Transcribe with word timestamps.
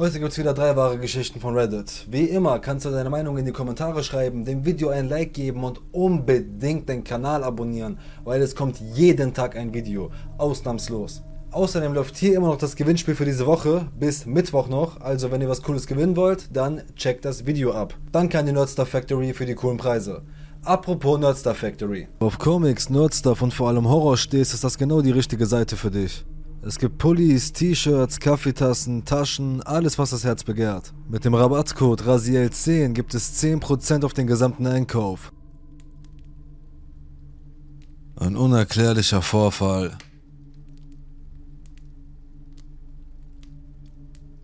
Heute 0.00 0.20
gibt 0.20 0.30
es 0.30 0.38
wieder 0.38 0.54
drei 0.54 0.76
wahre 0.76 0.96
Geschichten 0.96 1.40
von 1.40 1.56
Reddit. 1.56 2.06
Wie 2.08 2.26
immer 2.26 2.60
kannst 2.60 2.86
du 2.86 2.90
deine 2.90 3.10
Meinung 3.10 3.36
in 3.36 3.44
die 3.44 3.50
Kommentare 3.50 4.04
schreiben, 4.04 4.44
dem 4.44 4.64
Video 4.64 4.90
ein 4.90 5.08
Like 5.08 5.34
geben 5.34 5.64
und 5.64 5.80
unbedingt 5.90 6.88
den 6.88 7.02
Kanal 7.02 7.42
abonnieren, 7.42 7.98
weil 8.22 8.40
es 8.40 8.54
kommt 8.54 8.78
jeden 8.94 9.34
Tag 9.34 9.56
ein 9.56 9.74
Video, 9.74 10.12
ausnahmslos. 10.36 11.24
Außerdem 11.50 11.94
läuft 11.94 12.16
hier 12.16 12.36
immer 12.36 12.46
noch 12.46 12.58
das 12.58 12.76
Gewinnspiel 12.76 13.16
für 13.16 13.24
diese 13.24 13.44
Woche, 13.44 13.88
bis 13.98 14.24
Mittwoch 14.24 14.68
noch, 14.68 15.00
also 15.00 15.32
wenn 15.32 15.40
ihr 15.40 15.48
was 15.48 15.64
cooles 15.64 15.88
gewinnen 15.88 16.14
wollt, 16.14 16.56
dann 16.56 16.82
checkt 16.94 17.24
das 17.24 17.44
Video 17.44 17.72
ab. 17.72 17.92
Dann 18.12 18.28
kann 18.28 18.46
die 18.46 18.52
Nerdstar 18.52 18.86
Factory 18.86 19.34
für 19.34 19.46
die 19.46 19.56
coolen 19.56 19.78
Preise. 19.78 20.22
Apropos 20.62 21.18
Nerdstar 21.18 21.56
Factory. 21.56 22.06
Auf 22.20 22.38
Comics, 22.38 22.88
Nerdstuff 22.88 23.42
und 23.42 23.52
vor 23.52 23.66
allem 23.66 23.88
Horror 23.88 24.16
stehst, 24.16 24.54
ist 24.54 24.62
das 24.62 24.78
genau 24.78 25.02
die 25.02 25.10
richtige 25.10 25.46
Seite 25.46 25.76
für 25.76 25.90
dich. 25.90 26.24
Es 26.60 26.78
gibt 26.78 26.98
Pullis, 26.98 27.52
T-Shirts, 27.52 28.18
Kaffeetassen, 28.18 29.04
Taschen, 29.04 29.62
alles 29.62 29.98
was 29.98 30.10
das 30.10 30.24
Herz 30.24 30.42
begehrt. 30.42 30.92
Mit 31.08 31.24
dem 31.24 31.34
Rabattcode 31.34 32.02
RASIEL10 32.02 32.94
gibt 32.94 33.14
es 33.14 33.40
10% 33.42 34.04
auf 34.04 34.12
den 34.12 34.26
gesamten 34.26 34.66
Einkauf. 34.66 35.32
Ein 38.16 38.36
unerklärlicher 38.36 39.22
Vorfall. 39.22 39.96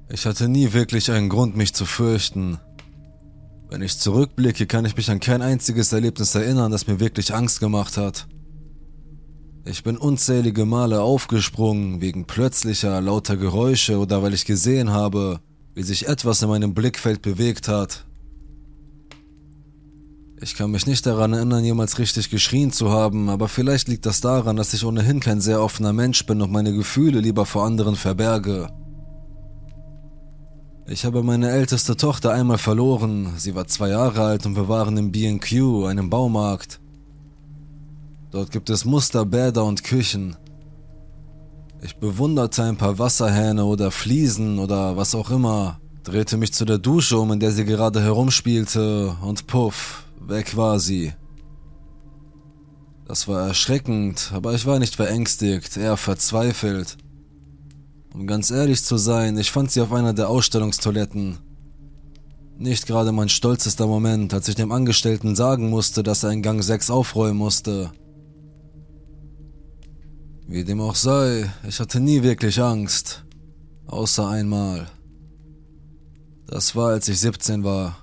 Ich 0.08 0.26
hatte 0.26 0.48
nie 0.48 0.72
wirklich 0.72 1.10
einen 1.10 1.28
Grund, 1.28 1.56
mich 1.56 1.74
zu 1.74 1.84
fürchten. 1.84 2.58
Wenn 3.68 3.82
ich 3.82 3.98
zurückblicke, 3.98 4.68
kann 4.68 4.84
ich 4.84 4.96
mich 4.96 5.10
an 5.10 5.18
kein 5.18 5.42
einziges 5.42 5.92
Erlebnis 5.92 6.36
erinnern, 6.36 6.70
das 6.70 6.86
mir 6.86 7.00
wirklich 7.00 7.34
Angst 7.34 7.58
gemacht 7.58 7.96
hat. 7.96 8.28
Ich 9.66 9.82
bin 9.82 9.96
unzählige 9.96 10.66
Male 10.66 11.00
aufgesprungen 11.00 12.02
wegen 12.02 12.26
plötzlicher, 12.26 13.00
lauter 13.00 13.38
Geräusche 13.38 13.98
oder 13.98 14.22
weil 14.22 14.34
ich 14.34 14.44
gesehen 14.44 14.90
habe, 14.90 15.40
wie 15.74 15.82
sich 15.82 16.06
etwas 16.06 16.42
in 16.42 16.50
meinem 16.50 16.74
Blickfeld 16.74 17.22
bewegt 17.22 17.66
hat. 17.68 18.04
Ich 20.42 20.54
kann 20.54 20.70
mich 20.70 20.86
nicht 20.86 21.06
daran 21.06 21.32
erinnern, 21.32 21.64
jemals 21.64 21.98
richtig 21.98 22.28
geschrien 22.28 22.72
zu 22.72 22.90
haben, 22.90 23.30
aber 23.30 23.48
vielleicht 23.48 23.88
liegt 23.88 24.04
das 24.04 24.20
daran, 24.20 24.56
dass 24.56 24.74
ich 24.74 24.84
ohnehin 24.84 25.20
kein 25.20 25.40
sehr 25.40 25.62
offener 25.62 25.94
Mensch 25.94 26.26
bin 26.26 26.42
und 26.42 26.52
meine 26.52 26.74
Gefühle 26.74 27.20
lieber 27.20 27.46
vor 27.46 27.64
anderen 27.64 27.96
verberge. 27.96 28.68
Ich 30.86 31.06
habe 31.06 31.22
meine 31.22 31.48
älteste 31.48 31.96
Tochter 31.96 32.32
einmal 32.32 32.58
verloren, 32.58 33.32
sie 33.38 33.54
war 33.54 33.66
zwei 33.66 33.88
Jahre 33.88 34.24
alt 34.24 34.44
und 34.44 34.56
wir 34.56 34.68
waren 34.68 34.98
im 34.98 35.10
BQ, 35.10 35.86
einem 35.86 36.10
Baumarkt. 36.10 36.80
Dort 38.34 38.50
gibt 38.50 38.68
es 38.68 38.84
Musterbäder 38.84 39.64
und 39.64 39.84
Küchen. 39.84 40.34
Ich 41.80 41.98
bewunderte 41.98 42.64
ein 42.64 42.76
paar 42.76 42.98
Wasserhähne 42.98 43.64
oder 43.64 43.92
Fliesen 43.92 44.58
oder 44.58 44.96
was 44.96 45.14
auch 45.14 45.30
immer, 45.30 45.78
drehte 46.02 46.36
mich 46.36 46.52
zu 46.52 46.64
der 46.64 46.78
Dusche 46.78 47.16
um, 47.16 47.30
in 47.30 47.38
der 47.38 47.52
sie 47.52 47.64
gerade 47.64 48.02
herumspielte, 48.02 49.16
und 49.22 49.46
puff, 49.46 50.02
weg 50.20 50.56
war 50.56 50.80
sie. 50.80 51.12
Das 53.06 53.28
war 53.28 53.46
erschreckend, 53.46 54.32
aber 54.34 54.52
ich 54.52 54.66
war 54.66 54.80
nicht 54.80 54.96
verängstigt, 54.96 55.76
eher 55.76 55.96
verzweifelt. 55.96 56.96
Um 58.12 58.26
ganz 58.26 58.50
ehrlich 58.50 58.82
zu 58.82 58.96
sein, 58.96 59.38
ich 59.38 59.52
fand 59.52 59.70
sie 59.70 59.80
auf 59.80 59.92
einer 59.92 60.12
der 60.12 60.28
Ausstellungstoiletten. 60.28 61.38
Nicht 62.58 62.88
gerade 62.88 63.12
mein 63.12 63.28
stolzester 63.28 63.86
Moment, 63.86 64.34
als 64.34 64.48
ich 64.48 64.56
dem 64.56 64.72
Angestellten 64.72 65.36
sagen 65.36 65.70
musste, 65.70 66.02
dass 66.02 66.24
er 66.24 66.32
in 66.32 66.42
Gang 66.42 66.64
6 66.64 66.90
aufräumen 66.90 67.38
musste. 67.38 67.92
Wie 70.46 70.62
dem 70.62 70.80
auch 70.80 70.94
sei, 70.94 71.50
ich 71.66 71.80
hatte 71.80 72.00
nie 72.00 72.22
wirklich 72.22 72.60
Angst. 72.60 73.24
Außer 73.86 74.28
einmal. 74.28 74.88
Das 76.46 76.76
war, 76.76 76.90
als 76.90 77.08
ich 77.08 77.18
17 77.18 77.64
war. 77.64 77.96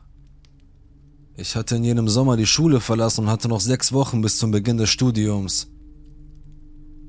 Ich 1.38 1.56
hatte 1.56 1.75
in 1.75 1.84
jenem 1.84 2.09
Sommer 2.09 2.38
die 2.38 2.45
Schule 2.45 2.80
verlassen 2.80 3.22
und 3.22 3.30
hatte 3.30 3.47
noch 3.47 3.62
sechs 3.62 3.94
Wochen 3.94 4.22
bis 4.22 4.38
zum 4.38 4.52
Beginn 4.52 4.78
des 4.78 4.89
Studiums. 4.89 5.68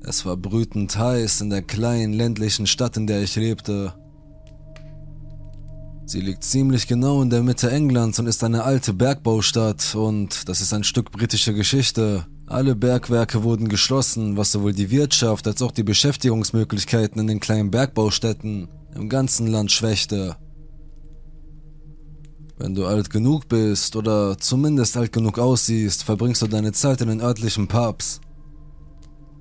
Es 0.01 0.25
war 0.25 0.37
brütend 0.37 0.95
heiß 0.97 1.41
in 1.41 1.49
der 1.49 1.61
kleinen 1.61 2.13
ländlichen 2.13 2.67
Stadt, 2.67 2.97
in 2.97 3.07
der 3.07 3.21
ich 3.23 3.35
lebte. 3.35 3.93
Sie 6.05 6.19
liegt 6.19 6.43
ziemlich 6.43 6.87
genau 6.87 7.21
in 7.21 7.29
der 7.29 7.41
Mitte 7.41 7.71
Englands 7.71 8.19
und 8.19 8.27
ist 8.27 8.43
eine 8.43 8.63
alte 8.63 8.93
Bergbaustadt 8.93 9.95
und 9.95 10.47
das 10.49 10.61
ist 10.61 10.73
ein 10.73 10.83
Stück 10.83 11.11
britische 11.11 11.53
Geschichte. 11.53 12.25
Alle 12.53 12.75
Bergwerke 12.75 13.41
wurden 13.41 13.67
geschlossen, 13.67 14.37
was 14.37 14.51
sowohl 14.51 14.73
die 14.73 14.91
Wirtschaft 14.91 15.47
als 15.47 15.63
auch 15.63 15.71
die 15.71 15.81
Beschäftigungsmöglichkeiten 15.81 17.19
in 17.19 17.25
den 17.25 17.39
kleinen 17.39 17.71
Bergbaustätten 17.71 18.67
im 18.93 19.09
ganzen 19.09 19.47
Land 19.47 19.71
schwächte. 19.71 20.35
Wenn 22.59 22.75
du 22.75 22.85
alt 22.85 23.09
genug 23.09 23.47
bist 23.49 23.95
oder 23.95 24.37
zumindest 24.37 24.95
alt 24.97 25.11
genug 25.11 25.39
aussiehst, 25.39 26.03
verbringst 26.03 26.43
du 26.43 26.47
deine 26.47 26.73
Zeit 26.73 27.01
in 27.01 27.07
den 27.07 27.21
örtlichen 27.21 27.67
Pubs. 27.67 28.21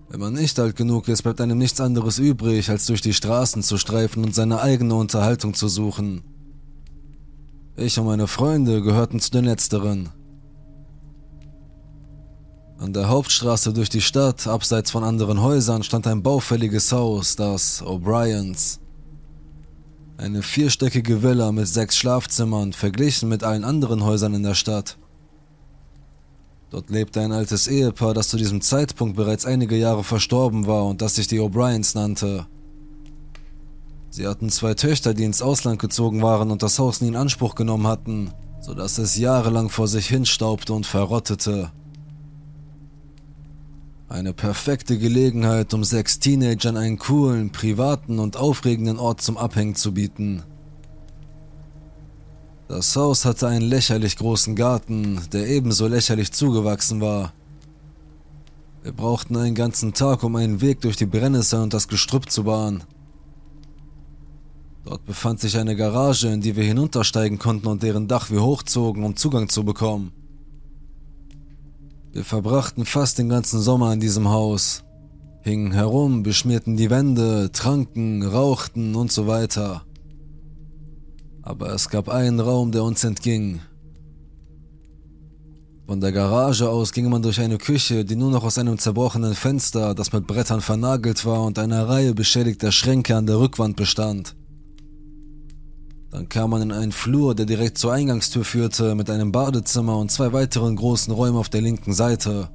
Wenn 0.08 0.20
man 0.20 0.32
nicht 0.32 0.58
alt 0.58 0.76
genug 0.76 1.06
ist, 1.08 1.20
bleibt 1.20 1.42
einem 1.42 1.58
nichts 1.58 1.82
anderes 1.82 2.18
übrig, 2.18 2.70
als 2.70 2.86
durch 2.86 3.02
die 3.02 3.12
Straßen 3.12 3.62
zu 3.62 3.76
streifen 3.76 4.24
und 4.24 4.34
seine 4.34 4.62
eigene 4.62 4.94
Unterhaltung 4.94 5.52
zu 5.52 5.68
suchen. 5.68 6.22
Ich 7.76 7.98
und 7.98 8.06
meine 8.06 8.26
Freunde 8.26 8.80
gehörten 8.80 9.20
zu 9.20 9.30
den 9.30 9.44
letzteren. 9.44 10.08
An 12.82 12.92
der 12.92 13.08
Hauptstraße 13.08 13.72
durch 13.72 13.90
die 13.90 14.00
Stadt, 14.00 14.48
abseits 14.48 14.90
von 14.90 15.04
anderen 15.04 15.40
Häusern, 15.40 15.84
stand 15.84 16.04
ein 16.08 16.20
baufälliges 16.20 16.90
Haus, 16.90 17.36
das 17.36 17.80
O'Briens. 17.80 18.80
Eine 20.16 20.42
vierstöckige 20.42 21.22
Villa 21.22 21.52
mit 21.52 21.68
sechs 21.68 21.96
Schlafzimmern, 21.96 22.72
verglichen 22.72 23.28
mit 23.28 23.44
allen 23.44 23.62
anderen 23.62 24.02
Häusern 24.02 24.34
in 24.34 24.42
der 24.42 24.56
Stadt. 24.56 24.98
Dort 26.70 26.90
lebte 26.90 27.20
ein 27.20 27.30
altes 27.30 27.68
Ehepaar, 27.68 28.14
das 28.14 28.26
zu 28.26 28.36
diesem 28.36 28.60
Zeitpunkt 28.60 29.14
bereits 29.14 29.46
einige 29.46 29.76
Jahre 29.76 30.02
verstorben 30.02 30.66
war 30.66 30.86
und 30.86 31.02
das 31.02 31.14
sich 31.14 31.28
die 31.28 31.38
O'Briens 31.38 31.94
nannte. 31.94 32.46
Sie 34.10 34.26
hatten 34.26 34.50
zwei 34.50 34.74
Töchter, 34.74 35.14
die 35.14 35.22
ins 35.22 35.40
Ausland 35.40 35.78
gezogen 35.78 36.20
waren 36.20 36.50
und 36.50 36.64
das 36.64 36.80
Haus 36.80 37.00
nie 37.00 37.08
in 37.08 37.16
Anspruch 37.16 37.54
genommen 37.54 37.86
hatten, 37.86 38.32
sodass 38.60 38.98
es 38.98 39.16
jahrelang 39.16 39.68
vor 39.68 39.86
sich 39.86 40.08
hinstaubte 40.08 40.72
und 40.72 40.84
verrottete. 40.84 41.70
Eine 44.12 44.34
perfekte 44.34 44.98
Gelegenheit, 44.98 45.72
um 45.72 45.84
sechs 45.84 46.18
Teenagern 46.18 46.76
einen 46.76 46.98
coolen, 46.98 47.50
privaten 47.50 48.18
und 48.18 48.36
aufregenden 48.36 48.98
Ort 48.98 49.22
zum 49.22 49.38
Abhängen 49.38 49.74
zu 49.74 49.94
bieten. 49.94 50.42
Das 52.68 52.94
Haus 52.94 53.24
hatte 53.24 53.48
einen 53.48 53.64
lächerlich 53.64 54.16
großen 54.18 54.54
Garten, 54.54 55.18
der 55.32 55.48
ebenso 55.48 55.86
lächerlich 55.86 56.30
zugewachsen 56.30 57.00
war. 57.00 57.32
Wir 58.82 58.92
brauchten 58.92 59.34
einen 59.34 59.54
ganzen 59.54 59.94
Tag, 59.94 60.22
um 60.24 60.36
einen 60.36 60.60
Weg 60.60 60.82
durch 60.82 60.96
die 60.96 61.06
Brennnessel 61.06 61.62
und 61.62 61.72
das 61.72 61.88
Gestrüpp 61.88 62.30
zu 62.30 62.44
bahnen. 62.44 62.84
Dort 64.84 65.06
befand 65.06 65.40
sich 65.40 65.56
eine 65.56 65.74
Garage, 65.74 66.28
in 66.28 66.42
die 66.42 66.54
wir 66.54 66.64
hinuntersteigen 66.64 67.38
konnten 67.38 67.66
und 67.66 67.82
deren 67.82 68.08
Dach 68.08 68.30
wir 68.30 68.42
hochzogen, 68.42 69.04
um 69.04 69.16
Zugang 69.16 69.48
zu 69.48 69.64
bekommen. 69.64 70.12
Wir 72.12 72.24
verbrachten 72.24 72.84
fast 72.84 73.18
den 73.18 73.30
ganzen 73.30 73.60
Sommer 73.62 73.90
in 73.94 74.00
diesem 74.00 74.28
Haus, 74.28 74.84
hingen 75.40 75.72
herum, 75.72 76.22
beschmierten 76.22 76.76
die 76.76 76.90
Wände, 76.90 77.50
tranken, 77.52 78.22
rauchten 78.22 78.94
und 78.94 79.10
so 79.10 79.26
weiter. 79.26 79.86
Aber 81.40 81.72
es 81.72 81.88
gab 81.88 82.10
einen 82.10 82.38
Raum, 82.38 82.70
der 82.70 82.84
uns 82.84 83.02
entging. 83.02 83.60
Von 85.86 86.00
der 86.02 86.12
Garage 86.12 86.68
aus 86.68 86.92
ging 86.92 87.08
man 87.08 87.22
durch 87.22 87.40
eine 87.40 87.56
Küche, 87.56 88.04
die 88.04 88.16
nur 88.16 88.30
noch 88.30 88.44
aus 88.44 88.58
einem 88.58 88.76
zerbrochenen 88.76 89.34
Fenster, 89.34 89.94
das 89.94 90.12
mit 90.12 90.26
Brettern 90.26 90.60
vernagelt 90.60 91.24
war, 91.24 91.42
und 91.44 91.58
einer 91.58 91.88
Reihe 91.88 92.12
beschädigter 92.12 92.72
Schränke 92.72 93.16
an 93.16 93.26
der 93.26 93.40
Rückwand 93.40 93.76
bestand. 93.76 94.36
Dann 96.12 96.28
kam 96.28 96.50
man 96.50 96.60
in 96.60 96.72
einen 96.72 96.92
Flur, 96.92 97.34
der 97.34 97.46
direkt 97.46 97.78
zur 97.78 97.94
Eingangstür 97.94 98.44
führte, 98.44 98.94
mit 98.94 99.08
einem 99.08 99.32
Badezimmer 99.32 99.96
und 99.96 100.10
zwei 100.10 100.34
weiteren 100.34 100.76
großen 100.76 101.12
Räumen 101.12 101.38
auf 101.38 101.48
der 101.48 101.62
linken 101.62 101.94
Seite. 101.94 102.50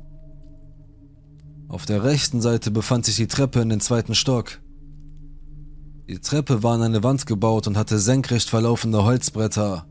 Auf 1.68 1.88
der 1.88 2.04
rechten 2.04 2.40
Seite 2.40 2.70
befand 2.70 3.06
sich 3.06 3.16
die 3.16 3.26
Treppe 3.26 3.60
in 3.60 3.70
den 3.70 3.80
zweiten 3.80 4.14
Stock. 4.14 4.60
Die 6.08 6.20
Treppe 6.20 6.62
war 6.62 6.76
an 6.76 6.84
eine 6.84 7.04
Wand 7.04 7.26
gebaut 7.26 7.66
und 7.66 7.78
hatte 7.78 7.98
senkrecht 7.98 8.48
verlaufende 8.48 9.04
Holzbretter. 9.04 9.88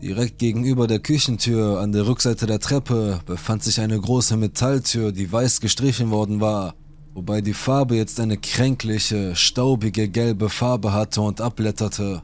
Direkt 0.00 0.38
gegenüber 0.38 0.86
der 0.86 1.00
Küchentür 1.00 1.80
an 1.80 1.90
der 1.90 2.06
Rückseite 2.06 2.46
der 2.46 2.60
Treppe 2.60 3.18
befand 3.26 3.64
sich 3.64 3.80
eine 3.80 4.00
große 4.00 4.36
Metalltür, 4.36 5.10
die 5.10 5.30
weiß 5.30 5.60
gestrichen 5.60 6.12
worden 6.12 6.40
war 6.40 6.76
wobei 7.18 7.40
die 7.40 7.52
Farbe 7.52 7.96
jetzt 7.96 8.20
eine 8.20 8.36
kränkliche, 8.36 9.34
staubige 9.34 10.08
gelbe 10.08 10.48
Farbe 10.48 10.92
hatte 10.92 11.20
und 11.20 11.40
abblätterte. 11.40 12.22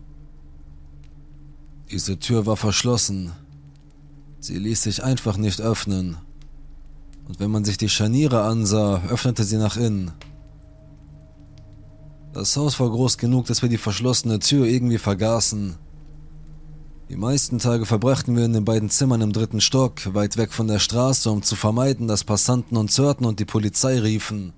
Diese 1.91 2.21
Tür 2.21 2.47
war 2.47 2.57
verschlossen. 2.57 3.33
Sie 4.39 4.57
ließ 4.57 4.85
sich 4.85 5.03
einfach 5.03 5.37
nicht 5.37 5.61
öffnen. 5.61 6.19
Und 7.27 7.41
wenn 7.41 7.51
man 7.51 7.65
sich 7.65 7.77
die 7.77 7.89
Scharniere 7.89 8.43
ansah, 8.43 9.03
öffnete 9.09 9.43
sie 9.43 9.57
nach 9.57 9.77
innen. 9.77 10.13
Das 12.33 12.57
Haus 12.57 12.79
war 12.79 12.89
groß 12.89 13.19
genug, 13.19 13.47
dass 13.47 13.63
wir 13.63 13.69
die 13.69 13.79
verschlossene 13.79 14.39
Tür 14.39 14.65
irgendwie 14.65 14.99
vergaßen. 14.99 15.75
Die 17.09 17.17
meisten 17.17 17.59
Tage 17.59 17.85
verbrachten 17.85 18.37
wir 18.37 18.45
in 18.45 18.53
den 18.53 18.65
beiden 18.65 18.91
Zimmern 18.91 19.23
im 19.23 19.33
dritten 19.33 19.61
Stock, 19.61 20.15
weit 20.15 20.37
weg 20.37 20.53
von 20.53 20.69
der 20.69 20.79
Straße, 20.79 21.29
um 21.33 21.43
zu 21.43 21.57
vermeiden, 21.57 22.07
dass 22.07 22.23
Passanten 22.23 22.77
uns 22.77 22.97
hörten 22.97 23.25
und 23.25 23.41
die 23.41 23.45
Polizei 23.45 23.99
riefen. 23.99 24.53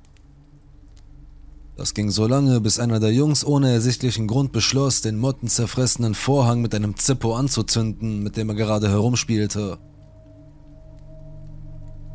Das 1.77 1.93
ging 1.93 2.11
so 2.11 2.27
lange, 2.27 2.61
bis 2.61 2.79
einer 2.79 3.01
der 3.01 3.13
Jungs 3.13 3.45
ohne 3.45 3.71
ersichtlichen 3.71 4.27
Grund 4.27 4.51
beschloss, 4.51 5.03
den 5.03 5.19
mottenzerfressenen 5.19 6.15
Vorhang 6.15 6.63
mit 6.63 6.75
einem 6.75 6.97
Zippo 6.97 7.35
anzuzünden, 7.35 8.23
mit 8.23 8.39
dem 8.39 8.49
er 8.49 8.55
gerade 8.55 8.89
herumspielte. 8.89 9.79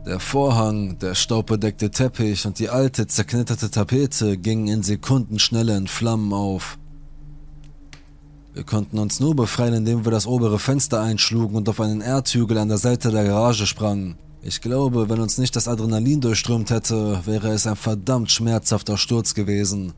Der 0.08 0.20
Vorhang, 0.20 0.98
der 0.98 1.14
staubbedeckte 1.14 1.92
Teppich 1.92 2.48
und 2.48 2.58
die 2.58 2.70
alte, 2.70 3.06
zerknitterte 3.06 3.70
Tapete 3.70 4.36
gingen 4.36 4.68
in 4.68 4.82
Sekundenschnelle 4.82 5.78
in 5.78 5.88
Flammen 5.88 6.34
auf. 6.34 6.80
Wir 8.54 8.64
konnten 8.64 8.98
uns 8.98 9.20
nur 9.20 9.36
befreien, 9.36 9.76
indem 9.76 10.06
wir 10.06 10.12
das 10.12 10.26
obere 10.26 10.58
Fenster 10.58 11.02
einschlugen 11.02 11.56
und 11.56 11.70
auf 11.70 11.80
einen 11.80 12.02
Erdhügel 12.02 12.58
an 12.58 12.68
der 12.70 12.80
Seite 12.80 13.12
der 13.12 13.26
Garage 13.26 13.68
sprangen. 13.68 14.18
Ich 14.44 14.62
glaube, 14.62 15.08
wenn 15.08 15.20
uns 15.20 15.38
nicht 15.38 15.56
das 15.56 15.68
Adrenalin 15.68 16.20
durchströmt 16.20 16.72
hätte, 16.72 17.22
wäre 17.26 17.50
es 17.50 17.68
ein 17.68 17.76
verdammt 17.76 18.32
schmerzhafter 18.32 18.98
Sturz 18.98 19.36
gewesen. 19.36 19.94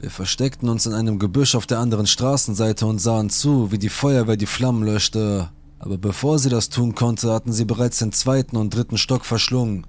Wir 0.00 0.10
versteckten 0.10 0.70
uns 0.70 0.86
in 0.86 0.94
einem 0.94 1.18
Gebüsch 1.18 1.54
auf 1.54 1.66
der 1.66 1.80
anderen 1.80 2.06
Straßenseite 2.06 2.86
und 2.86 2.98
sahen 2.98 3.28
zu, 3.28 3.72
wie 3.72 3.78
die 3.78 3.90
Feuerwehr 3.90 4.36
die 4.36 4.46
Flammen 4.46 4.84
löschte, 4.84 5.50
aber 5.80 5.98
bevor 5.98 6.38
sie 6.38 6.48
das 6.48 6.70
tun 6.70 6.94
konnte, 6.94 7.32
hatten 7.32 7.52
sie 7.52 7.66
bereits 7.66 7.98
den 7.98 8.12
zweiten 8.12 8.56
und 8.56 8.74
dritten 8.74 8.96
Stock 8.96 9.26
verschlungen. 9.26 9.86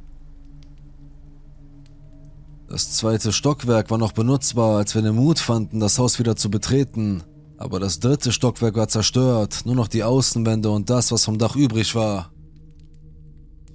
Das 2.67 2.91
zweite 2.91 3.31
Stockwerk 3.31 3.89
war 3.91 3.97
noch 3.97 4.11
benutzbar, 4.11 4.77
als 4.77 4.93
wir 4.93 5.01
den 5.01 5.15
Mut 5.15 5.39
fanden, 5.39 5.79
das 5.79 5.97
Haus 5.97 6.19
wieder 6.19 6.35
zu 6.35 6.51
betreten, 6.51 7.23
aber 7.59 7.81
das 7.81 7.99
dritte 7.99 8.31
Stockwerk 8.31 8.75
war 8.77 8.87
zerstört, 8.87 9.65
nur 9.65 9.75
noch 9.75 9.89
die 9.89 10.05
Außenwände 10.05 10.69
und 10.69 10.89
das, 10.89 11.11
was 11.11 11.25
vom 11.25 11.37
Dach 11.37 11.57
übrig 11.57 11.93
war. 11.93 12.31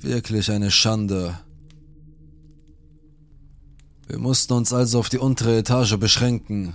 Wirklich 0.00 0.50
eine 0.50 0.70
Schande. 0.70 1.38
Wir 4.06 4.19
mussten 4.19 4.54
uns 4.54 4.72
also 4.72 4.98
auf 4.98 5.10
die 5.10 5.19
untere 5.19 5.58
Etage 5.58 5.98
beschränken. 5.98 6.75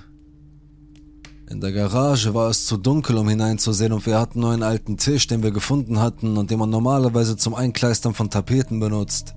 In 1.49 1.61
der 1.61 1.71
Garage 1.71 2.35
war 2.35 2.51
es 2.51 2.67
zu 2.67 2.77
dunkel, 2.77 3.17
um 3.17 3.27
hineinzusehen, 3.27 3.91
und 3.91 4.05
wir 4.05 4.19
hatten 4.19 4.41
nur 4.41 4.51
einen 4.51 4.61
alten 4.61 4.97
Tisch, 4.97 5.25
den 5.25 5.41
wir 5.41 5.49
gefunden 5.49 5.99
hatten 5.99 6.37
und 6.37 6.51
den 6.51 6.59
man 6.59 6.69
normalerweise 6.69 7.37
zum 7.37 7.55
Einkleistern 7.55 8.13
von 8.13 8.29
Tapeten 8.29 8.79
benutzt. 8.79 9.33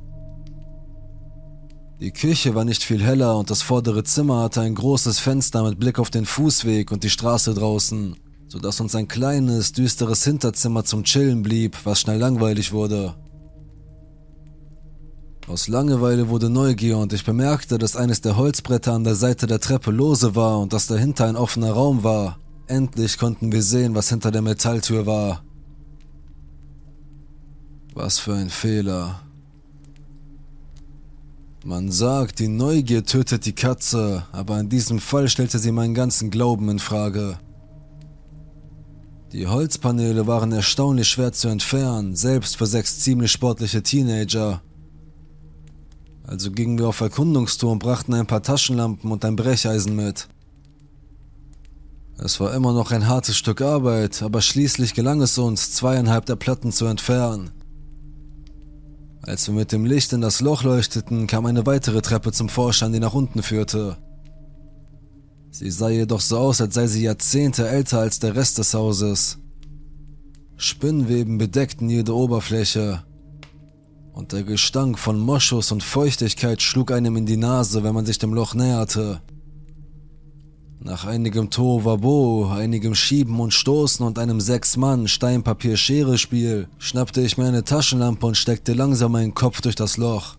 Die 2.02 2.10
Küche 2.10 2.56
war 2.56 2.64
nicht 2.64 2.82
viel 2.82 3.00
heller 3.00 3.38
und 3.38 3.48
das 3.48 3.62
vordere 3.62 4.02
Zimmer 4.02 4.42
hatte 4.42 4.60
ein 4.60 4.74
großes 4.74 5.20
Fenster 5.20 5.62
mit 5.62 5.78
Blick 5.78 6.00
auf 6.00 6.10
den 6.10 6.26
Fußweg 6.26 6.90
und 6.90 7.04
die 7.04 7.10
Straße 7.10 7.54
draußen, 7.54 8.16
sodass 8.48 8.80
uns 8.80 8.96
ein 8.96 9.06
kleines, 9.06 9.70
düsteres 9.70 10.24
Hinterzimmer 10.24 10.84
zum 10.84 11.04
Chillen 11.04 11.44
blieb, 11.44 11.76
was 11.84 12.00
schnell 12.00 12.18
langweilig 12.18 12.72
wurde. 12.72 13.14
Aus 15.46 15.68
Langeweile 15.68 16.28
wurde 16.28 16.50
Neugier 16.50 16.98
und 16.98 17.12
ich 17.12 17.24
bemerkte, 17.24 17.78
dass 17.78 17.94
eines 17.94 18.20
der 18.20 18.36
Holzbretter 18.36 18.94
an 18.94 19.04
der 19.04 19.14
Seite 19.14 19.46
der 19.46 19.60
Treppe 19.60 19.92
lose 19.92 20.34
war 20.34 20.58
und 20.58 20.72
dass 20.72 20.88
dahinter 20.88 21.26
ein 21.26 21.36
offener 21.36 21.70
Raum 21.70 22.02
war. 22.02 22.40
Endlich 22.66 23.16
konnten 23.16 23.52
wir 23.52 23.62
sehen, 23.62 23.94
was 23.94 24.08
hinter 24.08 24.32
der 24.32 24.42
Metalltür 24.42 25.06
war. 25.06 25.44
Was 27.94 28.18
für 28.18 28.34
ein 28.34 28.50
Fehler. 28.50 29.20
Man 31.64 31.92
sagt, 31.92 32.40
die 32.40 32.48
Neugier 32.48 33.04
tötet 33.04 33.46
die 33.46 33.54
Katze, 33.54 34.24
aber 34.32 34.58
in 34.58 34.68
diesem 34.68 34.98
Fall 34.98 35.28
stellte 35.28 35.60
sie 35.60 35.70
meinen 35.70 35.94
ganzen 35.94 36.30
Glauben 36.30 36.68
in 36.68 36.80
Frage. 36.80 37.38
Die 39.30 39.46
Holzpaneele 39.46 40.26
waren 40.26 40.50
erstaunlich 40.50 41.08
schwer 41.08 41.32
zu 41.32 41.46
entfernen, 41.46 42.16
selbst 42.16 42.56
für 42.56 42.66
sechs 42.66 42.98
ziemlich 42.98 43.30
sportliche 43.30 43.80
Teenager. 43.80 44.60
Also 46.24 46.50
gingen 46.50 46.78
wir 46.78 46.88
auf 46.88 47.00
Erkundungstour 47.00 47.70
und 47.70 47.78
brachten 47.78 48.14
ein 48.14 48.26
paar 48.26 48.42
Taschenlampen 48.42 49.12
und 49.12 49.24
ein 49.24 49.36
Brecheisen 49.36 49.94
mit. 49.94 50.28
Es 52.18 52.40
war 52.40 52.54
immer 52.54 52.72
noch 52.72 52.90
ein 52.90 53.06
hartes 53.06 53.36
Stück 53.36 53.60
Arbeit, 53.60 54.20
aber 54.22 54.42
schließlich 54.42 54.94
gelang 54.94 55.22
es 55.22 55.38
uns, 55.38 55.70
zweieinhalb 55.72 56.26
der 56.26 56.36
Platten 56.36 56.72
zu 56.72 56.86
entfernen. 56.86 57.52
Als 59.24 59.46
wir 59.46 59.54
mit 59.54 59.70
dem 59.70 59.84
Licht 59.84 60.12
in 60.12 60.20
das 60.20 60.40
Loch 60.40 60.64
leuchteten, 60.64 61.28
kam 61.28 61.46
eine 61.46 61.64
weitere 61.64 62.02
Treppe 62.02 62.32
zum 62.32 62.48
Vorschein, 62.48 62.92
die 62.92 62.98
nach 62.98 63.14
unten 63.14 63.42
führte. 63.42 63.96
Sie 65.52 65.70
sah 65.70 65.90
jedoch 65.90 66.20
so 66.20 66.38
aus, 66.38 66.60
als 66.60 66.74
sei 66.74 66.88
sie 66.88 67.02
Jahrzehnte 67.02 67.68
älter 67.68 68.00
als 68.00 68.18
der 68.18 68.34
Rest 68.34 68.58
des 68.58 68.74
Hauses. 68.74 69.38
Spinnweben 70.56 71.38
bedeckten 71.38 71.88
jede 71.88 72.16
Oberfläche. 72.16 73.04
Und 74.12 74.32
der 74.32 74.42
Gestank 74.42 74.98
von 74.98 75.18
Moschus 75.20 75.70
und 75.70 75.82
Feuchtigkeit 75.82 76.60
schlug 76.60 76.90
einem 76.90 77.16
in 77.16 77.26
die 77.26 77.36
Nase, 77.36 77.84
wenn 77.84 77.94
man 77.94 78.06
sich 78.06 78.18
dem 78.18 78.34
Loch 78.34 78.54
näherte. 78.54 79.22
Nach 80.84 81.04
einigem 81.04 81.48
Tohuwabo, 81.48 82.50
einigem 82.50 82.96
Schieben 82.96 83.38
und 83.38 83.54
Stoßen 83.54 84.04
und 84.04 84.18
einem 84.18 84.40
Sechs-Mann-Steinpapier-Schere-Spiel 84.40 86.66
schnappte 86.78 87.20
ich 87.20 87.38
mir 87.38 87.46
eine 87.46 87.62
Taschenlampe 87.62 88.26
und 88.26 88.36
steckte 88.36 88.72
langsam 88.72 89.12
meinen 89.12 89.32
Kopf 89.32 89.60
durch 89.60 89.76
das 89.76 89.96
Loch. 89.96 90.34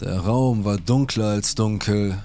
Der 0.00 0.18
Raum 0.18 0.64
war 0.64 0.78
dunkler 0.78 1.28
als 1.28 1.54
dunkel. 1.54 2.18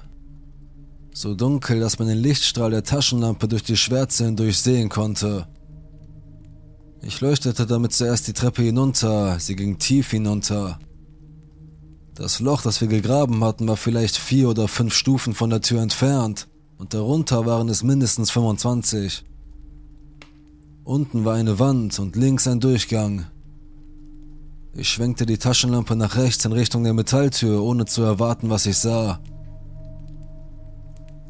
So 1.14 1.36
dunkel, 1.36 1.80
dass 1.80 2.00
man 2.00 2.08
den 2.08 2.18
Lichtstrahl 2.18 2.72
der 2.72 2.84
Taschenlampe 2.84 3.48
durch 3.48 3.64
die 3.64 3.78
Schwärze 3.78 4.26
hindurch 4.26 4.58
sehen 4.58 4.90
konnte. 4.90 5.46
Ich 7.04 7.22
leuchtete 7.22 7.68
damit 7.68 7.94
zuerst 7.94 8.28
die 8.28 8.34
Treppe 8.34 8.64
hinunter, 8.64 9.40
sie 9.40 9.56
ging 9.56 9.78
tief 9.78 10.10
hinunter. 10.10 10.80
Das 12.16 12.40
Loch, 12.40 12.62
das 12.62 12.80
wir 12.80 12.88
gegraben 12.88 13.44
hatten, 13.44 13.68
war 13.68 13.78
vielleicht 13.78 14.18
vier 14.18 14.50
oder 14.50 14.68
fünf 14.68 14.94
Stufen 14.94 15.34
von 15.34 15.50
der 15.50 15.62
Tür 15.62 15.82
entfernt 15.82 16.48
und 16.78 16.94
darunter 16.94 17.46
waren 17.48 17.70
es 17.70 17.82
mindestens 17.82 18.30
25. 18.30 19.26
Unten 20.84 21.26
war 21.26 21.36
eine 21.36 21.58
Wand 21.58 21.98
und 21.98 22.16
links 22.16 22.48
ein 22.48 22.60
Durchgang. 22.60 23.26
Ich 24.76 24.90
schwenkte 24.90 25.26
die 25.26 25.38
Taschenlampe 25.38 25.96
nach 25.96 26.16
rechts 26.16 26.46
in 26.46 26.52
Richtung 26.52 26.84
der 26.84 26.94
Metalltür, 26.94 27.64
ohne 27.64 27.86
zu 27.86 28.04
erwarten, 28.04 28.50
was 28.50 28.68
ich 28.68 28.78
sah. 28.78 29.20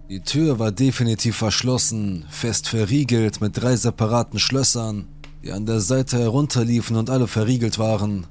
Die 0.09 0.19
Tür 0.19 0.59
war 0.59 0.71
definitiv 0.71 1.37
verschlossen, 1.37 2.25
fest 2.29 2.67
verriegelt 2.67 3.39
mit 3.39 3.55
drei 3.55 3.77
separaten 3.77 4.39
Schlössern, 4.39 5.07
die 5.43 5.51
an 5.53 5.65
der 5.65 5.79
Seite 5.79 6.19
herunterliefen 6.19 6.97
und 6.97 7.09
alle 7.09 7.27
verriegelt 7.27 7.79
waren. 7.79 8.27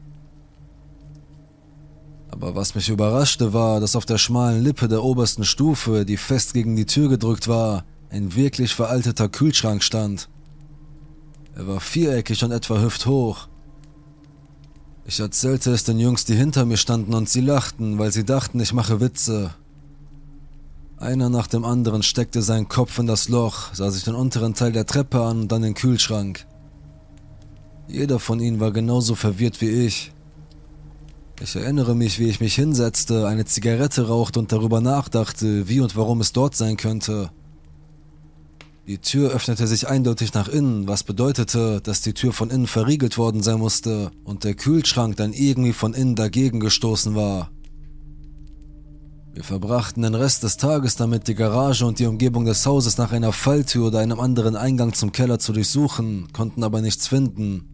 Aber 2.33 2.55
was 2.57 2.75
mich 2.75 2.89
überraschte 2.89 3.53
war, 3.53 3.79
dass 3.79 3.95
auf 3.95 4.07
der 4.07 4.17
schmalen 4.17 4.65
Lippe 4.65 4.89
der 4.89 5.05
obersten 5.05 5.45
Stufe, 5.45 6.07
die 6.07 6.17
fest 6.17 6.55
gegen 6.55 6.75
die 6.75 6.87
Tür 6.87 7.11
gedrückt 7.11 7.47
war, 7.47 7.85
ein 8.09 8.35
wirklich 8.35 8.75
veralteter 8.75 9.29
Kühlschrank 9.29 9.83
stand. 9.83 10.31
Er 11.55 11.69
war 11.69 11.79
viereckig 11.79 12.43
und 12.43 12.51
etwa 12.51 12.81
hüfthoch. 12.81 13.49
Ich 15.05 15.21
erzählte 15.21 15.73
es 15.73 15.85
den 15.85 15.99
Jungs, 15.99 16.25
die 16.25 16.35
hinter 16.35 16.65
mir 16.65 16.79
standen, 16.79 17.13
und 17.13 17.29
sie 17.29 17.43
lachten, 17.43 17.99
weil 17.99 18.13
sie 18.13 18.25
dachten, 18.25 18.61
ich 18.61 18.73
mache 18.73 19.01
Witze. 19.01 19.51
Einer 20.97 21.29
nach 21.29 21.49
dem 21.49 21.67
anderen 21.67 22.03
steckte 22.03 22.41
seinen 22.41 22.69
Kopf 22.69 22.99
in 22.99 23.07
das 23.07 23.29
Loch, 23.29 23.75
sah 23.75 23.91
sich 23.91 24.05
den 24.05 24.15
unteren 24.15 24.55
Teil 24.55 24.73
der 24.73 24.87
Treppe 24.87 25.21
an 25.21 25.43
und 25.43 25.53
dann 25.53 25.63
den 25.63 25.75
Kühlschrank. 25.75 26.47
Jeder 27.89 28.19
von 28.19 28.41
ihnen 28.41 28.59
war 28.59 28.73
genauso 28.73 29.17
verwirrt 29.17 29.61
wie 29.61 29.69
ich. 29.69 30.13
Ich 31.41 31.57
erinnere 31.57 31.97
mich, 31.97 32.19
wie 32.19 32.29
ich 32.29 32.41
mich 32.41 32.55
hinsetzte, 32.55 33.27
eine 33.27 33.45
Zigarette 33.45 34.07
rauchte 34.09 34.39
und 34.39 34.53
darüber 34.53 34.81
nachdachte, 34.81 35.69
wie 35.69 35.81
und 35.81 35.97
warum 35.97 36.21
es 36.21 36.33
dort 36.33 36.55
sein 36.55 36.77
könnte. 36.77 37.31
Die 38.87 38.99
Tür 38.99 39.31
öffnete 39.31 39.67
sich 39.67 39.89
eindeutig 39.89 40.35
nach 40.35 40.49
innen, 40.49 40.89
was 40.89 41.05
bedeutete, 41.05 41.81
dass 41.81 42.01
die 42.01 42.15
Tür 42.15 42.33
von 42.33 42.51
innen 42.51 42.67
verriegelt 42.67 43.17
worden 43.17 43.43
sein 43.43 43.59
musste 43.59 44.11
und 44.25 44.45
der 44.45 44.55
Kühlschrank 44.55 45.17
dann 45.17 45.33
irgendwie 45.33 45.73
von 45.73 45.95
innen 45.95 46.17
dagegen 46.17 46.59
gestoßen 46.59 47.15
war. 47.15 47.51
Wir 49.35 49.45
verbrachten 49.45 50.03
den 50.03 50.15
Rest 50.15 50.43
des 50.43 50.59
Tages 50.59 50.97
damit, 50.97 51.27
die 51.27 51.35
Garage 51.35 51.87
und 51.87 51.99
die 52.01 52.07
Umgebung 52.07 52.45
des 52.45 52.67
Hauses 52.67 52.99
nach 52.99 53.13
einer 53.13 53.33
Falltür 53.33 53.87
oder 53.87 54.01
einem 54.01 54.21
anderen 54.21 54.57
Eingang 54.57 54.93
zum 54.93 55.11
Keller 55.11 55.39
zu 55.39 55.53
durchsuchen, 55.53 56.29
konnten 56.33 56.63
aber 56.63 56.83
nichts 56.83 57.09
finden. 57.09 57.72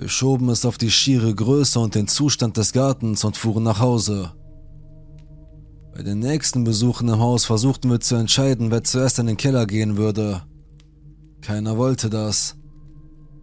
Wir 0.00 0.08
schoben 0.08 0.48
es 0.48 0.64
auf 0.64 0.78
die 0.78 0.90
schiere 0.90 1.34
Größe 1.34 1.78
und 1.78 1.94
den 1.94 2.08
Zustand 2.08 2.56
des 2.56 2.72
Gartens 2.72 3.22
und 3.22 3.36
fuhren 3.36 3.64
nach 3.64 3.80
Hause. 3.80 4.32
Bei 5.94 6.02
den 6.02 6.20
nächsten 6.20 6.64
Besuchen 6.64 7.06
im 7.10 7.18
Haus 7.18 7.44
versuchten 7.44 7.90
wir 7.90 8.00
zu 8.00 8.14
entscheiden, 8.14 8.70
wer 8.70 8.82
zuerst 8.82 9.18
in 9.18 9.26
den 9.26 9.36
Keller 9.36 9.66
gehen 9.66 9.98
würde. 9.98 10.42
Keiner 11.42 11.76
wollte 11.76 12.08
das. 12.08 12.56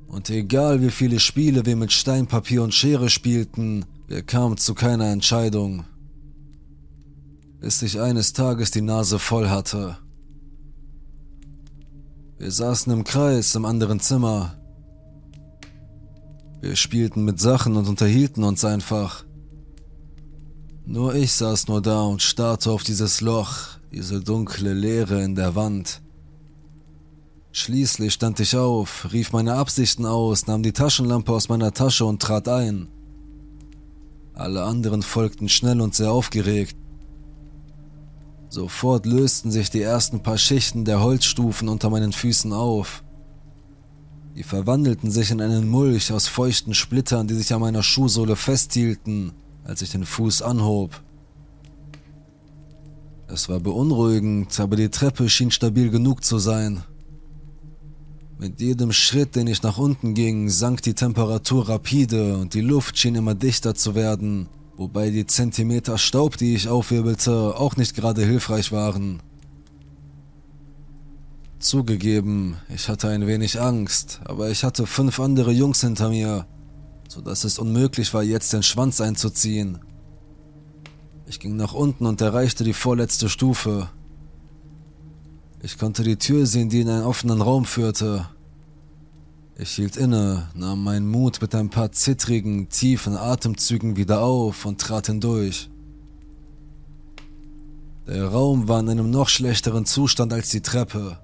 Und 0.07 0.31
egal 0.31 0.81
wie 0.81 0.89
viele 0.89 1.19
Spiele 1.19 1.63
wir 1.67 1.75
mit 1.75 1.91
Stein, 1.91 2.25
Papier 2.25 2.63
und 2.63 2.73
Schere 2.73 3.11
spielten, 3.11 3.85
Wir 4.07 4.23
kamen 4.23 4.57
zu 4.57 4.73
keiner 4.73 5.11
Entscheidung, 5.11 5.83
bis 7.59 7.83
ich 7.83 7.99
eines 7.99 8.33
Tages 8.33 8.71
die 8.71 8.81
Nase 8.81 9.19
voll 9.19 9.47
hatte. 9.49 9.99
Wir 12.39 12.49
saßen 12.49 12.91
im 12.91 13.03
Kreis 13.03 13.53
im 13.53 13.65
anderen 13.65 13.99
Zimmer. 13.99 14.56
Wir 16.59 16.75
spielten 16.75 17.23
mit 17.23 17.39
Sachen 17.39 17.75
und 17.75 17.87
unterhielten 17.87 18.43
uns 18.43 18.65
einfach. 18.65 19.25
Nur 20.85 21.15
ich 21.15 21.33
saß 21.33 21.67
nur 21.67 21.81
da 21.81 22.01
und 22.03 22.21
starrte 22.21 22.71
auf 22.71 22.83
dieses 22.83 23.21
Loch, 23.21 23.77
diese 23.91 24.21
dunkle 24.21 24.73
Leere 24.73 25.21
in 25.21 25.35
der 25.35 25.55
Wand. 25.55 26.01
Schließlich 27.51 28.13
stand 28.13 28.39
ich 28.39 28.55
auf, 28.55 29.11
rief 29.11 29.33
meine 29.33 29.55
Absichten 29.55 30.05
aus, 30.05 30.47
nahm 30.47 30.63
die 30.63 30.73
Taschenlampe 30.73 31.31
aus 31.31 31.49
meiner 31.49 31.73
Tasche 31.73 32.05
und 32.05 32.21
trat 32.21 32.47
ein. 32.47 32.87
Alle 34.33 34.63
anderen 34.63 35.01
folgten 35.01 35.49
schnell 35.49 35.81
und 35.81 35.95
sehr 35.95 36.11
aufgeregt. 36.11 36.75
Sofort 38.49 39.05
lösten 39.05 39.51
sich 39.51 39.69
die 39.69 39.81
ersten 39.81 40.21
paar 40.21 40.37
Schichten 40.37 40.85
der 40.85 41.01
Holzstufen 41.01 41.67
unter 41.67 41.89
meinen 41.89 42.13
Füßen 42.13 42.53
auf. 42.53 43.03
Die 44.37 44.43
verwandelten 44.43 45.11
sich 45.11 45.31
in 45.31 45.41
einen 45.41 45.67
Mulch 45.67 46.13
aus 46.13 46.27
feuchten 46.27 46.73
Splittern, 46.73 47.27
die 47.27 47.33
sich 47.33 47.53
an 47.53 47.59
meiner 47.59 47.81
Schuhsohle 47.81 48.35
festhielten, 48.35 49.33
als 49.63 49.81
ich 49.81 49.89
den 49.89 50.05
Fuß 50.05 50.43
anhob. 50.43 51.01
Es 53.27 53.49
war 53.49 53.59
beunruhigend, 53.59 54.57
aber 54.59 54.75
die 54.75 54.89
Treppe 54.89 55.27
schien 55.27 55.51
stabil 55.51 55.89
genug 55.89 56.23
zu 56.23 56.37
sein. 56.37 56.83
Mit 58.39 58.61
jedem 58.61 58.93
Schritt, 58.93 59.35
den 59.35 59.47
ich 59.47 59.63
nach 59.63 59.79
unten 59.79 60.13
ging, 60.13 60.49
sank 60.49 60.83
die 60.83 60.93
Temperatur 60.93 61.67
rapide 61.67 62.37
und 62.37 62.53
die 62.53 62.61
Luft 62.61 62.97
schien 62.97 63.15
immer 63.15 63.33
dichter 63.33 63.73
zu 63.73 63.95
werden 63.95 64.47
wobei 64.77 65.09
die 65.09 65.25
Zentimeter 65.25 65.97
Staub, 65.97 66.37
die 66.37 66.53
ich 66.53 66.69
aufwirbelte, 66.69 67.55
auch 67.57 67.75
nicht 67.75 67.95
gerade 67.95 68.23
hilfreich 68.23 68.71
waren. 68.71 69.19
Zugegeben, 71.59 72.57
ich 72.69 72.87
hatte 72.87 73.09
ein 73.09 73.25
wenig 73.25 73.59
Angst, 73.59 74.21
aber 74.25 74.51
ich 74.51 74.63
hatte 74.63 74.85
fünf 74.85 75.19
andere 75.19 75.51
Jungs 75.51 75.81
hinter 75.81 76.09
mir, 76.09 76.45
so 77.09 77.19
dass 77.19 77.43
es 77.45 77.57
unmöglich 77.57 78.13
war, 78.13 78.21
jetzt 78.21 78.53
den 78.53 78.61
Schwanz 78.61 79.01
einzuziehen. 79.01 79.79
Ich 81.25 81.39
ging 81.39 81.55
nach 81.55 81.73
unten 81.73 82.05
und 82.05 82.21
erreichte 82.21 82.63
die 82.63 82.73
vorletzte 82.73 83.27
Stufe. 83.27 83.89
Ich 85.63 85.79
konnte 85.79 86.03
die 86.03 86.17
Tür 86.17 86.45
sehen, 86.45 86.69
die 86.69 86.81
in 86.81 86.89
einen 86.89 87.03
offenen 87.03 87.41
Raum 87.41 87.65
führte. 87.65 88.29
Ich 89.57 89.71
hielt 89.71 89.97
inne, 89.97 90.49
nahm 90.53 90.83
meinen 90.83 91.09
Mut 91.09 91.41
mit 91.41 91.55
ein 91.55 91.71
paar 91.71 91.91
zittrigen, 91.91 92.69
tiefen 92.69 93.17
Atemzügen 93.17 93.95
wieder 93.95 94.21
auf 94.21 94.65
und 94.65 94.79
trat 94.79 95.07
hindurch. 95.07 95.71
Der 98.05 98.27
Raum 98.27 98.67
war 98.67 98.79
in 98.79 98.89
einem 98.89 99.09
noch 99.09 99.27
schlechteren 99.27 99.85
Zustand 99.85 100.31
als 100.31 100.49
die 100.49 100.61
Treppe. 100.61 101.17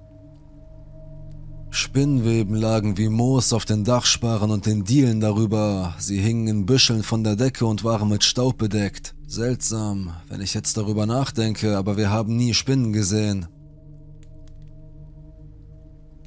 Spinnweben 1.74 2.54
lagen 2.54 2.98
wie 2.98 3.08
Moos 3.08 3.52
auf 3.52 3.64
den 3.64 3.82
Dachsparren 3.82 4.52
und 4.52 4.64
den 4.64 4.84
Dielen 4.84 5.18
darüber. 5.20 5.96
Sie 5.98 6.20
hingen 6.20 6.46
in 6.46 6.66
Büscheln 6.66 7.02
von 7.02 7.24
der 7.24 7.34
Decke 7.34 7.66
und 7.66 7.82
waren 7.82 8.08
mit 8.08 8.22
Staub 8.22 8.58
bedeckt. 8.58 9.16
Seltsam, 9.26 10.12
wenn 10.28 10.40
ich 10.40 10.54
jetzt 10.54 10.76
darüber 10.76 11.04
nachdenke, 11.04 11.76
aber 11.76 11.96
wir 11.96 12.10
haben 12.10 12.36
nie 12.36 12.54
Spinnen 12.54 12.92
gesehen. 12.92 13.48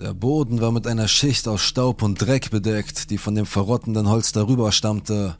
Der 0.01 0.13
Boden 0.13 0.59
war 0.59 0.73
mit 0.73 0.85
einer 0.85 1.07
Schicht 1.07 1.47
aus 1.47 1.61
Staub 1.61 2.03
und 2.03 2.21
Dreck 2.21 2.51
bedeckt, 2.51 3.09
die 3.09 3.17
von 3.17 3.33
dem 3.33 3.45
verrottenden 3.45 4.09
Holz 4.09 4.33
darüber 4.33 4.73
stammte. 4.73 5.37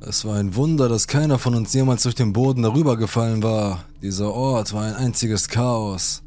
Es 0.00 0.26
war 0.26 0.36
ein 0.36 0.54
Wunder, 0.56 0.90
dass 0.90 1.06
keiner 1.06 1.38
von 1.38 1.54
uns 1.54 1.72
jemals 1.72 2.02
durch 2.02 2.16
den 2.16 2.34
Boden 2.34 2.62
darüber 2.62 2.98
gefallen 2.98 3.42
war. 3.42 3.84
Dieser 4.02 4.30
Ort 4.30 4.74
war 4.74 4.82
ein 4.82 4.94
einziges 4.94 5.48
Chaos. 5.48 6.22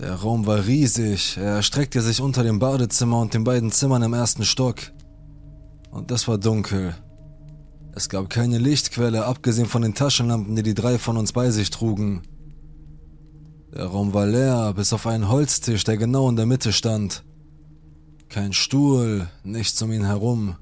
Der 0.00 0.14
Raum 0.14 0.46
war 0.46 0.64
riesig, 0.64 1.36
er 1.36 1.56
erstreckte 1.56 2.00
sich 2.00 2.22
unter 2.22 2.42
dem 2.42 2.58
Badezimmer 2.58 3.20
und 3.20 3.34
den 3.34 3.44
beiden 3.44 3.70
Zimmern 3.70 4.02
im 4.02 4.14
ersten 4.14 4.46
Stock. 4.46 4.76
Und 5.90 6.10
es 6.10 6.26
war 6.26 6.38
dunkel. 6.38 6.94
Es 7.92 8.08
gab 8.08 8.30
keine 8.30 8.56
Lichtquelle, 8.56 9.26
abgesehen 9.26 9.66
von 9.66 9.82
den 9.82 9.94
Taschenlampen, 9.94 10.56
die 10.56 10.62
die 10.62 10.72
drei 10.72 10.98
von 10.98 11.18
uns 11.18 11.34
bei 11.34 11.50
sich 11.50 11.68
trugen. 11.68 12.22
Der 13.74 13.84
Raum 13.84 14.14
war 14.14 14.24
leer, 14.24 14.72
bis 14.74 14.94
auf 14.94 15.06
einen 15.06 15.28
Holztisch, 15.28 15.84
der 15.84 15.98
genau 15.98 16.30
in 16.30 16.36
der 16.36 16.46
Mitte 16.46 16.72
stand. 16.72 17.22
Kein 18.30 18.54
Stuhl, 18.54 19.28
nichts 19.44 19.82
um 19.82 19.92
ihn 19.92 20.06
herum. 20.06 20.56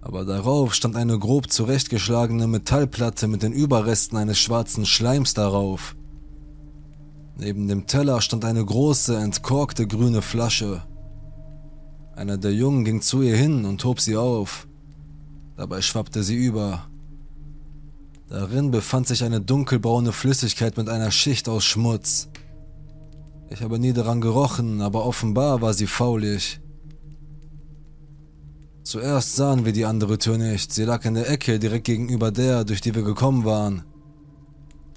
Aber 0.00 0.24
darauf 0.24 0.74
stand 0.74 0.96
eine 0.96 1.16
grob 1.16 1.52
zurechtgeschlagene 1.52 2.48
Metallplatte 2.48 3.28
mit 3.28 3.44
den 3.44 3.52
Überresten 3.52 4.18
eines 4.18 4.40
schwarzen 4.40 4.84
Schleims 4.84 5.32
darauf. 5.32 5.94
Neben 7.38 7.68
dem 7.68 7.86
Teller 7.86 8.22
stand 8.22 8.44
eine 8.46 8.64
große, 8.64 9.16
entkorkte 9.16 9.86
grüne 9.86 10.22
Flasche. 10.22 10.82
Einer 12.14 12.38
der 12.38 12.54
Jungen 12.54 12.84
ging 12.84 13.02
zu 13.02 13.20
ihr 13.20 13.36
hin 13.36 13.66
und 13.66 13.84
hob 13.84 14.00
sie 14.00 14.16
auf. 14.16 14.66
Dabei 15.54 15.82
schwappte 15.82 16.22
sie 16.22 16.36
über. 16.36 16.86
Darin 18.28 18.70
befand 18.70 19.06
sich 19.06 19.22
eine 19.22 19.40
dunkelbraune 19.42 20.12
Flüssigkeit 20.12 20.78
mit 20.78 20.88
einer 20.88 21.10
Schicht 21.10 21.48
aus 21.48 21.64
Schmutz. 21.64 22.28
Ich 23.50 23.62
habe 23.62 23.78
nie 23.78 23.92
daran 23.92 24.22
gerochen, 24.22 24.80
aber 24.80 25.04
offenbar 25.04 25.60
war 25.60 25.74
sie 25.74 25.86
faulig. 25.86 26.60
Zuerst 28.82 29.36
sahen 29.36 29.64
wir 29.66 29.72
die 29.72 29.84
andere 29.84 30.16
Tür 30.16 30.38
nicht, 30.38 30.72
sie 30.72 30.84
lag 30.84 31.04
in 31.04 31.14
der 31.14 31.28
Ecke 31.28 31.58
direkt 31.58 31.84
gegenüber 31.84 32.30
der, 32.30 32.64
durch 32.64 32.80
die 32.80 32.94
wir 32.94 33.02
gekommen 33.02 33.44
waren. 33.44 33.84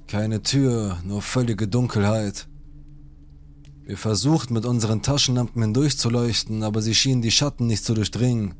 Keine 0.09 0.41
Tür, 0.41 0.97
nur 1.03 1.21
völlige 1.21 1.67
Dunkelheit. 1.67 2.47
Wir 3.83 3.95
versuchten 3.95 4.55
mit 4.55 4.65
unseren 4.65 5.03
Taschenlampen 5.03 5.61
hindurchzuleuchten, 5.61 6.63
aber 6.63 6.81
sie 6.81 6.95
schienen 6.95 7.21
die 7.21 7.29
Schatten 7.29 7.67
nicht 7.67 7.85
zu 7.85 7.93
durchdringen. 7.93 8.55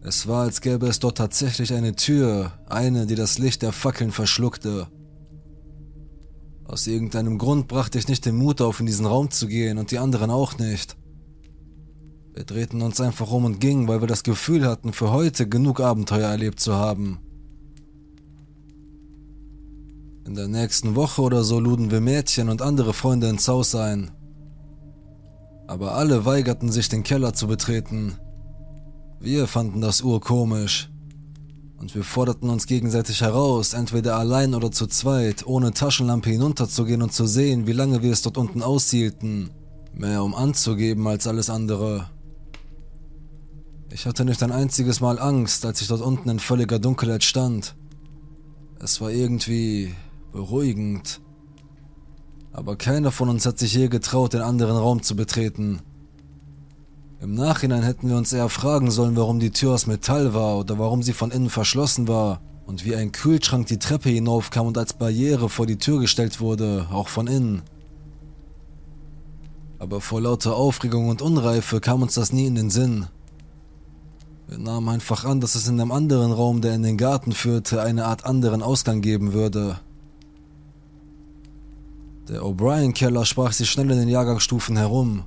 Es 0.00 0.26
war, 0.26 0.42
als 0.42 0.60
gäbe 0.60 0.88
es 0.88 0.98
dort 0.98 1.18
tatsächlich 1.18 1.72
eine 1.72 1.94
Tür, 1.94 2.50
eine, 2.68 3.06
die 3.06 3.14
das 3.14 3.38
Licht 3.38 3.62
der 3.62 3.70
Fackeln 3.70 4.10
verschluckte. 4.10 4.88
Aus 6.64 6.88
irgendeinem 6.88 7.38
Grund 7.38 7.68
brachte 7.68 7.96
ich 7.96 8.08
nicht 8.08 8.26
den 8.26 8.34
Mut 8.34 8.60
auf, 8.60 8.80
in 8.80 8.86
diesen 8.86 9.06
Raum 9.06 9.30
zu 9.30 9.46
gehen 9.46 9.78
und 9.78 9.92
die 9.92 9.98
anderen 9.98 10.32
auch 10.32 10.58
nicht. 10.58 10.96
Wir 12.34 12.42
drehten 12.42 12.82
uns 12.82 13.00
einfach 13.00 13.30
um 13.30 13.44
und 13.44 13.60
gingen, 13.60 13.86
weil 13.86 14.00
wir 14.00 14.08
das 14.08 14.24
Gefühl 14.24 14.66
hatten, 14.66 14.92
für 14.92 15.12
heute 15.12 15.48
genug 15.48 15.78
Abenteuer 15.78 16.28
erlebt 16.28 16.58
zu 16.58 16.74
haben. 16.74 17.20
In 20.24 20.36
der 20.36 20.46
nächsten 20.46 20.94
Woche 20.94 21.20
oder 21.20 21.42
so 21.42 21.58
luden 21.58 21.90
wir 21.90 22.00
Mädchen 22.00 22.48
und 22.48 22.62
andere 22.62 22.92
Freunde 22.92 23.28
ins 23.28 23.48
Haus 23.48 23.74
ein. 23.74 24.12
Aber 25.66 25.94
alle 25.94 26.24
weigerten 26.24 26.70
sich, 26.70 26.88
den 26.88 27.02
Keller 27.02 27.34
zu 27.34 27.48
betreten. 27.48 28.18
Wir 29.18 29.48
fanden 29.48 29.80
das 29.80 30.02
urkomisch. 30.02 30.90
Und 31.76 31.96
wir 31.96 32.04
forderten 32.04 32.48
uns 32.48 32.68
gegenseitig 32.68 33.22
heraus, 33.22 33.74
entweder 33.74 34.16
allein 34.16 34.54
oder 34.54 34.70
zu 34.70 34.86
zweit, 34.86 35.44
ohne 35.44 35.72
Taschenlampe 35.72 36.30
hinunterzugehen 36.30 37.02
und 37.02 37.12
zu 37.12 37.26
sehen, 37.26 37.66
wie 37.66 37.72
lange 37.72 38.02
wir 38.02 38.12
es 38.12 38.22
dort 38.22 38.38
unten 38.38 38.62
aushielten. 38.62 39.50
Mehr 39.92 40.22
um 40.22 40.36
anzugeben 40.36 41.08
als 41.08 41.26
alles 41.26 41.50
andere. 41.50 42.08
Ich 43.90 44.06
hatte 44.06 44.24
nicht 44.24 44.42
ein 44.44 44.52
einziges 44.52 45.00
Mal 45.00 45.18
Angst, 45.18 45.66
als 45.66 45.80
ich 45.80 45.88
dort 45.88 46.00
unten 46.00 46.28
in 46.28 46.38
völliger 46.38 46.78
Dunkelheit 46.78 47.24
stand. 47.24 47.74
Es 48.78 49.00
war 49.00 49.10
irgendwie 49.10 49.94
beruhigend. 50.32 51.20
Aber 52.52 52.76
keiner 52.76 53.12
von 53.12 53.28
uns 53.28 53.46
hat 53.46 53.58
sich 53.58 53.74
je 53.74 53.88
getraut, 53.88 54.32
den 54.32 54.42
anderen 54.42 54.76
Raum 54.76 55.02
zu 55.02 55.16
betreten. 55.16 55.80
Im 57.20 57.34
Nachhinein 57.34 57.82
hätten 57.82 58.08
wir 58.08 58.16
uns 58.16 58.32
eher 58.32 58.48
fragen 58.48 58.90
sollen, 58.90 59.16
warum 59.16 59.38
die 59.38 59.52
Tür 59.52 59.74
aus 59.74 59.86
Metall 59.86 60.34
war 60.34 60.58
oder 60.58 60.78
warum 60.78 61.02
sie 61.02 61.12
von 61.12 61.30
innen 61.30 61.50
verschlossen 61.50 62.08
war 62.08 62.40
und 62.66 62.84
wie 62.84 62.96
ein 62.96 63.12
Kühlschrank 63.12 63.66
die 63.68 63.78
Treppe 63.78 64.08
hinaufkam 64.08 64.66
und 64.66 64.76
als 64.76 64.92
Barriere 64.92 65.48
vor 65.48 65.66
die 65.66 65.78
Tür 65.78 66.00
gestellt 66.00 66.40
wurde, 66.40 66.88
auch 66.90 67.08
von 67.08 67.28
innen. 67.28 67.62
Aber 69.78 70.00
vor 70.00 70.20
lauter 70.20 70.56
Aufregung 70.56 71.08
und 71.08 71.22
Unreife 71.22 71.80
kam 71.80 72.02
uns 72.02 72.14
das 72.14 72.32
nie 72.32 72.46
in 72.46 72.54
den 72.54 72.70
Sinn. 72.70 73.06
Wir 74.48 74.58
nahmen 74.58 74.88
einfach 74.88 75.24
an, 75.24 75.40
dass 75.40 75.54
es 75.54 75.66
in 75.66 75.80
einem 75.80 75.92
anderen 75.92 76.32
Raum, 76.32 76.60
der 76.60 76.74
in 76.74 76.82
den 76.82 76.98
Garten 76.98 77.32
führte, 77.32 77.82
eine 77.82 78.04
Art 78.06 78.24
anderen 78.24 78.62
Ausgang 78.62 79.00
geben 79.00 79.32
würde. 79.32 79.80
Der 82.28 82.42
O'Brien-Keller 82.42 83.24
sprach 83.24 83.52
sich 83.52 83.70
schnell 83.70 83.90
in 83.90 83.98
den 83.98 84.08
Jahrgangsstufen 84.08 84.76
herum 84.76 85.24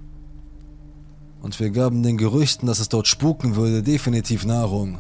und 1.42 1.60
wir 1.60 1.70
gaben 1.70 2.02
den 2.02 2.18
Gerüchten, 2.18 2.66
dass 2.66 2.80
es 2.80 2.90
dort 2.90 3.08
spuken 3.08 3.56
würde, 3.56 3.84
definitiv 3.84 4.46
Nahrung. 4.46 4.98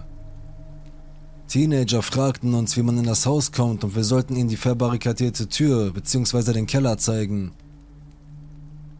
Teenager 1.48 2.04
fragten 2.04 2.54
uns, 2.54 2.78
wie 2.78 2.84
man 2.84 2.98
in 2.98 3.06
das 3.06 3.26
Haus 3.26 3.52
kommt 3.52 3.84
und 3.84 3.96
wir 3.96 4.04
sollten 4.04 4.36
ihnen 4.36 4.50
die 4.50 4.58
verbarrikadierte 4.58 5.48
Tür 5.48 5.92
bzw. 5.92 6.54
den 6.54 6.68
Keller 6.68 7.00
zeigen. 7.00 7.54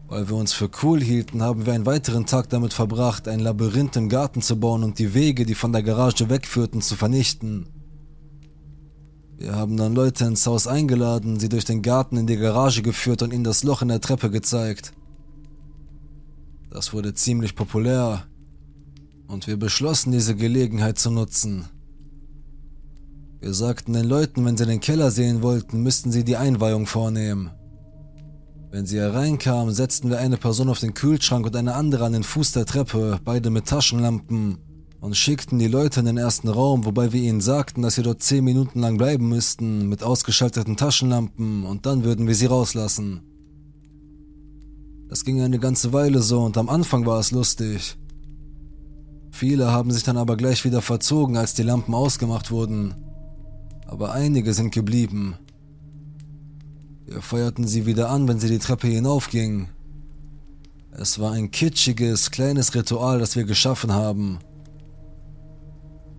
Weil 0.08 0.28
wir 0.28 0.36
uns 0.36 0.52
für 0.52 0.70
cool 0.82 1.00
hielten, 1.02 1.42
haben 1.42 1.66
wir 1.66 1.72
einen 1.72 1.86
weiteren 1.86 2.26
Tag 2.26 2.48
damit 2.48 2.72
verbracht, 2.72 3.28
ein 3.28 3.40
Labyrinth 3.40 3.96
im 3.96 4.08
Garten 4.08 4.42
zu 4.42 4.58
bauen 4.58 4.82
und 4.82 4.98
die 4.98 5.14
Wege, 5.14 5.44
die 5.44 5.54
von 5.54 5.72
der 5.72 5.82
Garage 5.82 6.28
wegführten, 6.30 6.80
zu 6.80 6.96
vernichten. 6.96 7.68
Wir 9.38 9.54
haben 9.54 9.76
dann 9.76 9.94
Leute 9.94 10.24
ins 10.24 10.46
Haus 10.46 10.66
eingeladen, 10.66 11.38
sie 11.38 11.50
durch 11.50 11.66
den 11.66 11.82
Garten 11.82 12.16
in 12.16 12.26
die 12.26 12.38
Garage 12.38 12.82
geführt 12.82 13.22
und 13.22 13.34
ihnen 13.34 13.44
das 13.44 13.64
Loch 13.64 13.82
in 13.82 13.88
der 13.88 14.00
Treppe 14.00 14.30
gezeigt. 14.30 14.92
Das 16.70 16.92
wurde 16.92 17.12
ziemlich 17.14 17.54
populär 17.54 18.26
und 19.28 19.46
wir 19.46 19.58
beschlossen, 19.58 20.12
diese 20.12 20.34
Gelegenheit 20.34 20.98
zu 20.98 21.10
nutzen. 21.10 21.66
Wir 23.40 23.52
sagten 23.52 23.92
den 23.92 24.06
Leuten, 24.06 24.44
wenn 24.44 24.56
sie 24.56 24.66
den 24.66 24.80
Keller 24.80 25.10
sehen 25.10 25.42
wollten, 25.42 25.82
müssten 25.82 26.10
sie 26.10 26.24
die 26.24 26.36
Einweihung 26.36 26.86
vornehmen. 26.86 27.50
Wenn 28.70 28.86
sie 28.86 28.98
hereinkamen, 28.98 29.74
setzten 29.74 30.10
wir 30.10 30.18
eine 30.18 30.36
Person 30.36 30.68
auf 30.68 30.80
den 30.80 30.94
Kühlschrank 30.94 31.46
und 31.46 31.56
eine 31.56 31.74
andere 31.74 32.04
an 32.04 32.12
den 32.12 32.24
Fuß 32.24 32.52
der 32.52 32.66
Treppe, 32.66 33.20
beide 33.24 33.50
mit 33.50 33.66
Taschenlampen, 33.66 34.58
und 35.00 35.16
schickten 35.16 35.58
die 35.58 35.68
Leute 35.68 36.00
in 36.00 36.06
den 36.06 36.16
ersten 36.16 36.48
Raum, 36.48 36.84
wobei 36.84 37.12
wir 37.12 37.20
ihnen 37.20 37.40
sagten, 37.40 37.82
dass 37.82 37.94
sie 37.94 38.02
dort 38.02 38.22
zehn 38.22 38.44
Minuten 38.44 38.80
lang 38.80 38.96
bleiben 38.96 39.28
müssten, 39.28 39.88
mit 39.88 40.02
ausgeschalteten 40.02 40.76
Taschenlampen, 40.76 41.64
und 41.64 41.86
dann 41.86 42.04
würden 42.04 42.26
wir 42.26 42.34
sie 42.34 42.46
rauslassen. 42.46 43.20
Das 45.08 45.24
ging 45.24 45.40
eine 45.40 45.58
ganze 45.58 45.92
Weile 45.92 46.20
so 46.20 46.42
und 46.42 46.58
am 46.58 46.68
Anfang 46.68 47.06
war 47.06 47.20
es 47.20 47.30
lustig. 47.30 47.96
Viele 49.30 49.70
haben 49.70 49.90
sich 49.90 50.02
dann 50.02 50.16
aber 50.16 50.36
gleich 50.36 50.64
wieder 50.64 50.82
verzogen, 50.82 51.36
als 51.36 51.54
die 51.54 51.62
Lampen 51.62 51.94
ausgemacht 51.94 52.50
wurden. 52.50 52.94
Aber 53.86 54.12
einige 54.12 54.52
sind 54.52 54.74
geblieben. 54.74 55.36
Wir 57.04 57.22
feuerten 57.22 57.68
sie 57.68 57.86
wieder 57.86 58.10
an, 58.10 58.26
wenn 58.26 58.40
sie 58.40 58.48
die 58.48 58.58
Treppe 58.58 58.88
hinaufgingen. 58.88 59.68
Es 60.90 61.18
war 61.18 61.32
ein 61.32 61.50
kitschiges, 61.50 62.30
kleines 62.30 62.74
Ritual, 62.74 63.18
das 63.18 63.36
wir 63.36 63.44
geschaffen 63.44 63.92
haben. 63.92 64.38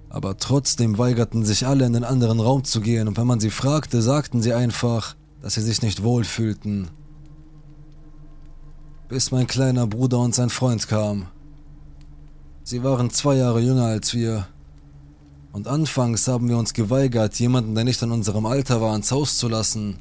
Aber 0.10 0.38
trotzdem 0.38 0.98
weigerten 0.98 1.44
sich 1.44 1.68
alle 1.68 1.86
in 1.86 1.94
den 1.94 2.04
anderen 2.04 2.40
Raum 2.40 2.64
zu 2.64 2.82
gehen 2.82 3.08
und 3.08 3.18
wenn 3.18 3.28
man 3.28 3.40
sie 3.40 3.50
fragte, 3.50 4.02
sagten 4.02 4.42
sie 4.42 4.54
einfach, 4.54 5.16
dass 5.42 5.56
sie 5.56 5.62
sich 5.62 5.82
nicht 5.82 6.04
wohlfühlten. 6.04 6.90
Bis 9.10 9.32
mein 9.32 9.48
kleiner 9.48 9.88
Bruder 9.88 10.20
und 10.20 10.36
sein 10.36 10.50
Freund 10.50 10.88
kam. 10.88 11.28
Sie 12.64 12.84
waren 12.84 13.10
zwei 13.10 13.36
Jahre 13.36 13.62
jünger 13.62 13.86
als 13.86 14.14
wir. 14.14 14.48
Und 15.54 15.68
anfangs 15.68 16.28
haben 16.28 16.50
wir 16.50 16.58
uns 16.58 16.74
geweigert, 16.74 17.40
jemanden, 17.40 17.76
der 17.76 17.86
nicht 17.86 18.02
in 18.02 18.12
unserem 18.12 18.46
Alter 18.46 18.82
war, 18.82 18.96
ins 18.96 19.12
Haus 19.12 19.38
zu 19.38 19.48
lassen. 19.48 20.00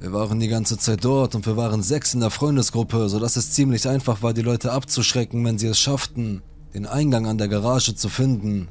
Wir 0.00 0.12
waren 0.12 0.38
die 0.38 0.48
ganze 0.48 0.78
Zeit 0.78 1.04
dort 1.04 1.34
und 1.34 1.44
wir 1.46 1.56
waren 1.56 1.82
sechs 1.82 2.14
in 2.14 2.20
der 2.20 2.30
Freundesgruppe, 2.30 3.08
sodass 3.08 3.36
es 3.36 3.50
ziemlich 3.50 3.88
einfach 3.88 4.22
war, 4.22 4.32
die 4.32 4.42
Leute 4.42 4.70
abzuschrecken, 4.70 5.44
wenn 5.44 5.58
sie 5.58 5.66
es 5.66 5.78
schafften, 5.78 6.42
den 6.74 6.86
Eingang 6.86 7.26
an 7.26 7.38
der 7.38 7.48
Garage 7.48 7.96
zu 7.96 8.08
finden. 8.08 8.68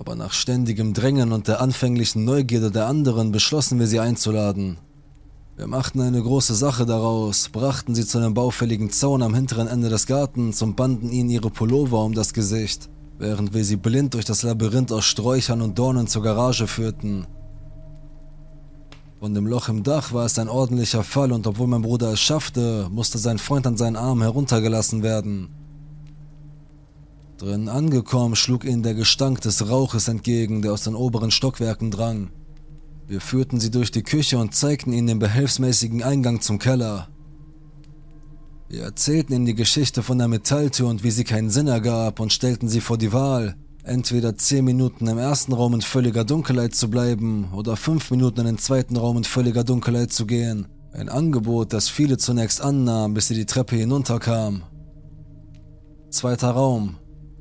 Aber 0.00 0.14
nach 0.16 0.32
ständigem 0.32 0.94
Drängen 0.94 1.30
und 1.30 1.46
der 1.46 1.60
anfänglichen 1.60 2.24
Neugierde 2.24 2.70
der 2.70 2.86
anderen 2.86 3.32
beschlossen 3.32 3.78
wir 3.78 3.86
sie 3.86 4.00
einzuladen. 4.00 4.78
Wir 5.58 5.66
machten 5.66 6.00
eine 6.00 6.22
große 6.22 6.54
Sache 6.54 6.86
daraus, 6.86 7.50
brachten 7.50 7.94
sie 7.94 8.06
zu 8.06 8.16
einem 8.16 8.32
baufälligen 8.32 8.88
Zaun 8.88 9.22
am 9.22 9.34
hinteren 9.34 9.68
Ende 9.68 9.90
des 9.90 10.06
Gartens 10.06 10.62
und 10.62 10.74
banden 10.74 11.10
ihnen 11.10 11.28
ihre 11.28 11.50
Pullover 11.50 12.02
um 12.02 12.14
das 12.14 12.32
Gesicht, 12.32 12.88
während 13.18 13.52
wir 13.52 13.62
sie 13.62 13.76
blind 13.76 14.14
durch 14.14 14.24
das 14.24 14.42
Labyrinth 14.42 14.90
aus 14.90 15.04
Sträuchern 15.04 15.60
und 15.60 15.78
Dornen 15.78 16.06
zur 16.06 16.22
Garage 16.22 16.66
führten. 16.66 17.26
Von 19.18 19.34
dem 19.34 19.46
Loch 19.46 19.68
im 19.68 19.82
Dach 19.82 20.14
war 20.14 20.24
es 20.24 20.38
ein 20.38 20.48
ordentlicher 20.48 21.04
Fall 21.04 21.30
und 21.30 21.46
obwohl 21.46 21.66
mein 21.66 21.82
Bruder 21.82 22.14
es 22.14 22.20
schaffte, 22.20 22.88
musste 22.90 23.18
sein 23.18 23.36
Freund 23.36 23.66
an 23.66 23.76
seinen 23.76 23.96
Arm 23.96 24.22
heruntergelassen 24.22 25.02
werden. 25.02 25.59
Drin 27.40 27.70
angekommen 27.70 28.36
schlug 28.36 28.66
ihnen 28.66 28.82
der 28.82 28.92
Gestank 28.92 29.40
des 29.40 29.70
Rauches 29.70 30.08
entgegen, 30.08 30.60
der 30.60 30.74
aus 30.74 30.84
den 30.84 30.94
oberen 30.94 31.30
Stockwerken 31.30 31.90
drang. 31.90 32.28
Wir 33.06 33.22
führten 33.22 33.58
sie 33.58 33.70
durch 33.70 33.90
die 33.90 34.02
Küche 34.02 34.36
und 34.36 34.54
zeigten 34.54 34.92
ihnen 34.92 35.06
den 35.06 35.18
behelfsmäßigen 35.20 36.02
Eingang 36.02 36.42
zum 36.42 36.58
Keller. 36.58 37.08
Wir 38.68 38.82
erzählten 38.82 39.32
ihnen 39.32 39.46
die 39.46 39.54
Geschichte 39.54 40.02
von 40.02 40.18
der 40.18 40.28
Metalltür 40.28 40.88
und 40.88 41.02
wie 41.02 41.10
sie 41.10 41.24
keinen 41.24 41.48
Sinn 41.48 41.66
ergab 41.66 42.20
und 42.20 42.30
stellten 42.30 42.68
sie 42.68 42.82
vor 42.82 42.98
die 42.98 43.14
Wahl, 43.14 43.56
entweder 43.84 44.36
10 44.36 44.62
Minuten 44.62 45.06
im 45.06 45.16
ersten 45.16 45.54
Raum 45.54 45.72
in 45.72 45.80
völliger 45.80 46.26
Dunkelheit 46.26 46.74
zu 46.74 46.90
bleiben 46.90 47.48
oder 47.54 47.74
5 47.74 48.10
Minuten 48.10 48.40
in 48.40 48.46
den 48.46 48.58
zweiten 48.58 48.98
Raum 48.98 49.16
in 49.16 49.24
völliger 49.24 49.64
Dunkelheit 49.64 50.12
zu 50.12 50.26
gehen. 50.26 50.68
Ein 50.92 51.08
Angebot, 51.08 51.72
das 51.72 51.88
viele 51.88 52.18
zunächst 52.18 52.60
annahmen, 52.60 53.14
bis 53.14 53.28
sie 53.28 53.34
die 53.34 53.46
Treppe 53.46 53.76
hinunterkam. 53.76 54.64
Zweiter 56.10 56.50
Raum, 56.50 56.96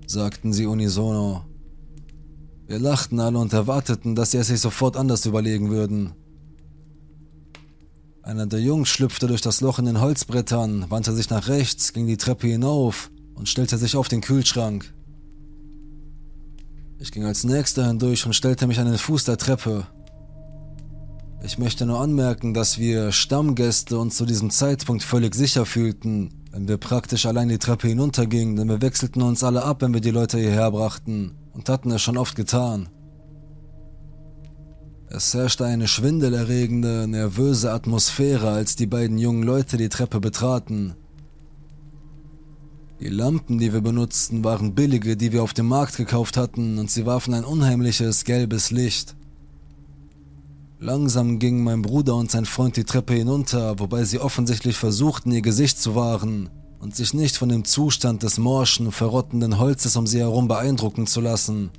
sagten 0.10 0.54
sie 0.54 0.66
unisono. 0.66 1.46
Wir 2.66 2.80
lachten 2.80 3.20
alle 3.20 3.38
und 3.38 3.54
erwarteten, 3.54 4.16
dass 4.16 4.32
sie 4.32 4.38
es 4.38 4.48
sich 4.48 4.60
sofort 4.60 4.98
anders 4.98 5.26
überlegen 5.26 5.70
würden. 5.70 6.14
Einer 8.24 8.48
der 8.48 8.60
Jungs 8.60 8.90
schlüpfte 8.90 9.28
durch 9.28 9.42
das 9.42 9.62
Loch 9.62 9.80
in 9.80 9.86
den 9.86 10.02
Holzbrettern, 10.02 10.90
wandte 10.90 11.14
sich 11.14 11.30
nach 11.30 11.48
rechts, 11.48 11.94
ging 11.94 12.08
die 12.08 12.18
Treppe 12.18 12.48
hinauf 12.48 13.12
und 13.36 13.50
stellte 13.50 13.78
sich 13.78 13.96
auf 13.96 14.08
den 14.08 14.22
Kühlschrank. 14.22 14.94
Ich 17.00 17.12
ging 17.12 17.26
als 17.26 17.44
nächster 17.44 17.88
hindurch 17.88 18.26
und 18.26 18.34
stellte 18.34 18.68
mich 18.68 18.80
an 18.80 18.88
den 18.88 18.98
Fuß 18.98 19.26
der 19.26 19.38
Treppe. 19.38 19.88
Ich 21.44 21.58
möchte 21.58 21.86
nur 21.86 22.02
anmerken, 22.02 22.54
dass 22.54 22.78
wir 22.78 23.12
Stammgäste 23.12 23.98
uns 23.98 24.18
zu 24.18 24.26
diesem 24.26 24.50
Zeitpunkt 24.50 25.04
völlig 25.04 25.34
sicher 25.36 25.66
fühlten, 25.66 26.39
wenn 26.52 26.68
wir 26.68 26.78
praktisch 26.78 27.26
allein 27.26 27.50
die 27.50 27.60
Treppe 27.60 27.88
hinuntergingen, 27.88 28.56
denn 28.56 28.70
wir 28.70 28.82
wechselten 28.82 29.22
uns 29.22 29.44
alle 29.44 29.64
ab, 29.64 29.82
wenn 29.82 29.94
wir 29.94 30.02
die 30.02 30.12
Leute 30.12 30.40
hierher 30.40 30.72
brachten 30.72 31.36
und 31.54 31.70
hatten 31.70 31.92
es 31.92 32.02
schon 32.02 32.18
oft 32.18 32.36
getan. 32.36 32.90
Es 35.12 35.34
herrschte 35.34 35.66
eine 35.66 35.88
schwindelerregende, 35.88 37.08
nervöse 37.08 37.72
Atmosphäre, 37.72 38.52
als 38.52 38.76
die 38.76 38.86
beiden 38.86 39.18
jungen 39.18 39.44
Leute 39.44 39.78
die 39.78 39.90
Treppe 39.90 40.20
betraten. 40.20 40.96
Die 43.00 43.10
Lampen, 43.10 43.58
die 43.58 43.74
wir 43.74 43.82
benutzten, 43.82 44.44
waren 44.44 44.76
billige, 44.76 45.18
die 45.18 45.32
wir 45.32 45.42
auf 45.42 45.54
dem 45.54 45.68
Markt 45.68 45.98
gekauft 45.98 46.38
hatten, 46.38 46.78
und 46.78 46.92
sie 46.92 47.06
warfen 47.06 47.34
ein 47.34 47.46
unheimliches 47.46 48.24
gelbes 48.24 48.72
Licht. 48.72 49.16
Langsam 50.80 51.40
gingen 51.40 51.64
mein 51.64 51.82
Bruder 51.82 52.16
und 52.16 52.32
sein 52.32 52.46
Freund 52.46 52.78
die 52.78 52.86
Treppe 52.86 53.14
hinunter, 53.14 53.80
wobei 53.80 54.06
sie 54.06 54.20
offensichtlich 54.20 54.78
versuchten, 54.78 55.32
ihr 55.32 55.42
Gesicht 55.42 55.80
zu 55.80 55.94
wahren 55.94 56.50
und 56.80 56.96
sich 56.96 57.14
nicht 57.14 57.36
von 57.36 57.50
dem 57.50 57.66
Zustand 57.66 58.24
des 58.24 58.38
morschen, 58.38 58.92
verrottenden 58.92 59.60
Holzes 59.60 59.98
um 59.98 60.08
sie 60.08 60.20
herum 60.20 60.48
beeindrucken 60.48 61.06
zu 61.06 61.20
lassen. 61.20 61.72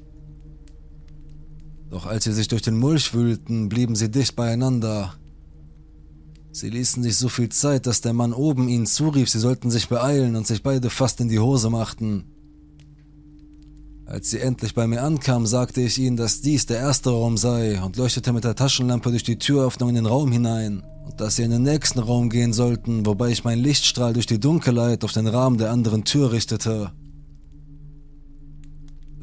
Doch 1.89 2.07
als 2.07 2.25
sie 2.25 2.33
sich 2.33 2.49
durch 2.49 2.63
den 2.63 2.79
Mulch 2.79 3.15
wühlten, 3.15 3.69
blieben 3.71 3.97
sie 3.97 4.11
dicht 4.11 4.37
beieinander, 4.37 5.15
Sie 6.53 6.69
ließen 6.69 7.03
sich 7.03 7.17
so 7.17 7.29
viel 7.29 7.49
Zeit, 7.49 7.87
dass 7.87 8.01
der 8.01 8.13
Mann 8.13 8.33
oben 8.33 8.69
ihnen 8.69 8.87
zurief, 8.87 9.31
sie 9.31 9.39
sollten 9.39 9.71
sich 9.71 9.89
beeilen 9.89 10.35
und 10.35 10.47
sich 10.47 10.63
beide 10.63 10.91
fast 10.91 11.21
in 11.21 11.29
die 11.29 11.39
Hose 11.39 11.71
machten. 11.71 12.25
Als 14.11 14.31
sie 14.31 14.41
endlich 14.41 14.75
bei 14.75 14.89
mir 14.89 15.05
ankamen, 15.05 15.47
sagte 15.47 15.81
ich 15.83 15.97
ihnen, 15.97 16.17
dass 16.17 16.41
dies 16.41 16.67
der 16.67 16.79
erste 16.79 17.11
Raum 17.11 17.37
sei 17.37 17.81
und 17.81 17.97
leuchtete 17.97 18.33
mit 18.33 18.43
der 18.43 18.57
Taschenlampe 18.57 19.11
durch 19.11 19.23
die 19.23 19.39
Türöffnung 19.39 19.91
in 19.91 19.95
den 19.95 20.07
Raum 20.07 20.33
hinein 20.33 20.83
und 21.07 21.21
dass 21.21 21.37
sie 21.37 21.45
in 21.45 21.53
den 21.53 21.63
nächsten 21.63 22.01
Raum 22.01 22.29
gehen 22.29 22.53
sollten, 22.53 23.07
wobei 23.07 23.29
ich 23.29 23.45
meinen 23.45 23.63
Lichtstrahl 23.63 24.13
durch 24.13 24.27
die 24.27 24.41
Dunkelheit 24.41 25.05
auf 25.05 25.13
den 25.13 25.29
Rahmen 25.29 25.59
der 25.59 25.71
anderen 25.71 26.03
Tür 26.03 26.33
richtete. 26.33 26.91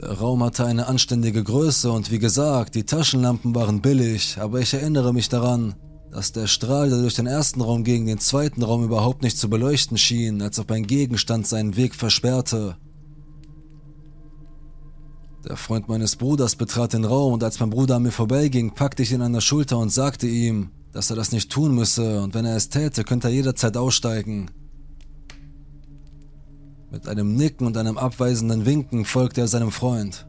Der 0.01 0.13
Raum 0.13 0.41
hatte 0.41 0.65
eine 0.65 0.87
anständige 0.87 1.43
Größe 1.43 1.91
und 1.91 2.09
wie 2.09 2.19
gesagt, 2.19 2.73
die 2.75 2.85
Taschenlampen 2.85 3.53
waren 3.55 3.81
billig, 3.81 4.37
aber 4.39 4.61
ich 4.61 4.73
erinnere 4.73 5.13
mich 5.13 5.27
daran, 5.27 5.75
dass 6.11 6.31
der 6.31 6.47
Strahl, 6.47 6.89
der 6.89 6.99
durch 6.99 7.15
den 7.15 7.27
ersten 7.27 7.59
Raum 7.59 7.83
gegen 7.83 8.05
den 8.05 8.19
zweiten 8.19 8.63
Raum 8.63 8.85
überhaupt 8.85 9.21
nicht 9.21 9.37
zu 9.37 9.49
beleuchten 9.49 9.97
schien, 9.97 10.41
als 10.41 10.57
ob 10.59 10.71
ein 10.71 10.87
Gegenstand 10.87 11.45
seinen 11.45 11.75
Weg 11.75 11.93
versperrte. 11.93 12.77
Der 15.47 15.55
Freund 15.55 15.87
meines 15.87 16.17
Bruders 16.17 16.57
betrat 16.57 16.91
den 16.91 17.05
Raum 17.05 17.31
und 17.31 17.41
als 17.41 17.61
mein 17.61 17.69
Bruder 17.69 17.95
an 17.95 18.03
mir 18.03 18.11
vorbeiging, 18.11 18.71
packte 18.71 19.03
ich 19.03 19.13
ihn 19.13 19.21
an 19.21 19.31
der 19.31 19.39
Schulter 19.39 19.77
und 19.77 19.93
sagte 19.93 20.27
ihm, 20.27 20.71
dass 20.91 21.09
er 21.09 21.15
das 21.15 21.31
nicht 21.31 21.49
tun 21.49 21.73
müsse 21.73 22.21
und 22.21 22.33
wenn 22.33 22.43
er 22.43 22.57
es 22.57 22.67
täte, 22.67 23.05
könnte 23.05 23.29
er 23.29 23.33
jederzeit 23.33 23.77
aussteigen. 23.77 24.51
Mit 26.91 27.07
einem 27.07 27.35
Nicken 27.35 27.65
und 27.65 27.77
einem 27.77 27.97
abweisenden 27.97 28.65
Winken 28.65 29.05
folgte 29.05 29.39
er 29.39 29.47
seinem 29.47 29.71
Freund. 29.71 30.27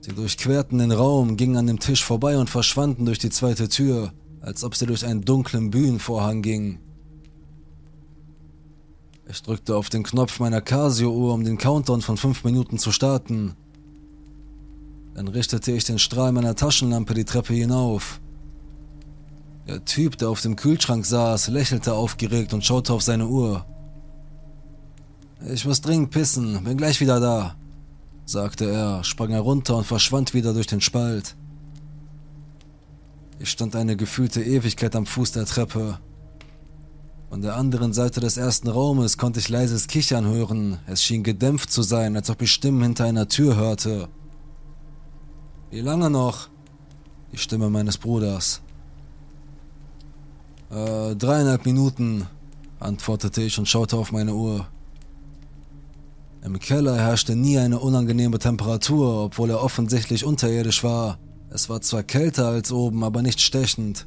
Sie 0.00 0.12
durchquerten 0.12 0.78
den 0.78 0.92
Raum, 0.92 1.36
gingen 1.36 1.58
an 1.58 1.66
dem 1.66 1.80
Tisch 1.80 2.02
vorbei 2.02 2.38
und 2.38 2.48
verschwanden 2.48 3.04
durch 3.04 3.18
die 3.18 3.30
zweite 3.30 3.68
Tür, 3.68 4.14
als 4.40 4.64
ob 4.64 4.76
sie 4.76 4.86
durch 4.86 5.04
einen 5.04 5.26
dunklen 5.26 5.70
Bühnenvorhang 5.70 6.40
gingen. 6.40 6.78
Ich 9.28 9.42
drückte 9.42 9.76
auf 9.76 9.88
den 9.88 10.02
Knopf 10.02 10.38
meiner 10.38 10.60
Casio-Uhr, 10.60 11.32
um 11.32 11.44
den 11.44 11.56
Countdown 11.56 12.02
von 12.02 12.16
fünf 12.16 12.44
Minuten 12.44 12.78
zu 12.78 12.92
starten. 12.92 13.56
Dann 15.14 15.28
richtete 15.28 15.72
ich 15.72 15.84
den 15.84 15.98
Strahl 15.98 16.32
meiner 16.32 16.56
Taschenlampe 16.56 17.14
die 17.14 17.24
Treppe 17.24 17.54
hinauf. 17.54 18.20
Der 19.66 19.84
Typ, 19.84 20.18
der 20.18 20.28
auf 20.28 20.42
dem 20.42 20.56
Kühlschrank 20.56 21.06
saß, 21.06 21.48
lächelte 21.48 21.94
aufgeregt 21.94 22.52
und 22.52 22.64
schaute 22.64 22.92
auf 22.92 23.02
seine 23.02 23.28
Uhr. 23.28 23.64
Ich 25.52 25.64
muss 25.64 25.80
dringend 25.80 26.10
pissen, 26.10 26.62
bin 26.64 26.76
gleich 26.76 27.00
wieder 27.00 27.20
da, 27.20 27.56
sagte 28.26 28.70
er, 28.70 29.04
sprang 29.04 29.30
herunter 29.30 29.76
und 29.76 29.86
verschwand 29.86 30.34
wieder 30.34 30.52
durch 30.52 30.66
den 30.66 30.80
Spalt. 30.80 31.36
Ich 33.38 33.50
stand 33.50 33.74
eine 33.74 33.96
gefühlte 33.96 34.42
Ewigkeit 34.42 34.94
am 34.96 35.06
Fuß 35.06 35.32
der 35.32 35.46
Treppe. 35.46 35.98
Von 37.28 37.42
der 37.42 37.56
anderen 37.56 37.92
Seite 37.92 38.20
des 38.20 38.36
ersten 38.36 38.68
Raumes 38.68 39.18
konnte 39.18 39.40
ich 39.40 39.48
leises 39.48 39.88
Kichern 39.88 40.26
hören. 40.26 40.78
Es 40.86 41.02
schien 41.02 41.22
gedämpft 41.22 41.72
zu 41.72 41.82
sein, 41.82 42.16
als 42.16 42.30
ob 42.30 42.42
ich 42.42 42.52
Stimmen 42.52 42.82
hinter 42.82 43.04
einer 43.04 43.28
Tür 43.28 43.56
hörte. 43.56 44.08
Wie 45.70 45.80
lange 45.80 46.10
noch? 46.10 46.48
Die 47.32 47.38
Stimme 47.38 47.70
meines 47.70 47.98
Bruders. 47.98 48.60
Äh, 50.70 51.16
dreieinhalb 51.16 51.66
Minuten, 51.66 52.26
antwortete 52.78 53.42
ich 53.42 53.58
und 53.58 53.68
schaute 53.68 53.96
auf 53.96 54.12
meine 54.12 54.34
Uhr. 54.34 54.66
Im 56.44 56.58
Keller 56.58 56.96
herrschte 56.96 57.34
nie 57.34 57.58
eine 57.58 57.80
unangenehme 57.80 58.38
Temperatur, 58.38 59.24
obwohl 59.24 59.50
er 59.50 59.62
offensichtlich 59.62 60.24
unterirdisch 60.24 60.84
war. 60.84 61.18
Es 61.48 61.68
war 61.70 61.80
zwar 61.80 62.02
kälter 62.02 62.48
als 62.48 62.70
oben, 62.70 63.02
aber 63.02 63.22
nicht 63.22 63.40
stechend. 63.40 64.06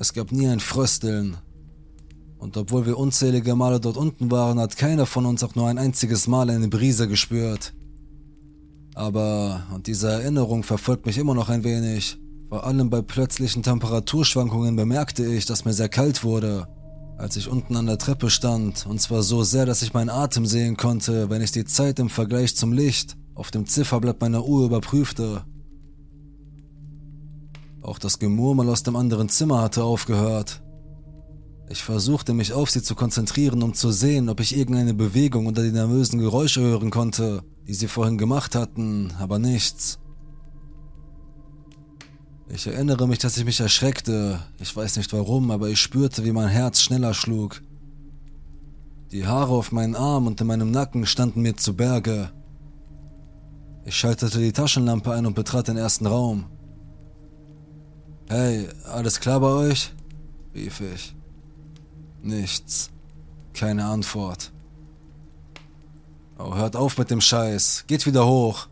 Es 0.00 0.12
gab 0.12 0.30
nie 0.30 0.46
ein 0.46 0.60
Frösteln. 0.60 1.38
Und 2.38 2.56
obwohl 2.56 2.86
wir 2.86 2.96
unzählige 2.96 3.56
Male 3.56 3.80
dort 3.80 3.96
unten 3.96 4.30
waren, 4.30 4.60
hat 4.60 4.76
keiner 4.76 5.06
von 5.06 5.26
uns 5.26 5.42
auch 5.42 5.56
nur 5.56 5.66
ein 5.66 5.76
einziges 5.76 6.28
Mal 6.28 6.50
eine 6.50 6.68
Brise 6.68 7.08
gespürt. 7.08 7.74
Aber, 8.94 9.66
und 9.74 9.88
diese 9.88 10.08
Erinnerung 10.08 10.62
verfolgt 10.62 11.04
mich 11.04 11.18
immer 11.18 11.34
noch 11.34 11.48
ein 11.48 11.64
wenig, 11.64 12.16
vor 12.48 12.64
allem 12.64 12.90
bei 12.90 13.02
plötzlichen 13.02 13.64
Temperaturschwankungen 13.64 14.76
bemerkte 14.76 15.26
ich, 15.26 15.46
dass 15.46 15.64
mir 15.64 15.72
sehr 15.72 15.88
kalt 15.88 16.22
wurde, 16.22 16.68
als 17.16 17.36
ich 17.36 17.48
unten 17.48 17.74
an 17.74 17.86
der 17.86 17.98
Treppe 17.98 18.30
stand, 18.30 18.86
und 18.86 19.00
zwar 19.00 19.24
so 19.24 19.42
sehr, 19.42 19.66
dass 19.66 19.82
ich 19.82 19.94
meinen 19.94 20.10
Atem 20.10 20.46
sehen 20.46 20.76
konnte, 20.76 21.28
wenn 21.28 21.42
ich 21.42 21.50
die 21.50 21.64
Zeit 21.64 21.98
im 21.98 22.08
Vergleich 22.08 22.54
zum 22.54 22.72
Licht 22.72 23.16
auf 23.34 23.50
dem 23.50 23.66
Zifferblatt 23.66 24.20
meiner 24.20 24.44
Uhr 24.44 24.64
überprüfte. 24.64 25.42
Auch 27.88 27.98
das 27.98 28.18
Gemurmel 28.18 28.68
aus 28.68 28.82
dem 28.82 28.96
anderen 28.96 29.30
Zimmer 29.30 29.62
hatte 29.62 29.82
aufgehört. 29.82 30.60
Ich 31.70 31.82
versuchte 31.82 32.34
mich 32.34 32.52
auf 32.52 32.68
sie 32.68 32.82
zu 32.82 32.94
konzentrieren, 32.94 33.62
um 33.62 33.72
zu 33.72 33.92
sehen, 33.92 34.28
ob 34.28 34.40
ich 34.40 34.54
irgendeine 34.54 34.92
Bewegung 34.92 35.46
unter 35.46 35.62
die 35.62 35.72
nervösen 35.72 36.18
Geräusche 36.18 36.60
hören 36.60 36.90
konnte, 36.90 37.42
die 37.66 37.72
sie 37.72 37.88
vorhin 37.88 38.18
gemacht 38.18 38.54
hatten, 38.54 39.14
aber 39.18 39.38
nichts. 39.38 40.00
Ich 42.50 42.66
erinnere 42.66 43.08
mich, 43.08 43.20
dass 43.20 43.38
ich 43.38 43.46
mich 43.46 43.60
erschreckte. 43.60 44.38
Ich 44.60 44.76
weiß 44.76 44.98
nicht 44.98 45.10
warum, 45.14 45.50
aber 45.50 45.70
ich 45.70 45.80
spürte, 45.80 46.26
wie 46.26 46.32
mein 46.32 46.48
Herz 46.48 46.82
schneller 46.82 47.14
schlug. 47.14 47.62
Die 49.12 49.26
Haare 49.26 49.54
auf 49.54 49.72
meinen 49.72 49.96
Arm 49.96 50.26
und 50.26 50.38
in 50.42 50.46
meinem 50.46 50.70
Nacken 50.70 51.06
standen 51.06 51.40
mir 51.40 51.56
zu 51.56 51.74
Berge. 51.74 52.32
Ich 53.86 53.96
schaltete 53.96 54.40
die 54.40 54.52
Taschenlampe 54.52 55.10
ein 55.10 55.24
und 55.24 55.32
betrat 55.34 55.68
den 55.68 55.78
ersten 55.78 56.04
Raum. 56.04 56.50
Hey, 58.30 58.68
alles 58.84 59.20
klar 59.20 59.40
bei 59.40 59.48
euch? 59.48 59.90
rief 60.54 60.80
ich. 60.80 61.14
Nichts. 62.22 62.90
Keine 63.54 63.86
Antwort. 63.86 64.52
Oh, 66.38 66.54
hört 66.54 66.76
auf 66.76 66.98
mit 66.98 67.10
dem 67.10 67.22
Scheiß. 67.22 67.84
Geht 67.86 68.04
wieder 68.04 68.26
hoch. 68.26 68.66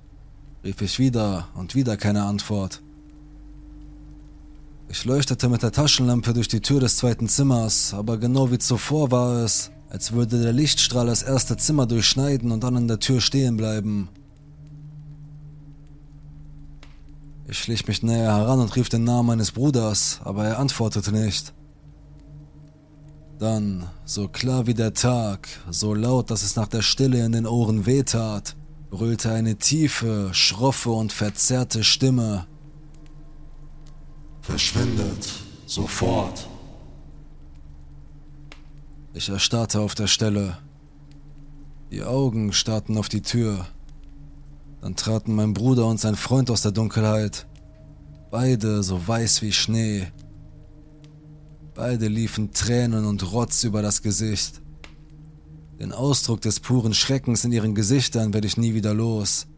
rief 0.62 0.82
ich 0.82 0.98
wieder 0.98 1.48
und 1.54 1.74
wieder 1.74 1.96
keine 1.96 2.24
Antwort. 2.24 2.82
Ich 4.88 5.06
leuchtete 5.06 5.48
mit 5.48 5.62
der 5.62 5.72
Taschenlampe 5.72 6.34
durch 6.34 6.48
die 6.48 6.60
Tür 6.60 6.80
des 6.80 6.98
zweiten 6.98 7.26
Zimmers, 7.26 7.94
aber 7.94 8.18
genau 8.18 8.50
wie 8.50 8.58
zuvor 8.58 9.10
war 9.10 9.42
es, 9.42 9.70
als 9.88 10.12
würde 10.12 10.42
der 10.42 10.52
Lichtstrahl 10.52 11.06
das 11.06 11.22
erste 11.22 11.56
Zimmer 11.56 11.86
durchschneiden 11.86 12.52
und 12.52 12.62
dann 12.62 12.76
an 12.76 12.88
der 12.88 13.00
Tür 13.00 13.22
stehen 13.22 13.56
bleiben. 13.56 14.10
Ich 17.48 17.58
schlich 17.58 17.86
mich 17.86 18.02
näher 18.02 18.34
heran 18.34 18.58
und 18.58 18.74
rief 18.74 18.88
den 18.88 19.04
Namen 19.04 19.28
meines 19.28 19.52
Bruders, 19.52 20.20
aber 20.24 20.44
er 20.46 20.58
antwortete 20.58 21.12
nicht. 21.12 21.54
Dann, 23.38 23.86
so 24.04 24.28
klar 24.28 24.66
wie 24.66 24.74
der 24.74 24.94
Tag, 24.94 25.48
so 25.70 25.94
laut, 25.94 26.30
dass 26.30 26.42
es 26.42 26.56
nach 26.56 26.66
der 26.66 26.82
Stille 26.82 27.24
in 27.24 27.32
den 27.32 27.46
Ohren 27.46 27.86
wehtat, 27.86 28.56
brüllte 28.90 29.30
eine 29.32 29.56
tiefe, 29.56 30.30
schroffe 30.32 30.90
und 30.90 31.12
verzerrte 31.12 31.84
Stimme. 31.84 32.46
Verschwindet, 34.40 35.32
sofort. 35.66 36.48
Ich 39.12 39.28
erstarrte 39.28 39.80
auf 39.80 39.94
der 39.94 40.08
Stelle. 40.08 40.58
Die 41.90 42.02
Augen 42.02 42.52
starrten 42.52 42.98
auf 42.98 43.08
die 43.08 43.22
Tür. 43.22 43.66
Dann 44.86 44.94
traten 44.94 45.34
mein 45.34 45.52
Bruder 45.52 45.84
und 45.86 45.98
sein 45.98 46.14
Freund 46.14 46.48
aus 46.48 46.62
der 46.62 46.70
Dunkelheit. 46.70 47.48
Beide 48.30 48.84
so 48.84 49.08
weiß 49.08 49.42
wie 49.42 49.50
Schnee. 49.50 50.06
Beide 51.74 52.06
liefen 52.06 52.52
Tränen 52.52 53.04
und 53.04 53.32
Rotz 53.32 53.64
über 53.64 53.82
das 53.82 54.00
Gesicht. 54.00 54.62
Den 55.80 55.90
Ausdruck 55.90 56.40
des 56.40 56.60
puren 56.60 56.94
Schreckens 56.94 57.44
in 57.44 57.50
ihren 57.50 57.74
Gesichtern 57.74 58.32
werde 58.32 58.46
ich 58.46 58.58
nie 58.58 58.74
wieder 58.74 58.94
los. 58.94 59.48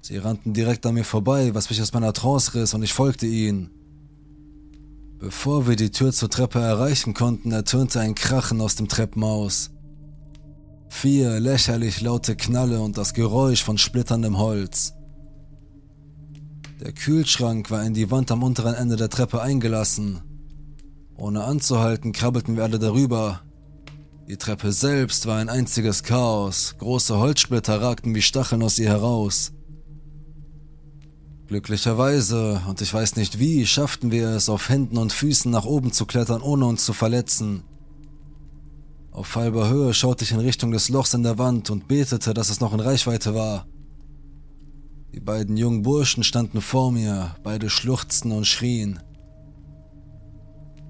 Sie 0.00 0.16
rannten 0.16 0.52
direkt 0.52 0.84
an 0.84 0.94
mir 0.94 1.04
vorbei, 1.04 1.54
was 1.54 1.70
mich 1.70 1.80
aus 1.80 1.92
meiner 1.92 2.12
Trance 2.12 2.54
riss, 2.54 2.74
und 2.74 2.82
ich 2.82 2.94
folgte 2.94 3.26
ihnen. 3.26 3.70
Bevor 5.20 5.68
wir 5.68 5.76
die 5.76 5.92
Tür 5.92 6.12
zur 6.12 6.28
Treppe 6.28 6.58
erreichen 6.58 7.14
konnten, 7.14 7.52
ertönte 7.52 8.00
ein 8.00 8.16
Krachen 8.16 8.60
aus 8.60 8.74
dem 8.74 8.88
Treppenhaus. 8.88 9.70
Vier 10.88 11.38
lächerlich 11.38 12.00
laute 12.00 12.34
Knalle 12.34 12.80
und 12.80 12.98
das 12.98 13.14
Geräusch 13.14 13.62
von 13.62 13.78
splitterndem 13.78 14.38
Holz. 14.38 14.94
Der 16.80 16.92
Kühlschrank 16.92 17.70
war 17.70 17.84
in 17.84 17.94
die 17.94 18.10
Wand 18.10 18.30
am 18.30 18.42
unteren 18.42 18.74
Ende 18.74 18.96
der 18.96 19.10
Treppe 19.10 19.42
eingelassen. 19.42 20.22
Ohne 21.16 21.44
anzuhalten, 21.44 22.12
krabbelten 22.12 22.56
wir 22.56 22.62
alle 22.62 22.78
darüber. 22.78 23.42
Die 24.28 24.36
Treppe 24.36 24.72
selbst 24.72 25.26
war 25.26 25.38
ein 25.38 25.48
einziges 25.48 26.02
Chaos, 26.02 26.76
große 26.78 27.18
Holzsplitter 27.18 27.80
ragten 27.80 28.14
wie 28.14 28.22
Stacheln 28.22 28.62
aus 28.62 28.78
ihr 28.78 28.88
heraus. 28.88 29.52
Glücklicherweise, 31.48 32.60
und 32.68 32.82
ich 32.82 32.92
weiß 32.92 33.16
nicht 33.16 33.38
wie, 33.38 33.66
schafften 33.66 34.10
wir 34.10 34.28
es, 34.28 34.48
auf 34.50 34.68
Händen 34.68 34.98
und 34.98 35.14
Füßen 35.14 35.50
nach 35.50 35.64
oben 35.64 35.92
zu 35.92 36.04
klettern, 36.04 36.42
ohne 36.42 36.66
uns 36.66 36.84
zu 36.84 36.92
verletzen. 36.92 37.64
Auf 39.18 39.34
halber 39.34 39.68
Höhe 39.68 39.92
schaute 39.94 40.22
ich 40.22 40.30
in 40.30 40.38
Richtung 40.38 40.70
des 40.70 40.90
Lochs 40.90 41.12
in 41.12 41.24
der 41.24 41.38
Wand 41.38 41.70
und 41.70 41.88
betete, 41.88 42.34
dass 42.34 42.50
es 42.50 42.60
noch 42.60 42.72
in 42.72 42.78
Reichweite 42.78 43.34
war. 43.34 43.66
Die 45.12 45.18
beiden 45.18 45.56
jungen 45.56 45.82
Burschen 45.82 46.22
standen 46.22 46.60
vor 46.60 46.92
mir, 46.92 47.34
beide 47.42 47.68
schluchzten 47.68 48.30
und 48.30 48.46
schrien. 48.46 49.00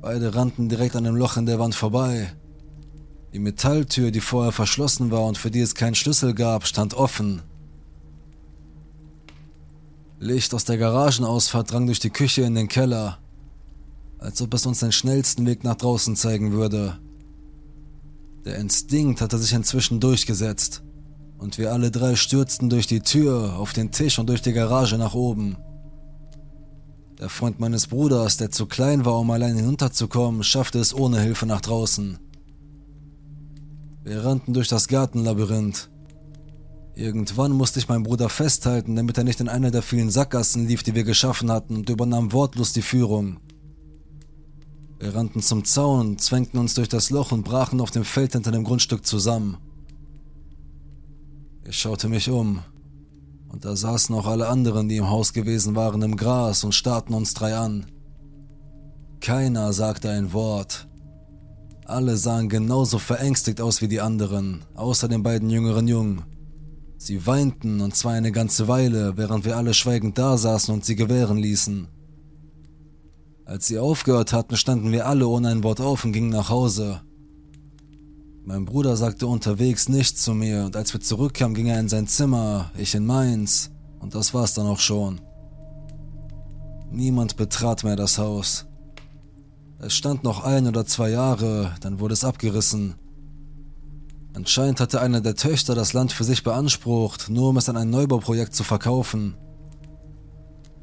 Beide 0.03 0.35
rannten 0.35 0.69
direkt 0.69 0.95
an 0.95 1.05
dem 1.05 1.17
Loch 1.17 1.39
in 1.39 1.47
der 1.47 1.59
Wand 1.59 1.75
vorbei. 1.75 2.31
Die 3.33 3.39
Metalltür, 3.39 4.11
die 4.11 4.21
vorher 4.21 4.53
verschlossen 4.53 5.11
war 5.11 5.25
und 5.25 5.39
für 5.39 5.51
die 5.51 5.61
es 5.61 5.75
keinen 5.75 5.95
Schlüssel 5.95 6.35
gab, 6.35 6.67
stand 6.67 6.93
offen. 6.93 7.41
Licht 10.19 10.53
aus 10.53 10.67
der 10.67 10.77
Garagenausfahrt 10.77 11.73
drang 11.73 11.87
durch 11.87 11.99
die 11.99 12.11
Küche 12.11 12.43
in 12.43 12.55
den 12.55 12.69
Keller, 12.69 13.21
als 14.19 14.43
ob 14.43 14.53
es 14.53 14.67
uns 14.67 14.81
den 14.81 14.93
schnellsten 14.93 15.47
Weg 15.47 15.65
nach 15.65 15.77
draußen 15.77 16.15
zeigen 16.15 16.53
würde. 16.53 16.99
Der 18.49 18.57
Instinkt 18.57 19.21
hatte 19.21 19.37
sich 19.37 19.53
inzwischen 19.53 20.01
durchgesetzt 20.01 20.83
und 21.37 21.59
wir 21.59 21.71
alle 21.71 21.91
drei 21.91 22.17
stürzten 22.17 22.71
durch 22.71 22.87
die 22.87 23.01
Tür, 23.01 23.59
auf 23.59 23.75
den 23.75 23.91
Tisch 23.91 24.19
und 24.19 24.27
durch 24.27 24.41
die 24.41 24.55
Garage 24.55 24.97
nach 24.97 25.13
oben. 25.13 25.59
Der 27.19 27.29
Freund 27.29 27.61
meines 27.61 27.89
Bruders, 27.89 28.39
der 28.39 28.51
zu 28.51 28.65
klein 28.65 29.05
war, 29.05 29.19
um 29.19 29.31
allein 29.31 29.55
hinunterzukommen, 29.55 30.45
schaffte 30.45 30.79
es 30.79 30.95
ohne 30.95 31.21
Hilfe 31.21 31.45
nach 31.45 31.61
draußen. 31.61 32.19
Wir 34.03 34.25
rannten 34.25 34.55
durch 34.55 34.69
das 34.69 34.89
Gartenlabyrinth. 34.89 35.91
Irgendwann 36.95 37.53
musste 37.53 37.81
ich 37.81 37.89
meinen 37.91 38.05
Bruder 38.05 38.31
festhalten, 38.31 38.97
damit 38.97 39.19
er 39.19 39.25
nicht 39.25 39.41
in 39.41 39.51
eine 39.51 39.71
der 39.71 39.83
vielen 39.83 40.09
Sackgassen 40.09 40.67
lief, 40.67 40.83
die 40.83 40.95
wir 40.95 41.05
geschaffen 41.05 41.53
hatten, 41.53 41.77
und 41.77 41.91
übernahm 41.91 42.33
wortlos 42.33 42.73
die 42.73 42.81
Führung. 42.81 43.41
Wir 44.99 45.15
rannten 45.15 45.43
zum 45.43 45.65
Zaun, 45.65 46.19
zwängten 46.19 46.59
uns 46.59 46.75
durch 46.75 46.89
das 46.89 47.11
Loch 47.11 47.31
und 47.31 47.45
brachen 47.45 47.81
auf 47.81 47.91
dem 47.91 48.05
Feld 48.05 48.33
hinter 48.33 48.51
dem 48.51 48.65
Grundstück 48.65 49.07
zusammen. 49.07 49.57
Ich 51.65 51.79
schaute 51.79 52.09
mich 52.09 52.31
um, 52.31 52.63
und 53.49 53.65
da 53.65 53.77
saßen 53.77 54.15
auch 54.15 54.27
alle 54.27 54.49
anderen, 54.49 54.89
die 54.89 54.97
im 54.97 55.09
Haus 55.09 55.33
gewesen 55.33 55.77
waren, 55.77 56.03
im 56.03 56.17
Gras 56.17 56.65
und 56.65 56.75
starrten 56.75 57.15
uns 57.15 57.35
drei 57.35 57.57
an. 57.57 57.87
Keiner 59.21 59.73
sagte 59.73 60.11
ein 60.11 60.33
Wort. 60.33 60.89
Alle 61.85 62.17
sahen 62.17 62.49
genauso 62.49 62.99
verängstigt 62.99 63.61
aus 63.61 63.81
wie 63.81 63.89
die 63.89 64.01
anderen, 64.01 64.65
außer 64.75 65.09
den 65.09 65.23
beiden 65.23 65.49
jüngeren 65.49 65.89
Jungen. 65.89 66.23
Sie 66.99 67.27
weinten 67.27 67.81
und 67.81 67.95
zwar 67.95 68.13
eine 68.13 68.33
ganze 68.33 68.67
Weile, 68.67 69.17
während 69.17 69.45
wir 69.45 69.57
alle 69.57 69.73
schweigend 69.73 70.19
dasaßen 70.19 70.75
und 70.75 70.85
sie 70.85 70.97
gewähren 70.97 71.39
ließen. 71.39 71.89
Als 73.49 73.67
sie 73.67 73.79
aufgehört 73.79 74.35
hatten, 74.35 74.59
standen 74.59 74.93
wir 74.93 75.07
alle 75.07 75.27
ohne 75.27 75.49
ein 75.49 75.63
Wort 75.65 75.81
auf 75.81 76.05
und 76.05 76.13
gingen 76.13 76.29
nach 76.29 76.51
Hause. 76.51 77.01
Mein 78.45 78.67
Bruder 78.67 78.95
sagte 78.95 79.27
unterwegs 79.27 79.89
nichts 79.89 80.23
zu 80.23 80.35
mir 80.35 80.67
und 80.67 80.77
als 80.77 80.93
wir 80.93 81.01
zurückkamen, 81.01 81.55
ging 81.55 81.69
er 81.69 81.81
in 81.81 81.89
sein 81.89 82.07
Zimmer, 82.07 82.71
ich 82.77 82.95
in 82.95 83.07
meins 83.07 83.71
und 84.01 84.15
das 84.15 84.35
war's 84.35 84.53
dann 84.53 84.67
auch 84.67 84.81
schon. 84.81 85.23
Niemand 86.91 87.37
betrat 87.37 87.85
mehr 87.85 87.97
das 87.97 88.19
Haus. 88.19 88.67
Es 89.79 89.95
stand 89.95 90.25
noch 90.25 90.45
ein 90.45 90.67
oder 90.67 90.85
zwei 90.85 91.09
Jahre, 91.09 91.75
dann 91.81 92.01
wurde 92.01 92.13
es 92.13 92.25
abgerissen. 92.25 92.97
Anscheinend 94.35 94.79
hatte 94.79 95.01
eine 95.01 95.23
der 95.23 95.37
Töchter 95.37 95.75
das 95.75 95.95
Land 95.95 96.13
für 96.13 96.25
sich 96.25 96.43
beansprucht, 96.43 97.31
nur 97.31 97.49
um 97.49 97.57
es 97.57 97.71
an 97.71 97.79
ein 97.79 97.89
Neubauprojekt 97.89 98.55
zu 98.55 98.63
verkaufen. 98.63 99.37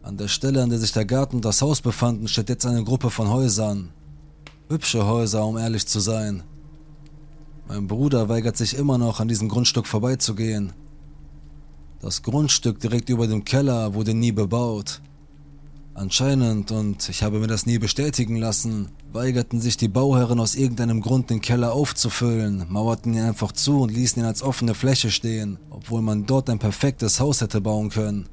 An 0.05 0.17
der 0.17 0.27
Stelle, 0.27 0.61
an 0.61 0.69
der 0.69 0.77
sich 0.77 0.91
der 0.91 1.03
Garten 1.03 1.37
und 1.37 1.45
das 1.45 1.63
Haus 1.63 1.81
befanden, 1.81 2.27
steht 2.27 2.49
jetzt 2.49 2.67
eine 2.67 2.83
Gruppe 2.83 3.09
von 3.09 3.27
Häusern. 3.27 3.89
Hübsche 4.69 5.03
Häuser, 5.03 5.43
um 5.43 5.57
ehrlich 5.57 5.87
zu 5.87 5.99
sein. 5.99 6.43
Mein 7.67 7.87
Bruder 7.87 8.29
weigert 8.29 8.55
sich 8.55 8.77
immer 8.77 8.99
noch, 8.99 9.19
an 9.19 9.27
diesem 9.27 9.49
Grundstück 9.49 9.87
vorbeizugehen. 9.87 10.73
Das 12.01 12.21
Grundstück 12.21 12.79
direkt 12.79 13.09
über 13.09 13.25
dem 13.25 13.45
Keller 13.45 13.95
wurde 13.95 14.13
nie 14.13 14.31
bebaut. 14.31 15.01
Anscheinend, 15.95 16.71
und 16.71 17.09
ich 17.09 17.23
habe 17.23 17.39
mir 17.39 17.47
das 17.47 17.65
nie 17.65 17.79
bestätigen 17.79 18.35
lassen, 18.35 18.89
weigerten 19.11 19.59
sich 19.59 19.75
die 19.75 19.87
Bauherren 19.87 20.39
aus 20.39 20.53
irgendeinem 20.53 21.01
Grund 21.01 21.31
den 21.31 21.41
Keller 21.41 21.73
aufzufüllen, 21.73 22.67
mauerten 22.69 23.15
ihn 23.15 23.23
einfach 23.23 23.53
zu 23.53 23.81
und 23.81 23.91
ließen 23.91 24.21
ihn 24.21 24.27
als 24.27 24.43
offene 24.43 24.75
Fläche 24.75 25.09
stehen, 25.09 25.57
obwohl 25.71 26.03
man 26.03 26.27
dort 26.27 26.51
ein 26.51 26.59
perfektes 26.59 27.19
Haus 27.19 27.41
hätte 27.41 27.59
bauen 27.59 27.89
können. 27.89 28.29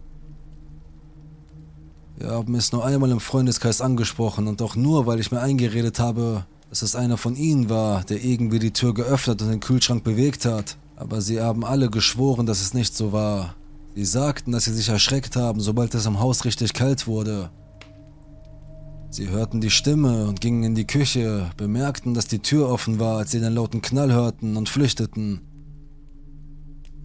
Wir 2.23 2.31
haben 2.31 2.55
es 2.55 2.71
nur 2.71 2.87
einmal 2.87 3.11
im 3.11 3.19
Freundeskreis 3.19 3.81
angesprochen 3.81 4.47
und 4.47 4.63
auch 4.63 4.77
nur, 4.77 5.07
weil 5.07 5.19
ich 5.19 5.33
mir 5.33 5.41
eingeredet 5.41 5.99
habe, 5.99 6.45
dass 6.71 6.83
es 6.83 6.95
einer 6.95 7.17
von 7.17 7.35
ihnen 7.35 7.69
war, 7.69 8.05
der 8.05 8.23
irgendwie 8.23 8.61
die 8.61 8.71
Tür 8.71 8.95
geöffnet 8.95 9.43
und 9.43 9.49
den 9.49 9.59
Kühlschrank 9.59 10.05
bewegt 10.05 10.45
hat. 10.45 10.77
Aber 10.95 11.21
sie 11.21 11.41
haben 11.41 11.65
alle 11.65 11.91
geschworen, 11.91 12.47
dass 12.47 12.61
es 12.61 12.75
nicht 12.75 12.95
so 12.95 13.13
war. 13.13 13.57
Sie 13.97 14.05
sagten, 14.05 14.53
dass 14.53 14.67
sie 14.67 14.73
sich 14.73 14.89
erschreckt 14.89 15.35
haben, 15.35 15.59
sobald 15.59 15.97
es 15.97 16.07
am 16.07 16.21
Haus 16.21 16.45
richtig 16.45 16.75
kalt 16.75 17.09
wurde. 17.09 17.51
Sie 19.11 19.29
hörten 19.29 19.61
die 19.61 19.71
Stimme 19.71 20.29
und 20.29 20.41
gingen 20.41 20.63
in 20.63 20.75
die 20.77 20.87
Küche, 20.87 21.51
bemerkten, 21.57 22.15
dass 22.15 22.29
die 22.29 22.39
Tür 22.39 22.69
offen 22.69 23.01
war, 23.01 23.19
als 23.19 23.33
sie 23.33 23.41
den 23.41 23.55
lauten 23.55 23.83
Knall 23.83 24.13
hörten 24.13 24.57
und 24.57 24.69
flüchteten. 24.69 25.41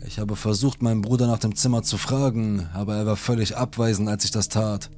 Ich 0.06 0.20
habe 0.20 0.36
versucht, 0.36 0.84
meinen 0.84 1.02
Bruder 1.02 1.26
nach 1.26 1.40
dem 1.40 1.56
Zimmer 1.56 1.82
zu 1.82 1.98
fragen, 1.98 2.70
aber 2.76 2.98
er 2.98 3.08
war 3.08 3.16
völlig 3.16 3.58
abweisend, 3.58 4.10
als 4.10 4.24
ich 4.24 4.30
das 4.30 4.48
tat. 4.48 4.92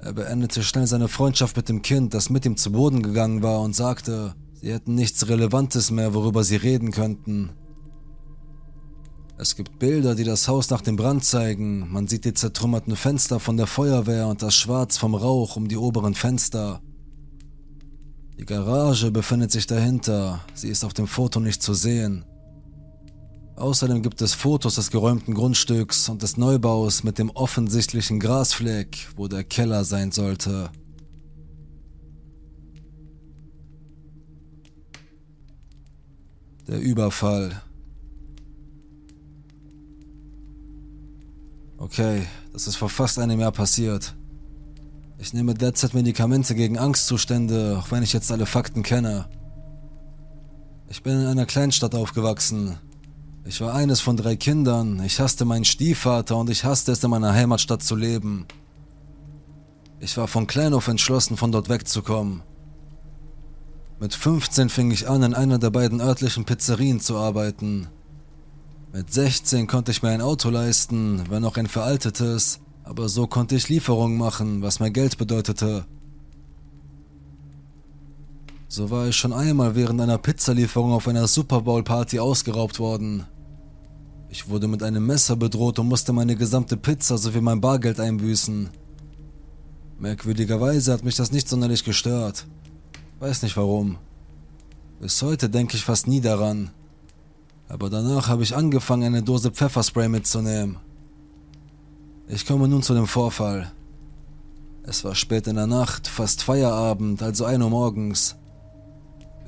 Er 0.00 0.12
beendete 0.12 0.62
schnell 0.62 0.86
seine 0.86 1.08
Freundschaft 1.08 1.56
mit 1.56 1.68
dem 1.68 1.82
Kind, 1.82 2.14
das 2.14 2.30
mit 2.30 2.46
ihm 2.46 2.56
zu 2.56 2.72
Boden 2.72 3.02
gegangen 3.02 3.42
war, 3.42 3.60
und 3.60 3.74
sagte, 3.74 4.34
sie 4.60 4.72
hätten 4.72 4.94
nichts 4.94 5.28
Relevantes 5.28 5.90
mehr, 5.90 6.14
worüber 6.14 6.44
sie 6.44 6.56
reden 6.56 6.92
könnten. 6.92 7.50
Es 9.40 9.54
gibt 9.54 9.78
Bilder, 9.78 10.16
die 10.16 10.24
das 10.24 10.48
Haus 10.48 10.68
nach 10.70 10.80
dem 10.80 10.96
Brand 10.96 11.24
zeigen. 11.24 11.92
Man 11.92 12.08
sieht 12.08 12.24
die 12.24 12.34
zertrümmerten 12.34 12.96
Fenster 12.96 13.38
von 13.38 13.56
der 13.56 13.68
Feuerwehr 13.68 14.26
und 14.26 14.42
das 14.42 14.54
Schwarz 14.54 14.96
vom 14.96 15.14
Rauch 15.14 15.54
um 15.54 15.68
die 15.68 15.76
oberen 15.76 16.14
Fenster. 16.14 16.80
Die 18.36 18.44
Garage 18.44 19.10
befindet 19.12 19.52
sich 19.52 19.66
dahinter. 19.66 20.40
Sie 20.54 20.68
ist 20.68 20.84
auf 20.84 20.92
dem 20.92 21.06
Foto 21.06 21.38
nicht 21.38 21.62
zu 21.62 21.74
sehen. 21.74 22.24
Außerdem 23.58 24.02
gibt 24.02 24.22
es 24.22 24.34
Fotos 24.34 24.76
des 24.76 24.92
geräumten 24.92 25.34
Grundstücks 25.34 26.08
und 26.08 26.22
des 26.22 26.36
Neubaus 26.36 27.02
mit 27.02 27.18
dem 27.18 27.30
offensichtlichen 27.30 28.20
Grasfleck, 28.20 29.08
wo 29.16 29.26
der 29.26 29.42
Keller 29.42 29.84
sein 29.84 30.12
sollte. 30.12 30.70
Der 36.68 36.78
Überfall. 36.78 37.60
Okay, 41.78 42.22
das 42.52 42.68
ist 42.68 42.76
vor 42.76 42.88
fast 42.88 43.18
einem 43.18 43.40
Jahr 43.40 43.50
passiert. 43.50 44.14
Ich 45.18 45.32
nehme 45.32 45.54
derzeit 45.54 45.94
Medikamente 45.94 46.54
gegen 46.54 46.78
Angstzustände, 46.78 47.80
auch 47.80 47.90
wenn 47.90 48.04
ich 48.04 48.12
jetzt 48.12 48.30
alle 48.30 48.46
Fakten 48.46 48.84
kenne. 48.84 49.28
Ich 50.88 51.02
bin 51.02 51.20
in 51.20 51.26
einer 51.26 51.46
Kleinstadt 51.46 51.96
aufgewachsen. 51.96 52.78
Ich 53.48 53.62
war 53.62 53.72
eines 53.72 54.00
von 54.00 54.18
drei 54.18 54.36
Kindern, 54.36 55.02
ich 55.02 55.20
hasste 55.20 55.46
meinen 55.46 55.64
Stiefvater 55.64 56.36
und 56.36 56.50
ich 56.50 56.64
hasste 56.64 56.92
es, 56.92 57.02
in 57.02 57.08
meiner 57.08 57.32
Heimatstadt 57.32 57.82
zu 57.82 57.96
leben. 57.96 58.44
Ich 60.00 60.18
war 60.18 60.28
von 60.28 60.46
klein 60.46 60.74
auf 60.74 60.86
entschlossen, 60.86 61.38
von 61.38 61.50
dort 61.50 61.70
wegzukommen. 61.70 62.42
Mit 64.00 64.12
15 64.12 64.68
fing 64.68 64.90
ich 64.90 65.08
an, 65.08 65.22
in 65.22 65.32
einer 65.32 65.58
der 65.58 65.70
beiden 65.70 66.02
örtlichen 66.02 66.44
Pizzerien 66.44 67.00
zu 67.00 67.16
arbeiten. 67.16 67.88
Mit 68.92 69.14
16 69.14 69.66
konnte 69.66 69.92
ich 69.92 70.02
mir 70.02 70.10
ein 70.10 70.20
Auto 70.20 70.50
leisten, 70.50 71.24
wenn 71.30 71.46
auch 71.46 71.56
ein 71.56 71.68
veraltetes, 71.68 72.60
aber 72.84 73.08
so 73.08 73.26
konnte 73.26 73.56
ich 73.56 73.70
Lieferungen 73.70 74.18
machen, 74.18 74.60
was 74.60 74.78
mir 74.78 74.90
Geld 74.90 75.16
bedeutete. 75.16 75.86
So 78.68 78.90
war 78.90 79.08
ich 79.08 79.16
schon 79.16 79.32
einmal 79.32 79.74
während 79.74 80.02
einer 80.02 80.18
Pizzalieferung 80.18 80.92
auf 80.92 81.08
einer 81.08 81.26
Super 81.26 81.62
Bowl 81.62 81.82
Party 81.82 82.18
ausgeraubt 82.20 82.78
worden. 82.78 83.24
Ich 84.30 84.48
wurde 84.48 84.68
mit 84.68 84.82
einem 84.82 85.06
Messer 85.06 85.36
bedroht 85.36 85.78
und 85.78 85.88
musste 85.88 86.12
meine 86.12 86.36
gesamte 86.36 86.76
Pizza 86.76 87.16
sowie 87.16 87.40
mein 87.40 87.60
Bargeld 87.60 87.98
einbüßen. 87.98 88.68
Merkwürdigerweise 89.98 90.92
hat 90.92 91.02
mich 91.02 91.16
das 91.16 91.32
nicht 91.32 91.48
sonderlich 91.48 91.82
gestört. 91.82 92.46
Weiß 93.20 93.42
nicht 93.42 93.56
warum. 93.56 93.96
Bis 95.00 95.22
heute 95.22 95.48
denke 95.48 95.76
ich 95.76 95.84
fast 95.84 96.06
nie 96.06 96.20
daran. 96.20 96.70
Aber 97.68 97.90
danach 97.90 98.28
habe 98.28 98.42
ich 98.42 98.54
angefangen, 98.54 99.04
eine 99.04 99.22
Dose 99.22 99.50
Pfefferspray 99.50 100.08
mitzunehmen. 100.08 100.76
Ich 102.28 102.46
komme 102.46 102.68
nun 102.68 102.82
zu 102.82 102.94
dem 102.94 103.06
Vorfall. 103.06 103.72
Es 104.82 105.04
war 105.04 105.14
spät 105.14 105.46
in 105.46 105.56
der 105.56 105.66
Nacht, 105.66 106.06
fast 106.06 106.42
Feierabend, 106.42 107.22
also 107.22 107.44
1 107.44 107.62
Uhr 107.62 107.70
morgens. 107.70 108.36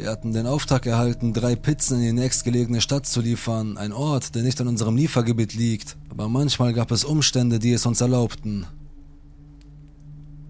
Wir 0.01 0.11
hatten 0.11 0.33
den 0.33 0.47
Auftrag 0.47 0.87
erhalten, 0.87 1.35
drei 1.35 1.55
Pizzen 1.55 1.99
in 1.99 2.07
die 2.07 2.23
nächstgelegene 2.23 2.81
Stadt 2.81 3.05
zu 3.05 3.21
liefern, 3.21 3.77
ein 3.77 3.93
Ort, 3.93 4.35
der 4.35 4.43
nicht 4.43 4.59
an 4.59 4.67
unserem 4.67 4.97
Liefergebiet 4.97 5.53
liegt, 5.53 5.99
aber 6.09 6.27
manchmal 6.27 6.73
gab 6.73 6.91
es 6.91 7.05
Umstände, 7.05 7.59
die 7.59 7.73
es 7.73 7.85
uns 7.85 8.01
erlaubten. 8.01 8.65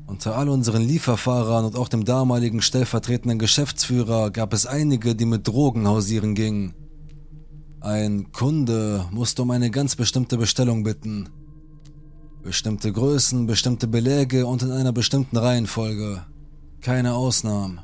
Unter 0.06 0.36
all 0.36 0.48
unseren 0.48 0.82
Lieferfahrern 0.82 1.64
und 1.64 1.74
auch 1.74 1.88
dem 1.88 2.04
damaligen 2.04 2.62
stellvertretenden 2.62 3.40
Geschäftsführer 3.40 4.30
gab 4.30 4.52
es 4.52 4.66
einige, 4.66 5.16
die 5.16 5.26
mit 5.26 5.48
Drogen 5.48 5.88
hausieren 5.88 6.36
gingen. 6.36 6.74
Ein 7.80 8.30
Kunde 8.30 9.06
musste 9.10 9.42
um 9.42 9.50
eine 9.50 9.72
ganz 9.72 9.96
bestimmte 9.96 10.38
Bestellung 10.38 10.84
bitten. 10.84 11.28
Bestimmte 12.44 12.92
Größen, 12.92 13.48
bestimmte 13.48 13.88
Beläge 13.88 14.46
und 14.46 14.62
in 14.62 14.70
einer 14.70 14.92
bestimmten 14.92 15.38
Reihenfolge. 15.38 16.24
Keine 16.80 17.14
Ausnahmen. 17.14 17.80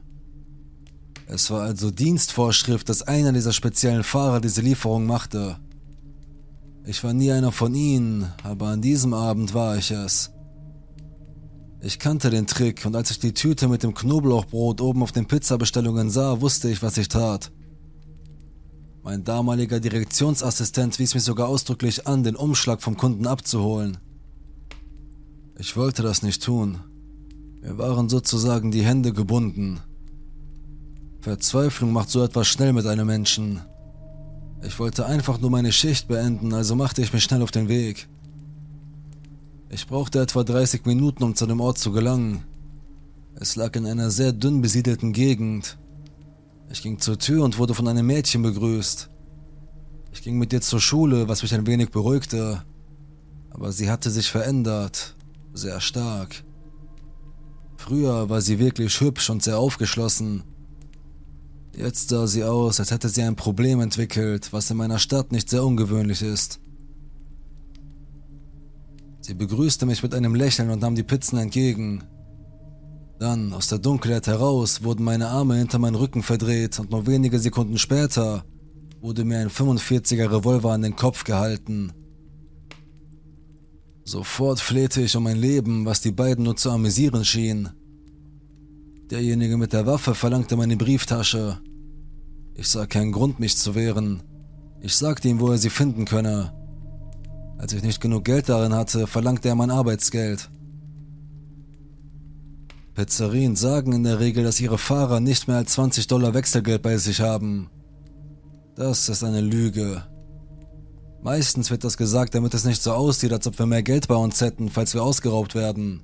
Es 1.27 1.51
war 1.51 1.63
also 1.63 1.91
Dienstvorschrift, 1.91 2.89
dass 2.89 3.03
einer 3.03 3.33
dieser 3.33 3.53
speziellen 3.53 4.05
Fahrer 4.05 4.41
diese 4.41 4.61
Lieferung 4.61 5.07
machte. 5.07 5.59
Ich 6.85 7.03
war 7.03 7.13
nie 7.13 7.33
einer 7.33 7.51
von 7.51 7.75
ihnen, 7.75 8.33
aber 8.45 8.69
an 8.69 8.81
diesem 8.81 9.13
Abend 9.13 9.53
war 9.53 9.77
ich 9.77 9.91
es. 9.91 10.31
Ich 11.81 11.99
kannte 11.99 12.31
den 12.31 12.47
Trick 12.47 12.87
und 12.87 12.95
als 12.95 13.11
ich 13.11 13.19
die 13.19 13.35
Tüte 13.35 13.69
mit 13.69 13.83
dem 13.83 13.93
Knoblauchbrot 13.93 14.81
oben 14.81 15.03
auf 15.03 15.13
den 15.13 15.27
Pizzabestellungen 15.27 16.11
sah, 16.11 16.41
wusste 16.41 16.71
ich, 16.71 16.81
was 16.83 16.97
ich 16.97 17.09
tat. 17.09 17.51
Mein 19.03 19.25
damaliger 19.25 19.81
Direktionsassistent 19.81 20.99
wies 20.99 21.15
mich 21.15 21.23
sogar 21.25 21.49
ausdrücklich 21.49 22.07
an, 22.07 22.23
den 22.23 22.35
Umschlag 22.35 22.83
vom 22.83 22.97
Kunden 22.97 23.27
abzuholen. 23.27 23.99
Ich 25.59 25.77
wollte 25.77 26.03
das 26.03 26.23
nicht 26.23 26.43
tun. 26.43 26.81
Mir 27.63 27.79
waren 27.79 28.09
sozusagen 28.09 28.71
die 28.71 28.85
Hände 28.85 29.13
gebunden. 29.13 29.81
Verzweiflung 31.27 31.93
macht 31.93 32.09
so 32.09 32.23
etwas 32.23 32.47
schnell 32.47 32.73
mit 32.73 32.87
einem 32.87 33.09
Menschen. 33.09 33.61
Ich 34.63 34.79
wollte 34.79 35.07
einfach 35.07 35.41
nur 35.41 35.51
meine 35.51 35.73
Schicht 35.73 36.07
beenden, 36.07 36.55
also 36.55 36.77
machte 36.77 37.03
ich 37.03 37.13
mich 37.13 37.25
schnell 37.25 37.43
auf 37.43 37.51
den 37.51 37.69
Weg. 37.69 38.09
Ich 39.69 39.89
brauchte 39.89 40.21
etwa 40.21 40.45
30 40.45 40.87
Minuten, 40.87 41.25
um 41.25 41.35
zu 41.35 41.47
dem 41.47 41.61
Ort 41.61 41.79
zu 41.79 41.91
gelangen. 41.91 42.45
Es 43.35 43.57
lag 43.57 43.75
in 43.75 43.87
einer 43.87 44.13
sehr 44.13 44.33
dünn 44.33 44.63
besiedelten 44.63 45.13
Gegend. 45.13 45.79
Ich 46.71 46.81
ging 46.81 47.01
zur 47.01 47.19
Tür 47.19 47.43
und 47.43 47.59
wurde 47.59 47.75
von 47.75 47.89
einem 47.89 48.07
Mädchen 48.07 48.43
begrüßt. 48.43 49.11
Ich 50.13 50.23
ging 50.23 50.39
mit 50.39 50.53
ihr 50.53 50.61
zur 50.61 50.81
Schule, 50.81 51.27
was 51.27 51.43
mich 51.43 51.53
ein 51.55 51.67
wenig 51.67 51.91
beruhigte. 51.91 52.63
Aber 53.51 53.73
sie 53.73 53.91
hatte 53.91 54.11
sich 54.11 54.31
verändert. 54.31 55.17
Sehr 55.55 55.81
stark. 55.81 56.45
Früher 57.77 58.29
war 58.29 58.41
sie 58.41 58.61
wirklich 58.61 59.01
hübsch 59.01 59.29
und 59.29 59.43
sehr 59.43 59.59
aufgeschlossen. 59.59 60.45
Jetzt 61.77 62.09
sah 62.09 62.27
sie 62.27 62.43
aus, 62.43 62.81
als 62.81 62.91
hätte 62.91 63.11
sie 63.11 63.23
ein 63.23 63.37
Problem 63.37 63.81
entwickelt, 63.81 64.51
was 64.53 64.71
in 64.71 64.79
meiner 64.79 64.99
Stadt 64.99 65.31
nicht 65.31 65.51
sehr 65.51 65.63
ungewöhnlich 65.63 66.23
ist. 66.23 66.59
Sie 69.21 69.35
begrüßte 69.35 69.85
mich 69.85 70.03
mit 70.03 70.15
einem 70.15 70.35
Lächeln 70.35 70.71
und 70.71 70.81
nahm 70.81 70.95
die 70.95 71.03
Pizzen 71.03 71.37
entgegen. 71.39 72.05
Dann, 73.19 73.53
aus 73.53 73.69
der 73.69 73.79
Dunkelheit 73.79 74.27
heraus, 74.27 74.85
wurden 74.85 75.05
meine 75.05 75.29
Arme 75.29 75.57
hinter 75.57 75.79
meinen 75.79 75.97
Rücken 75.97 76.23
verdreht 76.23 76.79
und 76.79 76.91
nur 76.91 77.07
wenige 77.07 77.39
Sekunden 77.39 77.77
später 77.77 78.45
wurde 79.03 79.25
mir 79.25 79.39
ein 79.39 79.51
45er 79.51 80.31
Revolver 80.31 80.73
an 80.73 80.83
den 80.83 80.97
Kopf 80.97 81.25
gehalten. 81.25 81.93
Sofort 84.05 84.61
flehte 84.61 85.03
ich 85.03 85.15
um 85.15 85.25
mein 85.25 85.37
Leben, 85.37 85.85
was 85.85 86.01
die 86.01 86.13
beiden 86.13 86.45
nur 86.45 86.57
zu 86.57 86.71
amüsieren 86.71 87.25
schien. 87.25 87.71
Derjenige 89.11 89.57
mit 89.57 89.73
der 89.73 89.87
Waffe 89.87 90.17
verlangte 90.17 90.57
meine 90.57 90.77
Brieftasche. 90.77 91.61
Ich 92.55 92.67
sah 92.67 92.87
keinen 92.87 93.13
Grund, 93.13 93.39
mich 93.39 93.57
zu 93.57 93.77
wehren. 93.77 94.23
Ich 94.81 94.97
sagte 94.97 95.29
ihm, 95.29 95.39
wo 95.39 95.53
er 95.53 95.59
sie 95.59 95.71
finden 95.71 96.07
könne. 96.07 96.53
Als 97.57 97.73
ich 97.73 97.83
nicht 97.83 98.01
genug 98.01 98.25
Geld 98.25 98.49
darin 98.49 98.75
hatte, 98.75 99.07
verlangte 99.07 99.49
er 99.49 99.55
mein 99.55 99.71
Arbeitsgeld. 99.71 100.51
Pizzerien 102.95 103.55
sagen 103.55 103.93
in 103.93 104.03
der 104.03 104.19
Regel, 104.19 104.43
dass 104.43 104.61
ihre 104.61 104.79
Fahrer 104.79 105.21
nicht 105.21 105.47
mehr 105.47 105.59
als 105.59 105.73
20 105.73 106.09
Dollar 106.09 106.35
Wechselgeld 106.35 106.83
bei 106.83 106.97
sich 106.97 107.21
haben. 107.21 107.71
Das 108.75 109.09
ist 109.09 109.23
eine 109.23 109.41
Lüge. 109.41 110.03
Meistens 111.23 111.71
wird 111.71 111.85
das 111.85 111.97
gesagt, 111.97 112.35
damit 112.35 112.55
es 112.55 112.65
nicht 112.65 112.83
so 112.83 112.93
aussieht, 112.93 113.33
als 113.33 113.47
ob 113.47 113.59
wir 113.59 113.67
mehr 113.67 113.83
Geld 113.83 114.09
bei 114.09 114.17
uns 114.17 114.41
hätten, 114.41 114.69
falls 114.69 114.95
wir 114.95 115.03
ausgeraubt 115.03 115.55
werden. 115.55 116.03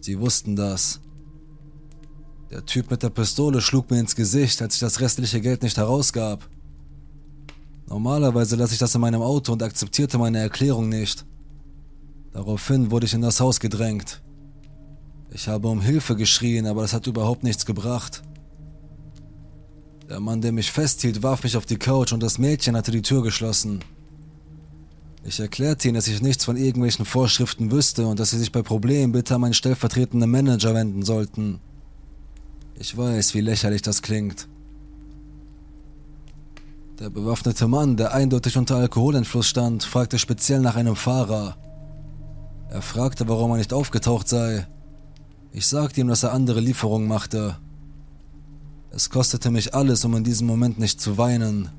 Sie 0.00 0.18
wussten 0.18 0.56
das. 0.56 1.00
Der 2.50 2.64
Typ 2.64 2.90
mit 2.90 3.02
der 3.02 3.10
Pistole 3.10 3.60
schlug 3.60 3.90
mir 3.90 3.98
ins 3.98 4.14
Gesicht, 4.14 4.62
als 4.62 4.74
ich 4.74 4.80
das 4.80 5.00
restliche 5.00 5.40
Geld 5.40 5.62
nicht 5.62 5.76
herausgab. 5.76 6.48
Normalerweise 7.88 8.56
lasse 8.56 8.74
ich 8.74 8.78
das 8.78 8.94
in 8.94 9.00
meinem 9.00 9.22
Auto 9.22 9.52
und 9.52 9.62
akzeptierte 9.62 10.18
meine 10.18 10.38
Erklärung 10.38 10.88
nicht. 10.88 11.24
Daraufhin 12.32 12.90
wurde 12.90 13.06
ich 13.06 13.14
in 13.14 13.22
das 13.22 13.40
Haus 13.40 13.60
gedrängt. 13.60 14.22
Ich 15.30 15.48
habe 15.48 15.68
um 15.68 15.80
Hilfe 15.80 16.16
geschrien, 16.16 16.66
aber 16.66 16.82
das 16.82 16.92
hat 16.92 17.06
überhaupt 17.06 17.42
nichts 17.42 17.66
gebracht. 17.66 18.22
Der 20.08 20.20
Mann, 20.20 20.40
der 20.40 20.52
mich 20.52 20.70
festhielt, 20.70 21.22
warf 21.22 21.42
mich 21.42 21.56
auf 21.56 21.66
die 21.66 21.78
Couch 21.78 22.12
und 22.12 22.22
das 22.22 22.38
Mädchen 22.38 22.76
hatte 22.76 22.92
die 22.92 23.02
Tür 23.02 23.22
geschlossen. 23.22 23.80
Ich 25.24 25.40
erklärte 25.40 25.88
ihnen, 25.88 25.96
dass 25.96 26.06
ich 26.06 26.22
nichts 26.22 26.44
von 26.44 26.56
irgendwelchen 26.56 27.04
Vorschriften 27.04 27.72
wüsste 27.72 28.06
und 28.06 28.20
dass 28.20 28.30
sie 28.30 28.38
sich 28.38 28.52
bei 28.52 28.62
Problemen 28.62 29.12
bitte 29.12 29.34
an 29.34 29.40
meinen 29.40 29.54
stellvertretenden 29.54 30.30
Manager 30.30 30.74
wenden 30.74 31.02
sollten. 31.02 31.60
Ich 32.78 32.96
weiß, 32.96 33.34
wie 33.34 33.40
lächerlich 33.40 33.82
das 33.82 34.02
klingt. 34.02 34.48
Der 36.98 37.10
bewaffnete 37.10 37.68
Mann, 37.68 37.96
der 37.96 38.14
eindeutig 38.14 38.56
unter 38.56 38.76
Alkoholeinfluss 38.76 39.48
stand, 39.48 39.84
fragte 39.84 40.18
speziell 40.18 40.60
nach 40.60 40.76
einem 40.76 40.96
Fahrer. 40.96 41.56
Er 42.70 42.82
fragte, 42.82 43.28
warum 43.28 43.50
er 43.52 43.58
nicht 43.58 43.72
aufgetaucht 43.72 44.28
sei, 44.28 44.66
ich 45.52 45.66
sagte 45.66 46.00
ihm, 46.00 46.08
dass 46.08 46.22
er 46.22 46.32
andere 46.32 46.60
Lieferungen 46.60 47.08
machte. 47.08 47.56
Es 48.90 49.08
kostete 49.08 49.50
mich 49.50 49.74
alles, 49.74 50.04
um 50.04 50.14
in 50.14 50.24
diesem 50.24 50.46
Moment 50.46 50.78
nicht 50.78 51.00
zu 51.00 51.16
weinen. 51.16 51.70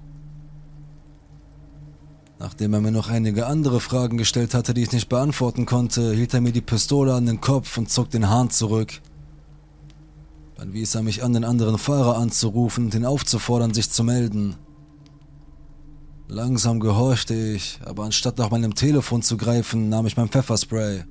Nachdem 2.40 2.74
er 2.74 2.82
mir 2.82 2.92
noch 2.92 3.10
einige 3.10 3.48
andere 3.48 3.80
Fragen 3.80 4.18
gestellt 4.18 4.54
hatte, 4.54 4.74
die 4.74 4.84
ich 4.84 4.92
nicht 4.92 5.10
beantworten 5.10 5.66
konnte, 5.66 6.14
hielt 6.14 6.34
er 6.34 6.42
mir 6.42 6.52
die 6.52 6.62
Pistole 6.62 7.14
an 7.14 7.26
den 7.26 7.42
Kopf 7.42 7.78
und 7.78 7.90
zog 7.90 8.10
den 8.10 8.30
Hahn 8.30 8.50
zurück. 8.50 9.02
Dann 10.58 10.74
wies 10.74 10.96
er 10.96 11.04
mich 11.04 11.24
an, 11.24 11.34
den 11.34 11.43
anderen 11.43 11.78
Fahrer 11.78 12.17
anzurufen 12.17 12.86
und 12.86 12.96
ihn 12.96 13.06
aufzufordern, 13.06 13.76
sich 13.76 13.91
zu 13.91 14.04
melden. 14.04 14.56
Langsam 16.28 16.80
gehorchte 16.80 17.36
ich, 17.36 17.80
aber 17.86 18.04
anstatt 18.04 18.39
nach 18.39 18.50
meinem 18.50 18.74
Telefon 18.74 19.22
zu 19.22 19.38
greifen, 19.38 19.88
nahm 19.88 20.08
ich 20.08 20.17
mein 20.17 20.30
Pfefferspray. 20.30 21.04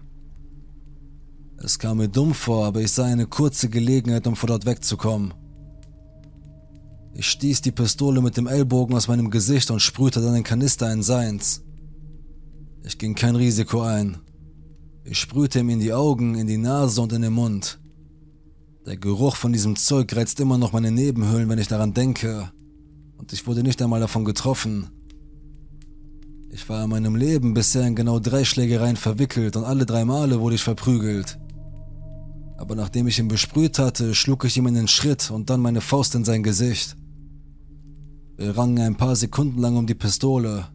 Es 1.58 1.78
kam 1.78 1.98
mir 1.98 2.08
dumm 2.08 2.34
vor, 2.34 2.66
aber 2.66 2.80
ich 2.80 2.90
sah 2.92 3.04
eine 3.04 3.26
kurze 3.26 3.70
Gelegenheit, 3.70 4.26
um 4.26 4.34
von 4.36 4.48
dort 4.48 4.66
wegzukommen. 4.66 5.32
Ich 7.14 7.28
stieß 7.28 7.62
die 7.62 7.72
Pistole 7.72 8.20
mit 8.20 8.36
dem 8.36 8.46
Ellbogen 8.46 8.94
aus 8.94 9.08
meinem 9.08 9.30
Gesicht 9.30 9.70
und 9.70 9.80
sprühte 9.80 10.20
dann 10.20 10.34
den 10.34 10.42
Kanister 10.42 10.92
in 10.92 11.02
seins. 11.02 11.62
Ich 12.84 12.98
ging 12.98 13.14
kein 13.14 13.36
Risiko 13.36 13.80
ein. 13.80 14.18
Ich 15.04 15.18
sprühte 15.18 15.60
ihm 15.60 15.70
in 15.70 15.80
die 15.80 15.94
Augen, 15.94 16.34
in 16.34 16.46
die 16.46 16.58
Nase 16.58 17.00
und 17.00 17.12
in 17.12 17.22
den 17.22 17.32
Mund. 17.32 17.78
Der 18.86 18.96
Geruch 18.96 19.36
von 19.36 19.52
diesem 19.52 19.76
Zeug 19.76 20.14
reizt 20.16 20.40
immer 20.40 20.58
noch 20.58 20.72
meine 20.72 20.90
Nebenhöhlen, 20.90 21.48
wenn 21.48 21.58
ich 21.58 21.68
daran 21.68 21.92
denke. 21.92 22.50
Und 23.18 23.32
ich 23.32 23.46
wurde 23.46 23.62
nicht 23.62 23.82
einmal 23.82 24.00
davon 24.00 24.24
getroffen. 24.24 24.88
Ich 26.50 26.68
war 26.68 26.84
in 26.84 26.90
meinem 26.90 27.16
Leben 27.16 27.52
bisher 27.52 27.86
in 27.86 27.96
genau 27.96 28.20
drei 28.20 28.44
Schlägereien 28.44 28.96
verwickelt 28.96 29.56
und 29.56 29.64
alle 29.64 29.84
drei 29.84 30.04
Male 30.04 30.40
wurde 30.40 30.54
ich 30.54 30.62
verprügelt 30.62 31.38
aber 32.56 32.74
nachdem 32.74 33.06
ich 33.06 33.18
ihn 33.18 33.28
besprüht 33.28 33.78
hatte, 33.78 34.14
schlug 34.14 34.44
ich 34.44 34.56
ihm 34.56 34.66
in 34.66 34.74
den 34.74 34.88
Schritt 34.88 35.30
und 35.30 35.50
dann 35.50 35.60
meine 35.60 35.80
Faust 35.80 36.14
in 36.14 36.24
sein 36.24 36.42
Gesicht. 36.42 36.96
Wir 38.36 38.56
rangen 38.56 38.80
ein 38.80 38.96
paar 38.96 39.16
Sekunden 39.16 39.60
lang 39.60 39.76
um 39.76 39.86
die 39.86 39.94
Pistole. 39.94 40.66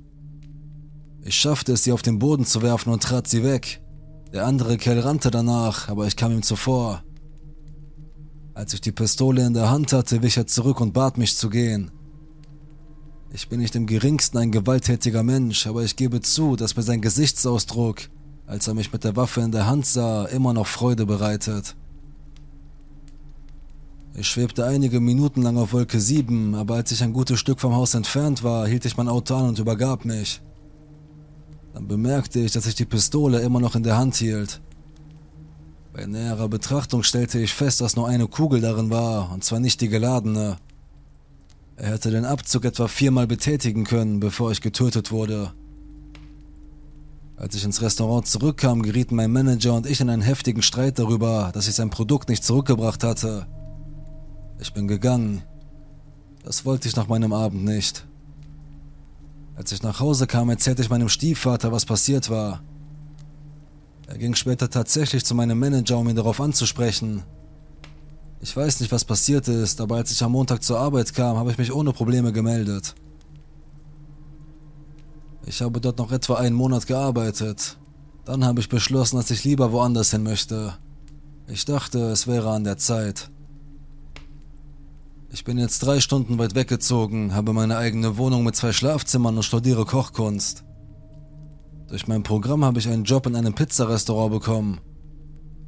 Ich 1.23 1.35
schaffte 1.35 1.73
es, 1.73 1.83
sie 1.83 1.91
auf 1.91 2.01
den 2.01 2.19
Boden 2.19 2.45
zu 2.45 2.61
werfen 2.61 2.91
und 2.91 3.03
trat 3.03 3.27
sie 3.27 3.43
weg. 3.43 3.81
Der 4.33 4.45
andere 4.45 4.77
Kerl 4.77 4.99
rannte 4.99 5.29
danach, 5.29 5.89
aber 5.89 6.07
ich 6.07 6.15
kam 6.15 6.31
ihm 6.31 6.43
zuvor. 6.43 7.03
Als 8.53 8.73
ich 8.73 8.81
die 8.81 8.91
Pistole 8.91 9.45
in 9.45 9.53
der 9.53 9.69
Hand 9.69 9.93
hatte, 9.93 10.21
wich 10.21 10.37
er 10.37 10.47
zurück 10.47 10.81
und 10.81 10.93
bat 10.93 11.17
mich 11.17 11.37
zu 11.37 11.49
gehen. 11.49 11.91
Ich 13.33 13.47
bin 13.47 13.59
nicht 13.59 13.75
im 13.75 13.87
geringsten 13.87 14.37
ein 14.37 14.51
gewalttätiger 14.51 15.23
Mensch, 15.23 15.67
aber 15.67 15.83
ich 15.83 15.95
gebe 15.95 16.21
zu, 16.21 16.55
dass 16.55 16.75
mir 16.75 16.83
sein 16.83 17.01
Gesichtsausdruck 17.01 18.09
als 18.51 18.67
er 18.67 18.73
mich 18.73 18.91
mit 18.91 19.05
der 19.05 19.15
Waffe 19.15 19.39
in 19.39 19.53
der 19.53 19.65
Hand 19.65 19.85
sah, 19.85 20.25
immer 20.25 20.53
noch 20.53 20.67
Freude 20.67 21.05
bereitet. 21.05 21.77
Ich 24.13 24.27
schwebte 24.27 24.65
einige 24.65 24.99
Minuten 24.99 25.41
lang 25.41 25.55
auf 25.55 25.71
Wolke 25.71 26.01
7, 26.01 26.53
aber 26.55 26.75
als 26.75 26.91
ich 26.91 27.01
ein 27.01 27.13
gutes 27.13 27.39
Stück 27.39 27.61
vom 27.61 27.73
Haus 27.73 27.93
entfernt 27.93 28.43
war, 28.43 28.67
hielt 28.67 28.83
ich 28.83 28.97
mein 28.97 29.07
Auto 29.07 29.35
an 29.35 29.47
und 29.47 29.59
übergab 29.59 30.03
mich. 30.03 30.41
Dann 31.73 31.87
bemerkte 31.87 32.41
ich, 32.41 32.51
dass 32.51 32.65
ich 32.65 32.75
die 32.75 32.83
Pistole 32.83 33.39
immer 33.39 33.61
noch 33.61 33.75
in 33.75 33.83
der 33.83 33.97
Hand 33.97 34.17
hielt. 34.17 34.59
Bei 35.93 36.05
näherer 36.05 36.47
Betrachtung 36.47 37.03
stellte 37.03 37.39
ich 37.39 37.53
fest, 37.53 37.81
dass 37.81 37.97
nur 37.97 38.07
eine 38.07 38.27
Kugel 38.27 38.61
darin 38.61 38.89
war, 38.89 39.31
und 39.33 39.43
zwar 39.43 39.59
nicht 39.59 39.81
die 39.81 39.89
geladene. 39.89 40.57
Er 41.75 41.89
hätte 41.89 42.11
den 42.11 42.23
Abzug 42.23 42.63
etwa 42.63 42.87
viermal 42.87 43.27
betätigen 43.27 43.83
können, 43.83 44.21
bevor 44.21 44.51
ich 44.51 44.61
getötet 44.61 45.11
wurde. 45.11 45.51
Als 47.35 47.55
ich 47.55 47.65
ins 47.65 47.81
Restaurant 47.81 48.25
zurückkam, 48.25 48.83
gerieten 48.83 49.15
mein 49.15 49.31
Manager 49.31 49.73
und 49.73 49.85
ich 49.85 49.99
in 49.99 50.09
einen 50.09 50.21
heftigen 50.21 50.61
Streit 50.61 50.97
darüber, 50.97 51.51
dass 51.53 51.67
ich 51.67 51.75
sein 51.75 51.89
Produkt 51.89 52.29
nicht 52.29 52.45
zurückgebracht 52.45 53.03
hatte. 53.03 53.47
Ich 54.59 54.71
bin 54.73 54.87
gegangen. 54.87 55.41
Das 56.43 56.63
wollte 56.65 56.87
ich 56.87 56.95
nach 56.95 57.07
meinem 57.07 57.33
Abend 57.33 57.65
nicht. 57.65 58.05
Als 59.55 59.71
ich 59.73 59.83
nach 59.83 59.99
Hause 59.99 60.25
kam, 60.25 60.49
erzählte 60.49 60.83
ich 60.83 60.89
meinem 60.89 61.09
Stiefvater, 61.09 61.71
was 61.71 61.85
passiert 61.85 62.29
war. 62.29 62.61
Er 64.11 64.17
ging 64.17 64.35
später 64.35 64.69
tatsächlich 64.69 65.23
zu 65.23 65.33
meinem 65.33 65.57
Manager, 65.57 65.97
um 65.97 66.09
ihn 66.09 66.17
darauf 66.17 66.41
anzusprechen. 66.41 67.23
Ich 68.41 68.57
weiß 68.57 68.81
nicht, 68.81 68.91
was 68.91 69.05
passiert 69.05 69.47
ist, 69.47 69.79
aber 69.79 69.95
als 69.95 70.11
ich 70.11 70.21
am 70.21 70.33
Montag 70.33 70.63
zur 70.63 70.79
Arbeit 70.79 71.13
kam, 71.13 71.37
habe 71.37 71.49
ich 71.49 71.57
mich 71.57 71.71
ohne 71.71 71.93
Probleme 71.93 72.33
gemeldet. 72.33 72.93
Ich 75.45 75.61
habe 75.61 75.79
dort 75.79 75.97
noch 75.97 76.11
etwa 76.11 76.35
einen 76.35 76.57
Monat 76.57 76.87
gearbeitet. 76.87 77.77
Dann 78.25 78.43
habe 78.43 78.59
ich 78.59 78.67
beschlossen, 78.67 79.15
dass 79.15 79.31
ich 79.31 79.45
lieber 79.45 79.71
woanders 79.71 80.11
hin 80.11 80.23
möchte. 80.23 80.73
Ich 81.47 81.63
dachte, 81.63 81.99
es 82.09 82.27
wäre 82.27 82.51
an 82.51 82.65
der 82.65 82.77
Zeit. 82.77 83.31
Ich 85.29 85.45
bin 85.45 85.57
jetzt 85.57 85.79
drei 85.79 86.01
Stunden 86.01 86.37
weit 86.37 86.53
weggezogen, 86.53 87.33
habe 87.33 87.53
meine 87.53 87.77
eigene 87.77 88.17
Wohnung 88.17 88.43
mit 88.43 88.57
zwei 88.57 88.73
Schlafzimmern 88.73 89.37
und 89.37 89.43
studiere 89.43 89.85
Kochkunst. 89.85 90.65
Durch 91.91 92.07
mein 92.07 92.23
Programm 92.23 92.63
habe 92.63 92.79
ich 92.79 92.87
einen 92.87 93.03
Job 93.03 93.25
in 93.25 93.35
einem 93.35 93.53
Pizzarestaurant 93.53 94.31
bekommen. 94.31 94.79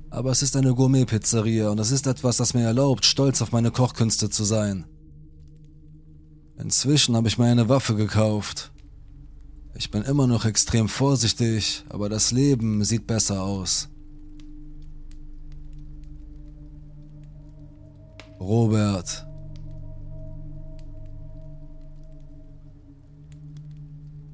Aber 0.09 0.31
es 0.31 0.41
ist 0.41 0.55
eine 0.55 0.73
Gourmet-Pizzeria 0.73 1.69
und 1.69 1.79
es 1.81 1.91
ist 1.91 2.07
etwas, 2.07 2.37
das 2.37 2.53
mir 2.53 2.63
erlaubt, 2.63 3.03
stolz 3.03 3.41
auf 3.41 3.51
meine 3.51 3.71
Kochkünste 3.71 4.29
zu 4.29 4.45
sein. 4.45 4.85
Inzwischen 6.57 7.17
habe 7.17 7.27
ich 7.27 7.37
mir 7.37 7.47
eine 7.47 7.67
Waffe 7.67 7.95
gekauft. 7.95 8.71
Ich 9.75 9.91
bin 9.91 10.03
immer 10.03 10.25
noch 10.25 10.45
extrem 10.45 10.87
vorsichtig, 10.87 11.83
aber 11.89 12.07
das 12.07 12.31
Leben 12.31 12.85
sieht 12.85 13.05
besser 13.05 13.43
aus. 13.43 13.89
Robert. 18.39 19.27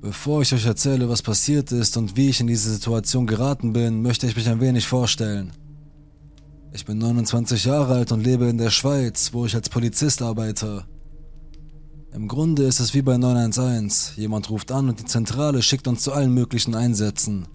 Bevor 0.01 0.41
ich 0.41 0.53
euch 0.53 0.65
erzähle, 0.65 1.09
was 1.09 1.21
passiert 1.21 1.73
ist 1.73 1.97
und 1.97 2.15
wie 2.15 2.29
ich 2.29 2.39
in 2.39 2.47
diese 2.47 2.71
Situation 2.71 3.27
geraten 3.27 3.73
bin, 3.73 4.01
möchte 4.01 4.27
ich 4.27 4.35
mich 4.35 4.47
ein 4.47 4.61
wenig 4.61 4.87
vorstellen. 4.87 5.51
Ich 6.71 6.85
bin 6.85 6.99
29 6.99 7.65
Jahre 7.65 7.95
alt 7.95 8.11
und 8.13 8.23
lebe 8.23 8.45
in 8.45 8.57
der 8.57 8.69
Schweiz, 8.69 9.33
wo 9.33 9.45
ich 9.45 9.55
als 9.55 9.67
Polizist 9.67 10.21
arbeite. 10.21 10.85
Im 12.13 12.29
Grunde 12.29 12.63
ist 12.63 12.79
es 12.79 12.93
wie 12.93 13.01
bei 13.01 13.17
911. 13.17 14.13
Jemand 14.15 14.49
ruft 14.49 14.71
an 14.71 14.87
und 14.87 15.01
die 15.01 15.05
Zentrale 15.05 15.61
schickt 15.61 15.87
uns 15.87 16.01
zu 16.01 16.13
allen 16.13 16.33
möglichen 16.33 16.75
Einsätzen. 16.75 17.47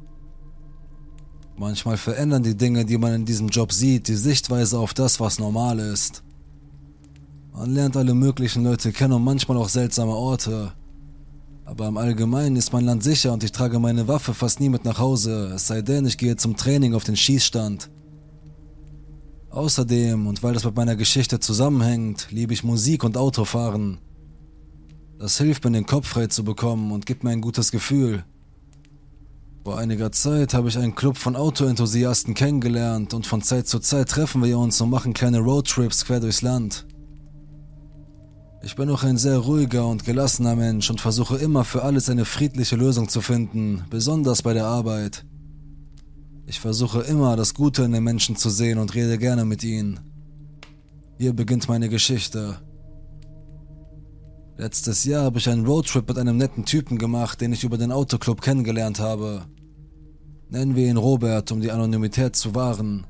Manchmal 1.56 1.96
verändern 1.96 2.42
die 2.42 2.56
Dinge, 2.56 2.84
die 2.84 2.98
man 2.98 3.14
in 3.14 3.24
diesem 3.24 3.48
Job 3.48 3.72
sieht, 3.72 4.08
die 4.08 4.16
Sichtweise 4.16 4.78
auf 4.78 4.92
das, 4.92 5.18
was 5.18 5.38
normal 5.38 5.78
ist. 5.78 6.22
Man 7.54 7.72
lernt 7.72 7.96
alle 7.96 8.14
möglichen 8.14 8.64
Leute 8.64 8.92
kennen 8.92 9.14
und 9.14 9.24
manchmal 9.24 9.56
auch 9.56 9.68
seltsame 9.70 10.12
Orte. 10.12 10.72
Aber 11.64 11.88
im 11.88 11.96
Allgemeinen 11.96 12.56
ist 12.56 12.72
mein 12.72 12.84
Land 12.84 13.02
sicher 13.02 13.32
und 13.32 13.42
ich 13.42 13.52
trage 13.52 13.78
meine 13.78 14.06
Waffe 14.06 14.34
fast 14.34 14.60
nie 14.60 14.68
mit 14.68 14.84
nach 14.84 14.98
Hause, 14.98 15.52
es 15.54 15.66
sei 15.66 15.80
denn, 15.80 16.06
ich 16.06 16.18
gehe 16.18 16.36
zum 16.36 16.56
Training 16.56 16.94
auf 16.94 17.04
den 17.04 17.16
Schießstand. 17.16 17.90
Außerdem, 19.50 20.26
und 20.26 20.42
weil 20.42 20.52
das 20.52 20.64
mit 20.64 20.76
meiner 20.76 20.96
Geschichte 20.96 21.40
zusammenhängt, 21.40 22.28
liebe 22.30 22.52
ich 22.52 22.64
Musik 22.64 23.04
und 23.04 23.16
Autofahren. 23.16 23.98
Das 25.18 25.38
hilft 25.38 25.64
mir, 25.64 25.70
den 25.70 25.86
Kopf 25.86 26.08
frei 26.08 26.26
zu 26.26 26.44
bekommen 26.44 26.92
und 26.92 27.06
gibt 27.06 27.24
mir 27.24 27.30
ein 27.30 27.40
gutes 27.40 27.70
Gefühl. 27.70 28.24
Vor 29.64 29.78
einiger 29.78 30.12
Zeit 30.12 30.52
habe 30.52 30.68
ich 30.68 30.76
einen 30.76 30.94
Club 30.94 31.16
von 31.16 31.36
Autoenthusiasten 31.36 32.34
kennengelernt 32.34 33.14
und 33.14 33.26
von 33.26 33.40
Zeit 33.40 33.66
zu 33.66 33.78
Zeit 33.78 34.10
treffen 34.10 34.42
wir 34.42 34.58
uns 34.58 34.78
und 34.82 34.90
machen 34.90 35.14
kleine 35.14 35.38
Roadtrips 35.38 36.04
quer 36.04 36.20
durchs 36.20 36.42
Land. 36.42 36.84
Ich 38.64 38.76
bin 38.76 38.88
auch 38.88 39.02
ein 39.02 39.18
sehr 39.18 39.36
ruhiger 39.36 39.86
und 39.86 40.06
gelassener 40.06 40.56
Mensch 40.56 40.88
und 40.88 40.98
versuche 40.98 41.36
immer 41.36 41.64
für 41.64 41.82
alles 41.82 42.08
eine 42.08 42.24
friedliche 42.24 42.76
Lösung 42.76 43.10
zu 43.10 43.20
finden, 43.20 43.84
besonders 43.90 44.40
bei 44.40 44.54
der 44.54 44.64
Arbeit. 44.64 45.26
Ich 46.46 46.60
versuche 46.60 47.02
immer 47.02 47.36
das 47.36 47.52
Gute 47.52 47.82
in 47.82 47.92
den 47.92 48.02
Menschen 48.02 48.36
zu 48.36 48.48
sehen 48.48 48.78
und 48.78 48.94
rede 48.94 49.18
gerne 49.18 49.44
mit 49.44 49.62
ihnen. 49.64 50.00
Hier 51.18 51.34
beginnt 51.34 51.68
meine 51.68 51.90
Geschichte. 51.90 52.56
Letztes 54.56 55.04
Jahr 55.04 55.24
habe 55.24 55.38
ich 55.38 55.48
einen 55.50 55.66
Roadtrip 55.66 56.08
mit 56.08 56.16
einem 56.16 56.38
netten 56.38 56.64
Typen 56.64 56.96
gemacht, 56.96 57.42
den 57.42 57.52
ich 57.52 57.64
über 57.64 57.76
den 57.76 57.92
Autoclub 57.92 58.40
kennengelernt 58.40 58.98
habe. 58.98 59.42
Nennen 60.48 60.74
wir 60.74 60.88
ihn 60.88 60.96
Robert, 60.96 61.52
um 61.52 61.60
die 61.60 61.70
Anonymität 61.70 62.34
zu 62.34 62.54
wahren. 62.54 63.04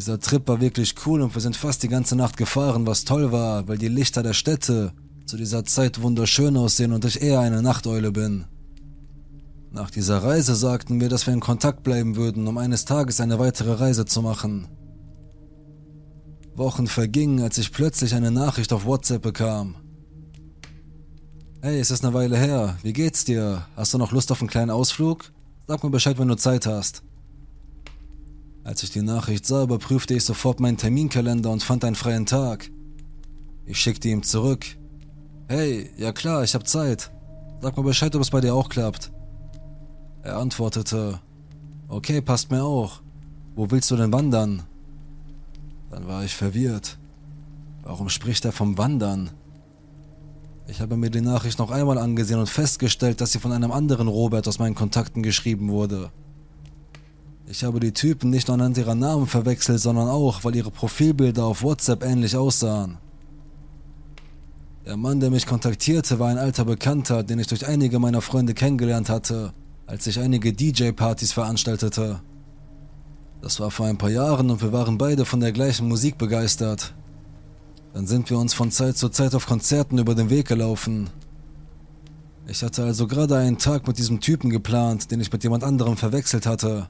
Dieser 0.00 0.18
Trip 0.18 0.48
war 0.48 0.62
wirklich 0.62 0.94
cool 1.04 1.20
und 1.20 1.34
wir 1.34 1.42
sind 1.42 1.56
fast 1.56 1.82
die 1.82 1.88
ganze 1.88 2.16
Nacht 2.16 2.38
gefahren, 2.38 2.86
was 2.86 3.04
toll 3.04 3.32
war, 3.32 3.68
weil 3.68 3.76
die 3.76 3.88
Lichter 3.88 4.22
der 4.22 4.32
Städte 4.32 4.94
zu 5.26 5.36
dieser 5.36 5.66
Zeit 5.66 6.00
wunderschön 6.00 6.56
aussehen 6.56 6.94
und 6.94 7.04
ich 7.04 7.20
eher 7.20 7.40
eine 7.40 7.60
Nachteule 7.60 8.10
bin. 8.10 8.46
Nach 9.70 9.90
dieser 9.90 10.22
Reise 10.22 10.54
sagten 10.54 11.02
wir, 11.02 11.10
dass 11.10 11.26
wir 11.26 11.34
in 11.34 11.40
Kontakt 11.40 11.82
bleiben 11.82 12.16
würden, 12.16 12.46
um 12.46 12.56
eines 12.56 12.86
Tages 12.86 13.20
eine 13.20 13.38
weitere 13.38 13.74
Reise 13.74 14.06
zu 14.06 14.22
machen. 14.22 14.68
Wochen 16.54 16.86
vergingen, 16.86 17.42
als 17.42 17.58
ich 17.58 17.70
plötzlich 17.70 18.14
eine 18.14 18.30
Nachricht 18.30 18.72
auf 18.72 18.86
WhatsApp 18.86 19.20
bekam. 19.20 19.76
Hey, 21.60 21.78
es 21.78 21.90
ist 21.90 22.06
eine 22.06 22.14
Weile 22.14 22.38
her. 22.38 22.78
Wie 22.82 22.94
geht's 22.94 23.26
dir? 23.26 23.66
Hast 23.76 23.92
du 23.92 23.98
noch 23.98 24.12
Lust 24.12 24.32
auf 24.32 24.40
einen 24.40 24.48
kleinen 24.48 24.70
Ausflug? 24.70 25.30
Sag 25.66 25.84
mir 25.84 25.90
Bescheid, 25.90 26.18
wenn 26.18 26.28
du 26.28 26.36
Zeit 26.36 26.64
hast. 26.64 27.02
Als 28.70 28.84
ich 28.84 28.92
die 28.92 29.02
Nachricht 29.02 29.46
sah, 29.46 29.64
überprüfte 29.64 30.14
ich 30.14 30.24
sofort 30.24 30.60
meinen 30.60 30.76
Terminkalender 30.76 31.50
und 31.50 31.60
fand 31.60 31.84
einen 31.84 31.96
freien 31.96 32.24
Tag. 32.24 32.70
Ich 33.66 33.80
schickte 33.80 34.08
ihm 34.08 34.22
zurück. 34.22 34.64
Hey, 35.48 35.90
ja 35.96 36.12
klar, 36.12 36.44
ich 36.44 36.54
hab 36.54 36.68
Zeit. 36.68 37.10
Sag 37.60 37.76
mir 37.76 37.82
Bescheid, 37.82 38.14
ob 38.14 38.22
es 38.22 38.30
bei 38.30 38.40
dir 38.40 38.54
auch 38.54 38.68
klappt. 38.68 39.10
Er 40.22 40.36
antwortete, 40.36 41.18
okay, 41.88 42.20
passt 42.20 42.52
mir 42.52 42.62
auch. 42.62 43.02
Wo 43.56 43.72
willst 43.72 43.90
du 43.90 43.96
denn 43.96 44.12
wandern? 44.12 44.62
Dann 45.90 46.06
war 46.06 46.22
ich 46.22 46.36
verwirrt. 46.36 46.96
Warum 47.82 48.08
spricht 48.08 48.44
er 48.44 48.52
vom 48.52 48.78
Wandern? 48.78 49.30
Ich 50.68 50.80
habe 50.80 50.96
mir 50.96 51.10
die 51.10 51.20
Nachricht 51.20 51.58
noch 51.58 51.72
einmal 51.72 51.98
angesehen 51.98 52.38
und 52.38 52.48
festgestellt, 52.48 53.20
dass 53.20 53.32
sie 53.32 53.40
von 53.40 53.50
einem 53.50 53.72
anderen 53.72 54.06
Robert 54.06 54.46
aus 54.46 54.60
meinen 54.60 54.76
Kontakten 54.76 55.24
geschrieben 55.24 55.70
wurde. 55.70 56.12
Ich 57.50 57.64
habe 57.64 57.80
die 57.80 57.90
Typen 57.90 58.30
nicht 58.30 58.46
nur 58.46 58.54
anhand 58.54 58.78
ihrer 58.78 58.94
Namen 58.94 59.26
verwechselt, 59.26 59.80
sondern 59.80 60.06
auch, 60.06 60.44
weil 60.44 60.54
ihre 60.54 60.70
Profilbilder 60.70 61.44
auf 61.44 61.64
WhatsApp 61.64 62.04
ähnlich 62.04 62.36
aussahen. 62.36 62.98
Der 64.86 64.96
Mann, 64.96 65.18
der 65.18 65.30
mich 65.30 65.46
kontaktierte, 65.46 66.20
war 66.20 66.28
ein 66.28 66.38
alter 66.38 66.64
Bekannter, 66.64 67.24
den 67.24 67.40
ich 67.40 67.48
durch 67.48 67.66
einige 67.66 67.98
meiner 67.98 68.20
Freunde 68.20 68.54
kennengelernt 68.54 69.08
hatte, 69.08 69.52
als 69.88 70.06
ich 70.06 70.20
einige 70.20 70.52
DJ-Partys 70.52 71.32
veranstaltete. 71.32 72.20
Das 73.42 73.58
war 73.58 73.72
vor 73.72 73.86
ein 73.86 73.98
paar 73.98 74.10
Jahren 74.10 74.48
und 74.48 74.62
wir 74.62 74.72
waren 74.72 74.96
beide 74.96 75.24
von 75.24 75.40
der 75.40 75.50
gleichen 75.50 75.88
Musik 75.88 76.18
begeistert. 76.18 76.94
Dann 77.94 78.06
sind 78.06 78.30
wir 78.30 78.38
uns 78.38 78.54
von 78.54 78.70
Zeit 78.70 78.96
zu 78.96 79.08
Zeit 79.08 79.34
auf 79.34 79.46
Konzerten 79.46 79.98
über 79.98 80.14
den 80.14 80.30
Weg 80.30 80.46
gelaufen. 80.46 81.10
Ich 82.46 82.62
hatte 82.62 82.84
also 82.84 83.08
gerade 83.08 83.38
einen 83.38 83.58
Tag 83.58 83.88
mit 83.88 83.98
diesem 83.98 84.20
Typen 84.20 84.50
geplant, 84.50 85.10
den 85.10 85.20
ich 85.20 85.32
mit 85.32 85.42
jemand 85.42 85.64
anderem 85.64 85.96
verwechselt 85.96 86.46
hatte. 86.46 86.88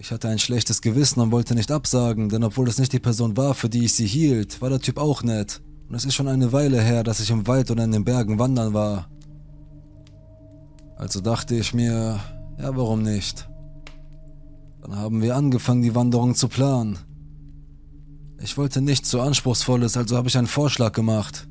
Ich 0.00 0.12
hatte 0.12 0.28
ein 0.28 0.38
schlechtes 0.38 0.80
Gewissen 0.80 1.20
und 1.20 1.32
wollte 1.32 1.56
nicht 1.56 1.72
absagen, 1.72 2.28
denn 2.28 2.44
obwohl 2.44 2.68
es 2.68 2.78
nicht 2.78 2.92
die 2.92 3.00
Person 3.00 3.36
war, 3.36 3.54
für 3.54 3.68
die 3.68 3.84
ich 3.84 3.94
sie 3.94 4.06
hielt, 4.06 4.62
war 4.62 4.70
der 4.70 4.80
Typ 4.80 4.96
auch 4.96 5.24
nett. 5.24 5.60
Und 5.88 5.96
es 5.96 6.04
ist 6.04 6.14
schon 6.14 6.28
eine 6.28 6.52
Weile 6.52 6.80
her, 6.80 7.02
dass 7.02 7.18
ich 7.18 7.30
im 7.30 7.48
Wald 7.48 7.70
oder 7.72 7.82
in 7.82 7.90
den 7.90 8.04
Bergen 8.04 8.38
wandern 8.38 8.74
war. 8.74 9.08
Also 10.96 11.20
dachte 11.20 11.56
ich 11.56 11.74
mir, 11.74 12.20
ja, 12.58 12.76
warum 12.76 13.02
nicht? 13.02 13.48
Dann 14.82 14.96
haben 14.96 15.20
wir 15.20 15.34
angefangen, 15.34 15.82
die 15.82 15.96
Wanderung 15.96 16.36
zu 16.36 16.46
planen. 16.46 16.98
Ich 18.40 18.56
wollte 18.56 18.80
nichts 18.80 19.10
so 19.10 19.20
anspruchsvolles, 19.20 19.96
also 19.96 20.16
habe 20.16 20.28
ich 20.28 20.38
einen 20.38 20.46
Vorschlag 20.46 20.92
gemacht. 20.92 21.48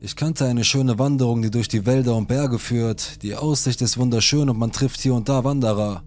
Ich 0.00 0.16
kannte 0.16 0.46
eine 0.46 0.64
schöne 0.64 0.98
Wanderung, 0.98 1.42
die 1.42 1.50
durch 1.50 1.68
die 1.68 1.84
Wälder 1.84 2.16
und 2.16 2.28
Berge 2.28 2.58
führt. 2.58 3.22
Die 3.22 3.34
Aussicht 3.34 3.82
ist 3.82 3.98
wunderschön 3.98 4.48
und 4.48 4.58
man 4.58 4.72
trifft 4.72 5.00
hier 5.00 5.14
und 5.14 5.28
da 5.28 5.44
Wanderer. 5.44 6.02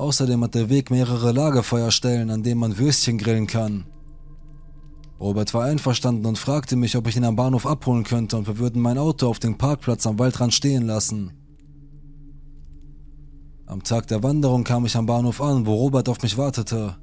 Außerdem 0.00 0.42
hat 0.44 0.54
der 0.54 0.70
Weg 0.70 0.90
mehrere 0.90 1.30
Lagerfeuerstellen, 1.30 2.30
an 2.30 2.42
denen 2.42 2.58
man 2.58 2.78
Würstchen 2.78 3.18
grillen 3.18 3.46
kann. 3.46 3.84
Robert 5.20 5.52
war 5.52 5.64
einverstanden 5.64 6.24
und 6.24 6.38
fragte 6.38 6.74
mich, 6.74 6.96
ob 6.96 7.06
ich 7.06 7.18
ihn 7.18 7.24
am 7.24 7.36
Bahnhof 7.36 7.66
abholen 7.66 8.04
könnte 8.04 8.38
und 8.38 8.46
wir 8.46 8.56
würden 8.56 8.80
mein 8.80 8.96
Auto 8.96 9.28
auf 9.28 9.40
dem 9.40 9.58
Parkplatz 9.58 10.06
am 10.06 10.18
Waldrand 10.18 10.54
stehen 10.54 10.86
lassen. 10.86 11.32
Am 13.66 13.82
Tag 13.82 14.06
der 14.06 14.22
Wanderung 14.22 14.64
kam 14.64 14.86
ich 14.86 14.96
am 14.96 15.04
Bahnhof 15.04 15.42
an, 15.42 15.66
wo 15.66 15.74
Robert 15.74 16.08
auf 16.08 16.22
mich 16.22 16.38
wartete. 16.38 16.96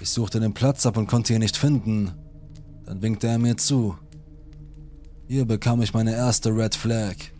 Ich 0.00 0.08
suchte 0.08 0.40
den 0.40 0.54
Platz 0.54 0.86
ab 0.86 0.96
und 0.96 1.06
konnte 1.06 1.34
ihn 1.34 1.40
nicht 1.40 1.58
finden. 1.58 2.12
Dann 2.86 3.02
winkte 3.02 3.26
er 3.26 3.38
mir 3.38 3.58
zu. 3.58 3.94
Hier 5.28 5.44
bekam 5.44 5.82
ich 5.82 5.92
meine 5.92 6.14
erste 6.14 6.48
Red 6.48 6.76
Flag. 6.76 7.33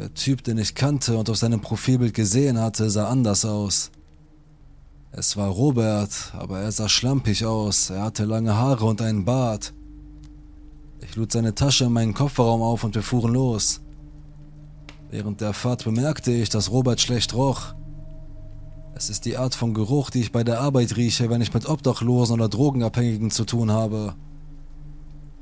Der 0.00 0.14
Typ, 0.14 0.42
den 0.42 0.56
ich 0.56 0.74
kannte 0.74 1.18
und 1.18 1.28
auf 1.28 1.36
seinem 1.36 1.60
Profilbild 1.60 2.14
gesehen 2.14 2.58
hatte, 2.58 2.88
sah 2.88 3.10
anders 3.10 3.44
aus. 3.44 3.90
Es 5.12 5.36
war 5.36 5.50
Robert, 5.50 6.32
aber 6.32 6.60
er 6.60 6.72
sah 6.72 6.88
schlampig 6.88 7.44
aus, 7.44 7.90
er 7.90 8.04
hatte 8.04 8.24
lange 8.24 8.56
Haare 8.56 8.86
und 8.86 9.02
einen 9.02 9.26
Bart. 9.26 9.74
Ich 11.02 11.16
lud 11.16 11.30
seine 11.30 11.54
Tasche 11.54 11.84
in 11.84 11.92
meinen 11.92 12.14
Kofferraum 12.14 12.62
auf 12.62 12.82
und 12.82 12.94
wir 12.94 13.02
fuhren 13.02 13.34
los. 13.34 13.82
Während 15.10 15.42
der 15.42 15.52
Fahrt 15.52 15.84
bemerkte 15.84 16.32
ich, 16.32 16.48
dass 16.48 16.70
Robert 16.70 17.02
schlecht 17.02 17.34
roch. 17.34 17.74
Es 18.94 19.10
ist 19.10 19.26
die 19.26 19.36
Art 19.36 19.54
von 19.54 19.74
Geruch, 19.74 20.08
die 20.08 20.20
ich 20.20 20.32
bei 20.32 20.44
der 20.44 20.62
Arbeit 20.62 20.96
rieche, 20.96 21.28
wenn 21.28 21.42
ich 21.42 21.52
mit 21.52 21.68
Obdachlosen 21.68 22.36
oder 22.36 22.48
Drogenabhängigen 22.48 23.30
zu 23.30 23.44
tun 23.44 23.70
habe. 23.70 24.14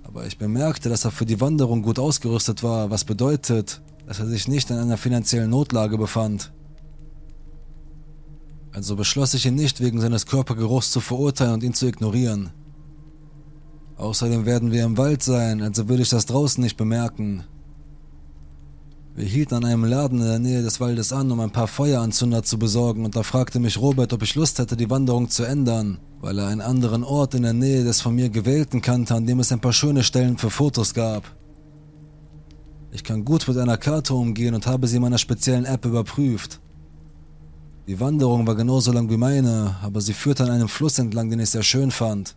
Aber 0.02 0.26
ich 0.26 0.36
bemerkte, 0.36 0.88
dass 0.88 1.04
er 1.04 1.12
für 1.12 1.26
die 1.26 1.40
Wanderung 1.40 1.82
gut 1.82 2.00
ausgerüstet 2.00 2.64
war, 2.64 2.90
was 2.90 3.04
bedeutet, 3.04 3.82
dass 4.08 4.20
er 4.20 4.26
sich 4.26 4.48
nicht 4.48 4.70
in 4.70 4.78
einer 4.78 4.96
finanziellen 4.96 5.50
Notlage 5.50 5.98
befand. 5.98 6.50
Also 8.72 8.96
beschloss 8.96 9.34
ich 9.34 9.44
ihn 9.44 9.54
nicht 9.54 9.82
wegen 9.82 10.00
seines 10.00 10.24
Körpergeruchs 10.24 10.90
zu 10.90 11.00
verurteilen 11.00 11.52
und 11.52 11.62
ihn 11.62 11.74
zu 11.74 11.86
ignorieren. 11.86 12.50
Außerdem 13.98 14.46
werden 14.46 14.72
wir 14.72 14.84
im 14.84 14.96
Wald 14.96 15.22
sein, 15.22 15.60
also 15.60 15.90
würde 15.90 16.02
ich 16.02 16.08
das 16.08 16.24
draußen 16.24 16.62
nicht 16.64 16.78
bemerken. 16.78 17.44
Wir 19.14 19.26
hielten 19.26 19.56
an 19.56 19.64
einem 19.66 19.84
Laden 19.84 20.20
in 20.20 20.26
der 20.26 20.38
Nähe 20.38 20.62
des 20.62 20.80
Waldes 20.80 21.12
an, 21.12 21.30
um 21.30 21.40
ein 21.40 21.50
paar 21.50 21.66
Feueranzünder 21.66 22.42
zu 22.44 22.58
besorgen, 22.58 23.04
und 23.04 23.14
da 23.14 23.22
fragte 23.22 23.60
mich 23.60 23.78
Robert, 23.78 24.14
ob 24.14 24.22
ich 24.22 24.36
Lust 24.36 24.58
hätte, 24.58 24.76
die 24.76 24.88
Wanderung 24.88 25.28
zu 25.28 25.42
ändern, 25.42 25.98
weil 26.20 26.38
er 26.38 26.46
einen 26.46 26.62
anderen 26.62 27.04
Ort 27.04 27.34
in 27.34 27.42
der 27.42 27.52
Nähe 27.52 27.84
des 27.84 28.00
von 28.00 28.14
mir 28.14 28.30
gewählten 28.30 28.80
kannte, 28.80 29.14
an 29.14 29.26
dem 29.26 29.40
es 29.40 29.52
ein 29.52 29.60
paar 29.60 29.74
schöne 29.74 30.02
Stellen 30.02 30.38
für 30.38 30.48
Fotos 30.48 30.94
gab. 30.94 31.37
Ich 32.90 33.04
kann 33.04 33.24
gut 33.24 33.46
mit 33.46 33.58
einer 33.58 33.76
Karte 33.76 34.14
umgehen 34.14 34.54
und 34.54 34.66
habe 34.66 34.86
sie 34.86 34.96
in 34.96 35.02
meiner 35.02 35.18
speziellen 35.18 35.64
App 35.64 35.84
überprüft. 35.84 36.60
Die 37.86 38.00
Wanderung 38.00 38.46
war 38.46 38.54
genauso 38.54 38.92
lang 38.92 39.08
wie 39.10 39.16
meine, 39.16 39.76
aber 39.82 40.00
sie 40.00 40.12
führte 40.12 40.44
an 40.44 40.50
einem 40.50 40.68
Fluss 40.68 40.98
entlang, 40.98 41.30
den 41.30 41.40
ich 41.40 41.50
sehr 41.50 41.62
schön 41.62 41.90
fand. 41.90 42.36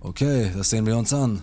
Okay, 0.00 0.50
das 0.56 0.70
sehen 0.70 0.86
wir 0.86 0.96
uns 0.96 1.12
an. 1.12 1.42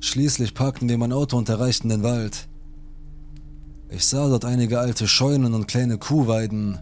Schließlich 0.00 0.54
parkten 0.54 0.88
wir 0.88 0.96
mein 0.96 1.12
Auto 1.12 1.36
und 1.36 1.48
erreichten 1.48 1.88
den 1.88 2.02
Wald. 2.02 2.48
Ich 3.88 4.04
sah 4.06 4.28
dort 4.28 4.44
einige 4.44 4.78
alte 4.78 5.08
Scheunen 5.08 5.54
und 5.54 5.66
kleine 5.66 5.98
Kuhweiden. 5.98 6.78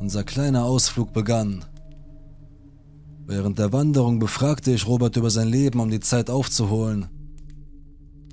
Unser 0.00 0.24
kleiner 0.24 0.64
Ausflug 0.64 1.12
begann. 1.12 1.64
Während 3.26 3.58
der 3.58 3.72
Wanderung 3.72 4.18
befragte 4.18 4.72
ich 4.72 4.86
Robert 4.86 5.16
über 5.16 5.30
sein 5.30 5.48
Leben, 5.48 5.80
um 5.80 5.90
die 5.90 6.00
Zeit 6.00 6.30
aufzuholen. 6.30 7.08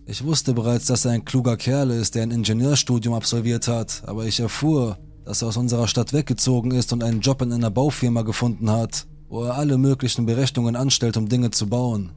Ich 0.07 0.23
wusste 0.23 0.53
bereits, 0.53 0.85
dass 0.85 1.05
er 1.05 1.11
ein 1.11 1.25
kluger 1.25 1.57
Kerl 1.57 1.89
ist, 1.89 2.13
der 2.13 2.23
ein 2.23 2.29
Ingenieurstudium 2.29 3.15
absolviert 3.15 3.67
hat, 3.67 4.03
aber 4.05 4.25
ich 4.25 4.39
erfuhr, 4.39 4.99
dass 5.23 5.41
er 5.41 5.47
aus 5.47 5.57
unserer 5.57 5.87
Stadt 5.87 6.13
weggezogen 6.13 6.69
ist 6.69 6.93
und 6.93 7.03
einen 7.03 7.21
Job 7.21 7.41
in 7.41 7.51
einer 7.51 7.71
Baufirma 7.71 8.21
gefunden 8.21 8.69
hat, 8.69 9.07
wo 9.29 9.43
er 9.45 9.55
alle 9.55 9.79
möglichen 9.79 10.27
Berechnungen 10.27 10.75
anstellt, 10.75 11.17
um 11.17 11.27
Dinge 11.27 11.49
zu 11.49 11.67
bauen. 11.67 12.11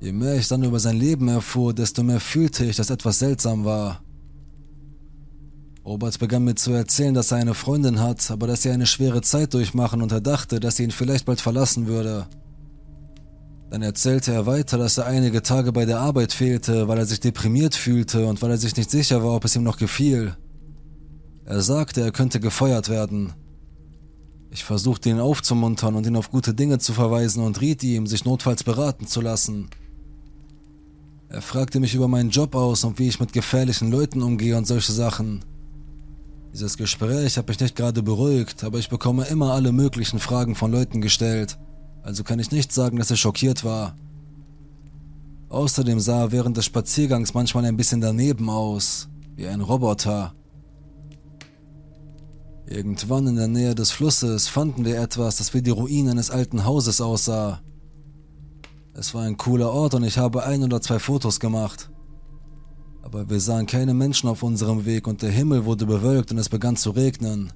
Je 0.00 0.10
mehr 0.10 0.34
ich 0.34 0.48
dann 0.48 0.64
über 0.64 0.80
sein 0.80 0.96
Leben 0.96 1.28
erfuhr, 1.28 1.72
desto 1.72 2.02
mehr 2.02 2.18
fühlte 2.18 2.64
ich, 2.64 2.76
dass 2.76 2.90
etwas 2.90 3.20
seltsam 3.20 3.64
war. 3.64 4.02
Robert 5.84 6.18
begann 6.18 6.44
mir 6.44 6.56
zu 6.56 6.72
erzählen, 6.72 7.14
dass 7.14 7.30
er 7.30 7.38
eine 7.38 7.54
Freundin 7.54 8.00
hat, 8.00 8.28
aber 8.32 8.48
dass 8.48 8.62
sie 8.62 8.70
eine 8.70 8.86
schwere 8.86 9.22
Zeit 9.22 9.54
durchmachen 9.54 10.02
und 10.02 10.10
er 10.10 10.20
dachte, 10.20 10.58
dass 10.58 10.76
sie 10.76 10.82
ihn 10.84 10.90
vielleicht 10.90 11.26
bald 11.26 11.40
verlassen 11.40 11.86
würde. 11.86 12.26
Dann 13.70 13.82
erzählte 13.82 14.32
er 14.32 14.46
weiter, 14.46 14.78
dass 14.78 14.98
er 14.98 15.06
einige 15.06 15.42
Tage 15.42 15.72
bei 15.72 15.84
der 15.84 16.00
Arbeit 16.00 16.32
fehlte, 16.32 16.86
weil 16.88 16.98
er 16.98 17.06
sich 17.06 17.20
deprimiert 17.20 17.74
fühlte 17.74 18.26
und 18.26 18.40
weil 18.42 18.50
er 18.50 18.58
sich 18.58 18.76
nicht 18.76 18.90
sicher 18.90 19.22
war, 19.24 19.34
ob 19.34 19.44
es 19.44 19.56
ihm 19.56 19.62
noch 19.62 19.78
gefiel. 19.78 20.36
Er 21.44 21.60
sagte, 21.60 22.00
er 22.00 22.12
könnte 22.12 22.40
gefeuert 22.40 22.88
werden. 22.88 23.32
Ich 24.50 24.62
versuchte 24.64 25.08
ihn 25.08 25.18
aufzumuntern 25.18 25.96
und 25.96 26.06
ihn 26.06 26.16
auf 26.16 26.30
gute 26.30 26.54
Dinge 26.54 26.78
zu 26.78 26.92
verweisen 26.92 27.42
und 27.42 27.60
riet 27.60 27.82
ihm, 27.82 28.06
sich 28.06 28.24
notfalls 28.24 28.62
beraten 28.62 29.06
zu 29.06 29.20
lassen. 29.20 29.68
Er 31.28 31.42
fragte 31.42 31.80
mich 31.80 31.94
über 31.96 32.06
meinen 32.06 32.30
Job 32.30 32.54
aus 32.54 32.84
und 32.84 33.00
wie 33.00 33.08
ich 33.08 33.18
mit 33.18 33.32
gefährlichen 33.32 33.90
Leuten 33.90 34.22
umgehe 34.22 34.56
und 34.56 34.68
solche 34.68 34.92
Sachen. 34.92 35.44
Dieses 36.52 36.76
Gespräch 36.76 37.36
hat 37.36 37.48
mich 37.48 37.58
nicht 37.58 37.74
gerade 37.74 38.04
beruhigt, 38.04 38.62
aber 38.62 38.78
ich 38.78 38.88
bekomme 38.88 39.26
immer 39.26 39.52
alle 39.52 39.72
möglichen 39.72 40.20
Fragen 40.20 40.54
von 40.54 40.70
Leuten 40.70 41.00
gestellt, 41.00 41.58
also 42.04 42.22
kann 42.22 42.38
ich 42.38 42.52
nicht 42.52 42.70
sagen, 42.70 42.98
dass 42.98 43.10
er 43.10 43.16
schockiert 43.16 43.64
war. 43.64 43.96
Außerdem 45.48 46.00
sah 46.00 46.24
er 46.24 46.32
während 46.32 46.56
des 46.56 46.66
Spaziergangs 46.66 47.32
manchmal 47.32 47.64
ein 47.64 47.78
bisschen 47.78 48.00
daneben 48.00 48.50
aus, 48.50 49.08
wie 49.36 49.46
ein 49.46 49.62
Roboter. 49.62 50.34
Irgendwann 52.66 53.26
in 53.26 53.36
der 53.36 53.48
Nähe 53.48 53.74
des 53.74 53.90
Flusses 53.90 54.48
fanden 54.48 54.84
wir 54.84 55.00
etwas, 55.00 55.36
das 55.36 55.54
wie 55.54 55.62
die 55.62 55.70
Ruinen 55.70 56.10
eines 56.10 56.30
alten 56.30 56.64
Hauses 56.64 57.00
aussah. 57.00 57.62
Es 58.92 59.14
war 59.14 59.22
ein 59.22 59.38
cooler 59.38 59.70
Ort 59.70 59.94
und 59.94 60.04
ich 60.04 60.18
habe 60.18 60.44
ein 60.44 60.62
oder 60.62 60.82
zwei 60.82 60.98
Fotos 60.98 61.40
gemacht. 61.40 61.90
Aber 63.02 63.28
wir 63.30 63.40
sahen 63.40 63.66
keine 63.66 63.94
Menschen 63.94 64.28
auf 64.28 64.42
unserem 64.42 64.84
Weg 64.84 65.06
und 65.06 65.22
der 65.22 65.30
Himmel 65.30 65.64
wurde 65.64 65.86
bewölkt 65.86 66.32
und 66.32 66.38
es 66.38 66.48
begann 66.48 66.76
zu 66.76 66.90
regnen. 66.90 67.52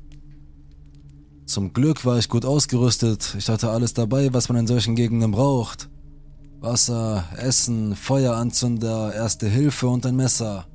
Zum 1.49 1.73
Glück 1.73 2.05
war 2.05 2.19
ich 2.19 2.29
gut 2.29 2.45
ausgerüstet, 2.45 3.35
ich 3.39 3.49
hatte 3.49 3.71
alles 3.71 3.95
dabei, 3.95 4.35
was 4.35 4.51
man 4.51 4.59
in 4.59 4.67
solchen 4.67 4.95
Gegenden 4.95 5.31
braucht. 5.31 5.89
Wasser, 6.61 7.25
Essen, 7.39 7.97
Feueranzünder, 7.97 9.15
Erste 9.15 9.49
Hilfe 9.49 9.89
und 9.89 10.05
ein 10.05 10.15
Messer. 10.15 10.67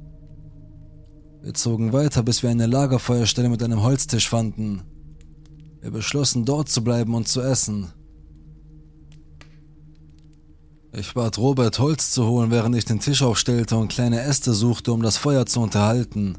Wir 1.43 1.53
zogen 1.53 1.93
weiter, 1.93 2.24
bis 2.24 2.41
wir 2.41 2.49
eine 2.49 2.65
Lagerfeuerstelle 2.65 3.49
mit 3.49 3.61
einem 3.61 3.84
Holztisch 3.84 4.28
fanden. 4.28 4.82
Wir 5.80 5.91
beschlossen 5.91 6.43
dort 6.43 6.69
zu 6.69 6.84
bleiben 6.84 7.13
und 7.13 7.28
zu 7.28 7.41
essen. 7.41 7.93
Ich 10.91 11.13
bat 11.13 11.38
Robert 11.38 11.78
Holz 11.78 12.09
zu 12.09 12.26
holen, 12.26 12.49
während 12.49 12.76
ich 12.76 12.86
den 12.86 12.99
Tisch 12.99 13.21
aufstellte 13.21 13.78
und 13.78 13.89
kleine 13.89 14.21
Äste 14.21 14.53
suchte, 14.53 14.91
um 14.91 15.03
das 15.03 15.17
Feuer 15.17 15.45
zu 15.45 15.59
unterhalten. 15.59 16.36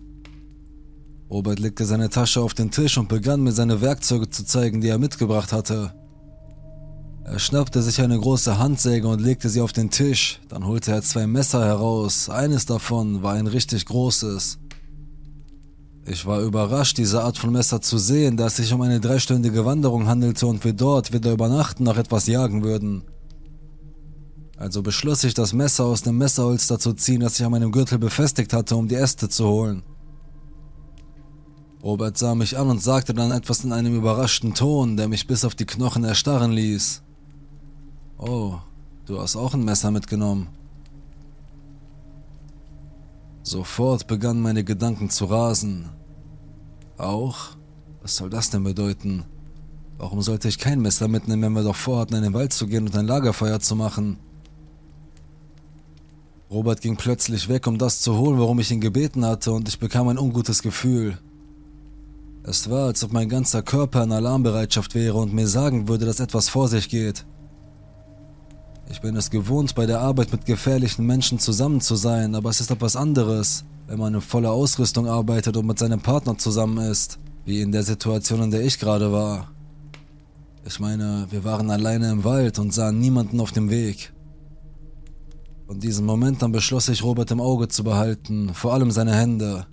Robert 1.31 1.59
legte 1.59 1.85
seine 1.87 2.11
Tasche 2.11 2.41
auf 2.41 2.55
den 2.55 2.71
Tisch 2.71 2.99
und 2.99 3.09
begann 3.09 3.43
mir 3.43 3.53
seine 3.53 3.81
Werkzeuge 3.81 4.29
zu 4.29 4.45
zeigen, 4.45 4.81
die 4.81 4.89
er 4.89 4.99
mitgebracht 4.99 5.53
hatte. 5.53 5.95
Er 7.25 7.39
schnappte 7.39 7.83
sich 7.83 8.03
eine 8.03 8.19
große 8.19 8.59
Handsäge 8.59 9.09
und 9.09 9.21
legte 9.21 9.49
sie 9.49 9.63
auf 9.63 9.73
den 9.73 9.91
Tisch, 9.91 10.41
dann 10.49 10.67
holte 10.67 10.93
er 10.93 11.03
zwei 11.03 11.27
Messer 11.27 11.65
heraus, 11.65 12.29
eines 12.29 12.67
davon 12.67 13.23
war 13.23 13.33
ein 13.33 13.47
richtig 13.47 13.87
großes. 13.87 14.59
Ich 16.07 16.27
war 16.27 16.43
überrascht, 16.43 16.99
diese 16.99 17.23
Art 17.23 17.39
von 17.39 17.51
Messer 17.51 17.81
zu 17.81 17.97
sehen, 17.97 18.37
da 18.37 18.49
es 18.49 18.57
sich 18.57 18.71
um 18.75 18.83
eine 18.83 19.01
dreistündige 19.01 19.65
Wanderung 19.65 20.07
handelte 20.07 20.47
und 20.47 20.63
wir 20.63 20.75
dort 20.75 21.15
weder 21.15 21.33
übernachten 21.33 21.85
noch 21.85 21.97
etwas 21.97 22.27
jagen 22.27 22.63
würden. 22.63 23.05
Also 24.59 24.83
beschloss 24.83 25.25
ich, 25.25 25.33
das 25.33 25.55
Messer 25.55 25.87
aus 25.87 26.03
dem 26.03 26.19
Messerholster 26.19 26.79
zu 26.79 26.93
ziehen, 26.93 27.21
das 27.21 27.39
ich 27.39 27.45
an 27.45 27.53
meinem 27.53 27.73
Gürtel 27.73 27.99
befestigt 27.99 28.53
hatte, 28.53 28.77
um 28.77 28.87
die 28.87 28.97
Äste 28.97 29.31
zu 29.31 29.49
holen. 29.49 29.83
Robert 31.85 32.17
sah 32.17 32.35
mich 32.35 32.57
an 32.57 32.71
und 32.71 32.83
sagte 32.83 33.13
dann 33.13 33.31
etwas 33.31 33.63
in 33.63 33.71
einem 33.71 33.95
überraschten 33.95 34.55
Ton, 34.55 34.97
der 34.97 35.07
mich 35.07 35.27
bis 35.27 35.45
auf 35.45 35.55
die 35.55 35.67
Knochen 35.67 36.03
erstarren 36.03 36.51
ließ. 36.51 37.03
Oh, 38.17 38.55
du 39.05 39.21
hast 39.21 39.37
auch 39.37 39.53
ein 39.53 39.67
Messer 39.67 39.91
mitgenommen. 39.91 40.49
Sofort 43.43 44.07
begannen 44.07 44.41
meine 44.41 44.65
Gedanken 44.65 45.11
zu 45.11 45.27
rasen. 45.27 45.91
Auch? 46.97 47.51
Was 48.01 48.17
soll 48.17 48.31
das 48.31 48.49
denn 48.49 48.65
bedeuten? 48.65 49.25
Warum 49.99 50.23
sollte 50.23 50.49
ich 50.49 50.59
kein 50.59 50.81
Messer 50.81 51.07
mitnehmen, 51.07 51.43
wenn 51.43 51.53
wir 51.53 51.65
doch 51.65 51.77
vorhatten, 51.77 52.15
in 52.15 52.23
den 52.23 52.33
Wald 52.33 52.55
zu 52.55 52.67
gehen 52.67 52.87
und 52.87 52.97
ein 52.97 53.07
Lagerfeuer 53.07 53.61
zu 53.61 53.77
machen? 53.77 54.17
Robert 56.51 56.81
ging 56.81 56.97
plötzlich 56.97 57.51
weg, 57.51 57.67
um 57.67 57.77
das 57.77 58.01
zu 58.01 58.17
holen, 58.17 58.39
worum 58.39 58.59
ich 58.59 58.71
ihn 58.71 58.81
gebeten 58.81 59.27
hatte, 59.27 59.53
und 59.53 59.69
ich 59.69 59.79
bekam 59.79 60.09
ein 60.09 60.19
ungutes 60.19 60.63
Gefühl. 60.63 61.19
Es 62.47 62.69
war, 62.69 62.89
als 62.89 63.03
ob 63.03 63.13
mein 63.13 63.31
ganzer 63.31 63.63
Körper 63.63 64.05
in 64.05 64.13
Alarmbereitschaft 64.13 64.95
wäre 64.95 65.17
und 65.17 65.33
mir 65.33 65.49
sagen 65.49 65.89
würde, 65.89 66.05
dass 66.05 66.21
etwas 66.21 66.51
vor 66.51 66.69
sich 66.69 66.91
geht. 66.91 67.25
Ich 68.91 69.01
bin 69.01 69.17
es 69.17 69.31
gewohnt, 69.31 69.75
bei 69.75 69.87
der 69.87 70.01
Arbeit 70.01 70.31
mit 70.31 70.45
gefährlichen 70.45 71.07
Menschen 71.07 71.39
zusammen 71.39 71.81
zu 71.81 71.97
sein, 71.97 72.35
aber 72.35 72.51
es 72.51 72.61
ist 72.61 72.71
etwas 72.71 72.97
anderes, 72.97 73.65
wenn 73.87 73.99
man 73.99 74.13
in 74.13 74.21
voller 74.21 74.53
Ausrüstung 74.53 75.09
arbeitet 75.09 75.57
und 75.57 75.67
mit 75.67 75.79
seinem 75.79 76.01
Partner 76.01 76.37
zusammen 76.37 76.79
ist, 76.79 77.19
wie 77.47 77.63
in 77.63 77.73
der 77.73 77.83
Situation, 77.83 78.43
in 78.43 78.51
der 78.51 78.63
ich 78.63 78.79
gerade 78.79 79.11
war. 79.11 79.51
Ich 80.67 80.79
meine, 80.79 81.27
wir 81.31 81.45
waren 81.45 81.71
alleine 81.71 82.11
im 82.11 82.25
Wald 82.25 82.59
und 82.59 82.75
sahen 82.75 82.99
niemanden 82.99 83.41
auf 83.41 83.53
dem 83.53 83.71
Weg. 83.71 84.13
Von 85.67 85.81
diesem 85.81 86.05
Moment 86.05 86.43
an 86.43 86.53
beschloss 86.53 86.91
ich, 86.91 87.03
Robert 87.03 87.31
im 87.31 87.41
Auge 87.41 87.69
zu 87.69 87.85
behalten, 87.85 88.53
vor 88.53 88.75
allem 88.75 88.91
seine 88.91 89.15
Hände. 89.15 89.67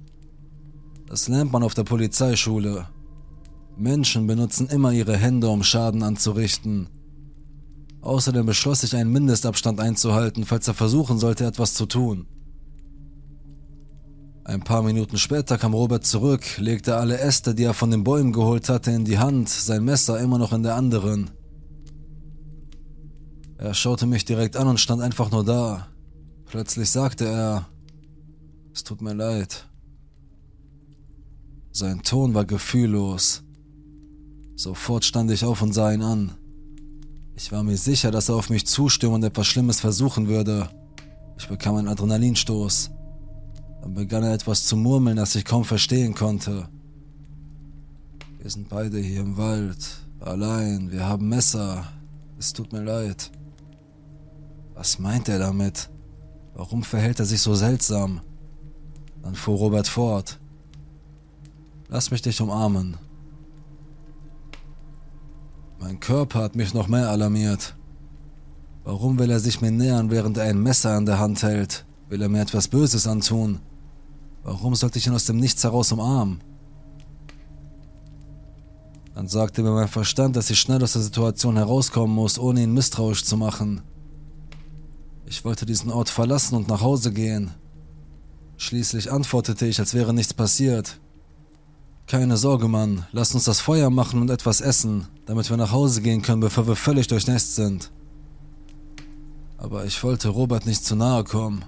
Das 1.12 1.28
lernt 1.28 1.52
man 1.52 1.62
auf 1.62 1.74
der 1.74 1.84
Polizeischule. 1.84 2.88
Menschen 3.76 4.28
benutzen 4.28 4.70
immer 4.70 4.94
ihre 4.94 5.18
Hände, 5.18 5.50
um 5.50 5.62
Schaden 5.62 6.04
anzurichten. 6.04 6.88
Außerdem 8.00 8.46
beschloss 8.46 8.84
ich, 8.84 8.96
einen 8.96 9.12
Mindestabstand 9.12 9.82
einzuhalten, 9.82 10.46
falls 10.46 10.70
er 10.70 10.74
versuchen 10.74 11.20
sollte, 11.20 11.46
etwas 11.46 11.74
zu 11.74 11.86
tun. 11.86 12.28
Ein 14.46 14.62
paar 14.62 14.84
Minuten 14.84 15.18
später 15.18 15.58
kam 15.58 15.74
Robert 15.74 16.06
zurück, 16.06 16.46
legte 16.60 16.96
alle 16.96 17.20
Äste, 17.20 17.54
die 17.56 17.66
er 17.66 17.74
von 17.74 17.92
den 17.92 18.06
Bäumen 18.06 18.32
geholt 18.32 18.70
hatte, 18.70 18.92
in 18.92 19.04
die 19.04 19.20
Hand, 19.20 19.50
sein 19.50 19.84
Messer 19.84 20.18
immer 20.18 20.38
noch 20.38 20.54
in 20.54 20.64
der 20.64 20.76
anderen. 20.76 21.32
Er 23.58 23.74
schaute 23.74 24.06
mich 24.06 24.24
direkt 24.24 24.56
an 24.56 24.70
und 24.70 24.80
stand 24.80 25.02
einfach 25.02 25.30
nur 25.30 25.44
da. 25.44 25.88
Plötzlich 26.46 26.90
sagte 26.90 27.26
er, 27.26 27.68
es 28.74 28.86
tut 28.86 29.02
mir 29.02 29.14
leid. 29.14 29.68
Sein 31.74 32.04
Ton 32.04 32.34
war 32.34 32.44
gefühllos. 32.44 33.44
Sofort 34.56 35.06
stand 35.06 35.32
ich 35.32 35.46
auf 35.46 35.62
und 35.62 35.72
sah 35.72 35.92
ihn 35.94 36.02
an. 36.02 36.34
Ich 37.36 37.52
war 37.52 37.64
mir 37.64 37.78
sicher, 37.78 38.12
dass 38.12 38.28
er 38.28 38.36
auf 38.36 38.50
mich 38.50 38.68
zustürmen 38.68 39.16
und 39.16 39.24
etwas 39.24 39.48
Schlimmes 39.48 39.80
versuchen 39.80 40.28
würde. 40.28 40.70
Ich 41.38 41.48
bekam 41.48 41.76
einen 41.76 41.88
Adrenalinstoß. 41.88 42.92
Dann 43.82 43.94
begann 43.94 44.24
er 44.24 44.34
etwas 44.34 44.66
zu 44.66 44.76
murmeln, 44.76 45.16
das 45.16 45.36
ich 45.36 45.46
kaum 45.46 45.64
verstehen 45.64 46.14
konnte. 46.14 46.68
Wir 48.38 48.50
sind 48.50 48.68
beide 48.68 49.00
hier 49.00 49.22
im 49.22 49.38
Wald, 49.38 49.78
allein, 50.20 50.92
wir 50.92 51.06
haben 51.08 51.30
Messer. 51.30 51.86
Es 52.38 52.52
tut 52.52 52.74
mir 52.74 52.84
leid. 52.84 53.32
Was 54.76 55.00
meint 55.00 55.30
er 55.30 55.40
damit? 55.40 55.90
Warum 56.54 56.84
verhält 56.84 57.20
er 57.20 57.26
sich 57.26 57.42
so 57.42 57.56
seltsam? 57.56 58.20
Dann 59.24 59.36
fuhr 59.36 59.58
Robert 59.58 59.88
fort. 59.88 60.41
Lass 61.94 62.10
mich 62.10 62.22
dich 62.22 62.40
umarmen. 62.40 62.96
Mein 65.78 66.00
Körper 66.00 66.40
hat 66.40 66.56
mich 66.56 66.74
noch 66.74 66.88
mehr 66.88 67.10
alarmiert. 67.10 67.76
Warum 68.86 69.20
will 69.20 69.30
er 69.30 69.42
sich 69.42 69.60
mir 69.60 69.72
nähern, 69.72 70.10
während 70.10 70.38
er 70.38 70.46
ein 70.46 70.64
Messer 70.64 70.98
in 70.98 71.06
der 71.06 71.20
Hand 71.20 71.44
hält? 71.44 71.86
Will 72.08 72.22
er 72.22 72.30
mir 72.30 72.44
etwas 72.44 72.70
Böses 72.70 73.08
antun? 73.08 73.60
Warum 74.44 74.74
sollte 74.74 75.00
ich 75.00 75.08
ihn 75.08 75.14
aus 75.14 75.26
dem 75.26 75.36
Nichts 75.36 75.66
heraus 75.66 75.92
umarmen? 75.92 76.42
Dann 79.14 79.28
sagte 79.28 79.62
mir 79.62 79.72
mein 79.72 79.90
Verstand, 79.90 80.38
dass 80.38 80.50
ich 80.50 80.62
schnell 80.62 80.82
aus 80.82 80.94
der 80.94 81.02
Situation 81.02 81.58
herauskommen 81.58 82.16
muss, 82.16 82.40
ohne 82.40 82.64
ihn 82.64 82.74
misstrauisch 82.74 83.26
zu 83.26 83.36
machen. 83.36 83.82
Ich 85.26 85.44
wollte 85.44 85.66
diesen 85.66 85.92
Ort 85.92 86.10
verlassen 86.10 86.56
und 86.56 86.70
nach 86.70 86.80
Hause 86.80 87.12
gehen. 87.12 87.52
Schließlich 88.56 89.12
antwortete 89.12 89.66
ich, 89.66 89.78
als 89.80 89.94
wäre 89.94 90.14
nichts 90.14 90.34
passiert. 90.34 91.02
Keine 92.12 92.36
Sorge, 92.36 92.68
Mann, 92.68 93.06
lass 93.14 93.34
uns 93.34 93.46
das 93.46 93.62
Feuer 93.62 93.90
machen 93.90 94.20
und 94.20 94.30
etwas 94.30 94.60
essen, 94.60 95.08
damit 95.26 95.50
wir 95.50 95.56
nach 95.56 95.72
Hause 95.72 96.02
gehen 96.02 96.22
können, 96.22 96.42
bevor 96.42 96.68
wir 96.68 96.76
völlig 96.76 97.08
durchnässt 97.08 97.56
sind. 97.56 97.90
Aber 99.58 99.86
ich 99.86 100.04
wollte 100.04 100.28
Robert 100.28 100.66
nicht 100.66 100.84
zu 100.84 100.98
nahe 100.98 101.24
kommen. 101.24 101.64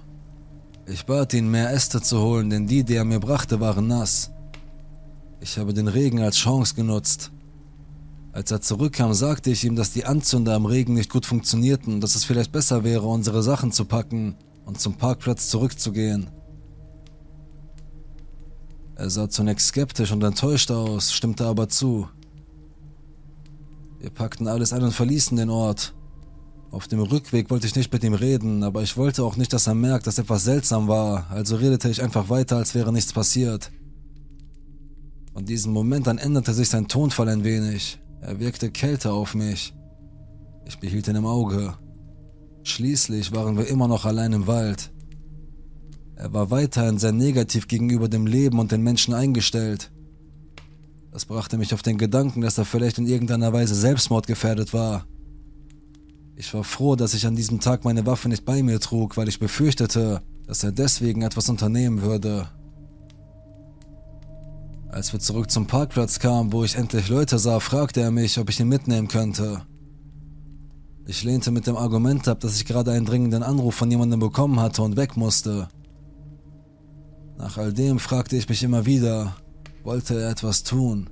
Ich 0.86 1.06
bat 1.06 1.32
ihn, 1.32 1.50
mehr 1.50 1.72
Äste 1.72 2.02
zu 2.02 2.20
holen, 2.20 2.50
denn 2.50 2.66
die, 2.66 2.84
die 2.84 2.94
er 2.94 3.06
mir 3.06 3.20
brachte, 3.20 3.58
waren 3.58 3.86
nass. 3.86 4.32
Ich 5.40 5.56
habe 5.56 5.72
den 5.72 5.88
Regen 5.88 6.20
als 6.20 6.36
Chance 6.36 6.74
genutzt. 6.74 7.32
Als 8.32 8.50
er 8.50 8.60
zurückkam, 8.60 9.14
sagte 9.14 9.50
ich 9.50 9.64
ihm, 9.64 9.76
dass 9.76 9.92
die 9.92 10.04
Anzünder 10.04 10.56
im 10.56 10.66
Regen 10.66 10.92
nicht 10.92 11.10
gut 11.10 11.24
funktionierten 11.24 11.94
und 11.94 12.00
dass 12.02 12.16
es 12.16 12.24
vielleicht 12.26 12.52
besser 12.52 12.84
wäre, 12.84 13.06
unsere 13.06 13.42
Sachen 13.42 13.72
zu 13.72 13.86
packen 13.86 14.36
und 14.66 14.78
zum 14.78 14.92
Parkplatz 14.96 15.48
zurückzugehen. 15.48 16.28
Er 19.04 19.10
sah 19.10 19.28
zunächst 19.28 19.68
skeptisch 19.68 20.12
und 20.12 20.24
enttäuscht 20.24 20.70
aus, 20.70 21.12
stimmte 21.12 21.44
aber 21.44 21.68
zu. 21.68 22.08
Wir 24.00 24.08
packten 24.08 24.48
alles 24.48 24.72
ein 24.72 24.82
und 24.82 24.92
verließen 24.92 25.36
den 25.36 25.50
Ort. 25.50 25.92
Auf 26.70 26.88
dem 26.88 27.00
Rückweg 27.00 27.50
wollte 27.50 27.66
ich 27.66 27.76
nicht 27.76 27.92
mit 27.92 28.02
ihm 28.02 28.14
reden, 28.14 28.62
aber 28.62 28.82
ich 28.82 28.96
wollte 28.96 29.22
auch 29.22 29.36
nicht, 29.36 29.52
dass 29.52 29.66
er 29.66 29.74
merkt, 29.74 30.06
dass 30.06 30.18
etwas 30.18 30.44
seltsam 30.44 30.88
war, 30.88 31.26
also 31.30 31.56
redete 31.56 31.90
ich 31.90 32.02
einfach 32.02 32.30
weiter, 32.30 32.56
als 32.56 32.74
wäre 32.74 32.94
nichts 32.94 33.12
passiert. 33.12 33.70
Von 35.34 35.44
diesem 35.44 35.74
Moment 35.74 36.08
an 36.08 36.16
änderte 36.16 36.54
sich 36.54 36.70
sein 36.70 36.88
Tonfall 36.88 37.28
ein 37.28 37.44
wenig. 37.44 38.00
Er 38.22 38.40
wirkte 38.40 38.70
kälter 38.70 39.12
auf 39.12 39.34
mich. 39.34 39.74
Ich 40.64 40.78
behielt 40.78 41.08
ihn 41.08 41.16
im 41.16 41.26
Auge. 41.26 41.74
Schließlich 42.62 43.34
waren 43.34 43.58
wir 43.58 43.66
immer 43.66 43.86
noch 43.86 44.06
allein 44.06 44.32
im 44.32 44.46
Wald. 44.46 44.93
Er 46.16 46.32
war 46.32 46.50
weiterhin 46.50 46.98
sehr 46.98 47.12
negativ 47.12 47.68
gegenüber 47.68 48.08
dem 48.08 48.26
Leben 48.26 48.58
und 48.58 48.72
den 48.72 48.82
Menschen 48.82 49.14
eingestellt. 49.14 49.90
Das 51.12 51.24
brachte 51.24 51.58
mich 51.58 51.74
auf 51.74 51.82
den 51.82 51.98
Gedanken, 51.98 52.40
dass 52.40 52.58
er 52.58 52.64
vielleicht 52.64 52.98
in 52.98 53.06
irgendeiner 53.06 53.52
Weise 53.52 53.74
selbstmordgefährdet 53.74 54.72
war. 54.72 55.06
Ich 56.36 56.52
war 56.54 56.64
froh, 56.64 56.96
dass 56.96 57.14
ich 57.14 57.26
an 57.26 57.36
diesem 57.36 57.60
Tag 57.60 57.84
meine 57.84 58.06
Waffe 58.06 58.28
nicht 58.28 58.44
bei 58.44 58.62
mir 58.62 58.80
trug, 58.80 59.16
weil 59.16 59.28
ich 59.28 59.38
befürchtete, 59.38 60.22
dass 60.46 60.64
er 60.64 60.72
deswegen 60.72 61.22
etwas 61.22 61.48
unternehmen 61.48 62.02
würde. 62.02 62.48
Als 64.88 65.12
wir 65.12 65.20
zurück 65.20 65.50
zum 65.50 65.66
Parkplatz 65.66 66.18
kamen, 66.18 66.52
wo 66.52 66.64
ich 66.64 66.76
endlich 66.76 67.08
Leute 67.08 67.38
sah, 67.38 67.60
fragte 67.60 68.00
er 68.00 68.10
mich, 68.10 68.38
ob 68.38 68.50
ich 68.50 68.60
ihn 68.60 68.68
mitnehmen 68.68 69.08
könnte. 69.08 69.62
Ich 71.06 71.22
lehnte 71.22 71.50
mit 71.50 71.66
dem 71.66 71.76
Argument 71.76 72.26
ab, 72.28 72.40
dass 72.40 72.56
ich 72.56 72.64
gerade 72.64 72.92
einen 72.92 73.04
dringenden 73.04 73.42
Anruf 73.42 73.74
von 73.74 73.90
jemandem 73.90 74.20
bekommen 74.20 74.58
hatte 74.58 74.82
und 74.82 74.96
weg 74.96 75.16
musste. 75.16 75.68
Nach 77.38 77.58
all 77.58 77.72
dem 77.72 77.98
fragte 77.98 78.36
ich 78.36 78.48
mich 78.48 78.62
immer 78.62 78.86
wieder, 78.86 79.36
wollte 79.82 80.20
er 80.20 80.30
etwas 80.30 80.62
tun? 80.62 81.10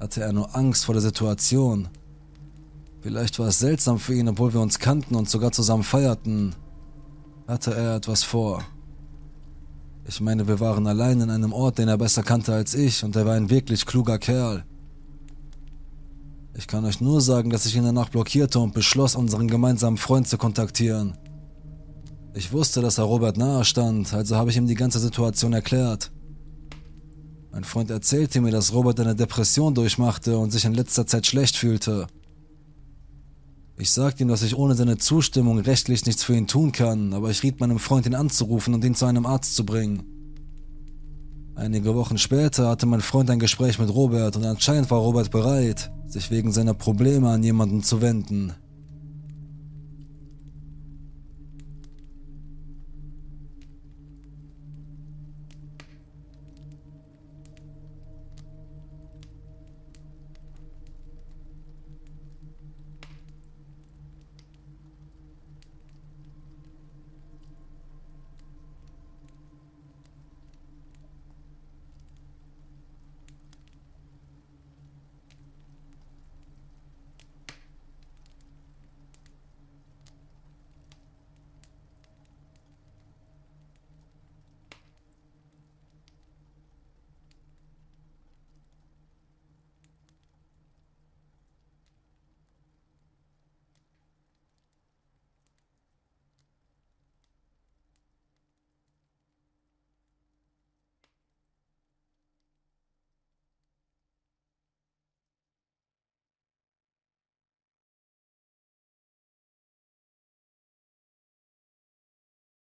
Hatte 0.00 0.22
er 0.22 0.32
nur 0.32 0.54
Angst 0.54 0.84
vor 0.84 0.94
der 0.94 1.02
Situation? 1.02 1.88
Vielleicht 3.00 3.38
war 3.38 3.48
es 3.48 3.58
seltsam 3.58 3.98
für 3.98 4.14
ihn, 4.14 4.28
obwohl 4.28 4.52
wir 4.52 4.60
uns 4.60 4.78
kannten 4.78 5.14
und 5.14 5.28
sogar 5.28 5.52
zusammen 5.52 5.82
feierten. 5.82 6.54
Hatte 7.46 7.74
er 7.74 7.96
etwas 7.96 8.22
vor? 8.22 8.62
Ich 10.06 10.20
meine, 10.20 10.48
wir 10.48 10.60
waren 10.60 10.86
allein 10.86 11.20
in 11.20 11.30
einem 11.30 11.52
Ort, 11.52 11.78
den 11.78 11.88
er 11.88 11.98
besser 11.98 12.22
kannte 12.22 12.54
als 12.54 12.74
ich, 12.74 13.04
und 13.04 13.14
er 13.14 13.26
war 13.26 13.34
ein 13.34 13.50
wirklich 13.50 13.86
kluger 13.86 14.18
Kerl. 14.18 14.64
Ich 16.54 16.66
kann 16.66 16.84
euch 16.84 17.00
nur 17.00 17.20
sagen, 17.20 17.50
dass 17.50 17.66
ich 17.66 17.76
ihn 17.76 17.84
danach 17.84 18.08
blockierte 18.08 18.58
und 18.58 18.74
beschloss, 18.74 19.14
unseren 19.14 19.48
gemeinsamen 19.48 19.96
Freund 19.96 20.26
zu 20.26 20.38
kontaktieren. 20.38 21.16
Ich 22.38 22.52
wusste, 22.52 22.80
dass 22.80 22.98
er 22.98 23.04
Robert 23.04 23.36
nahe 23.36 23.64
stand, 23.64 24.14
also 24.14 24.36
habe 24.36 24.50
ich 24.50 24.56
ihm 24.56 24.68
die 24.68 24.76
ganze 24.76 25.00
Situation 25.00 25.52
erklärt. 25.52 26.12
Mein 27.50 27.64
Freund 27.64 27.90
erzählte 27.90 28.40
mir, 28.40 28.52
dass 28.52 28.72
Robert 28.72 29.00
eine 29.00 29.16
Depression 29.16 29.74
durchmachte 29.74 30.38
und 30.38 30.52
sich 30.52 30.64
in 30.64 30.72
letzter 30.72 31.04
Zeit 31.04 31.26
schlecht 31.26 31.56
fühlte. 31.56 32.06
Ich 33.76 33.90
sagte 33.90 34.22
ihm, 34.22 34.28
dass 34.28 34.44
ich 34.44 34.56
ohne 34.56 34.76
seine 34.76 34.98
Zustimmung 34.98 35.58
rechtlich 35.58 36.06
nichts 36.06 36.22
für 36.22 36.36
ihn 36.36 36.46
tun 36.46 36.70
kann, 36.70 37.12
aber 37.12 37.28
ich 37.28 37.42
riet 37.42 37.58
meinem 37.58 37.80
Freund, 37.80 38.06
ihn 38.06 38.14
anzurufen 38.14 38.72
und 38.72 38.84
ihn 38.84 38.94
zu 38.94 39.06
einem 39.06 39.26
Arzt 39.26 39.56
zu 39.56 39.66
bringen. 39.66 40.04
Einige 41.56 41.96
Wochen 41.96 42.18
später 42.18 42.68
hatte 42.68 42.86
mein 42.86 43.00
Freund 43.00 43.30
ein 43.30 43.40
Gespräch 43.40 43.80
mit 43.80 43.92
Robert 43.92 44.36
und 44.36 44.44
anscheinend 44.44 44.92
war 44.92 45.00
Robert 45.00 45.32
bereit, 45.32 45.90
sich 46.06 46.30
wegen 46.30 46.52
seiner 46.52 46.74
Probleme 46.74 47.30
an 47.30 47.42
jemanden 47.42 47.82
zu 47.82 48.00
wenden. 48.00 48.52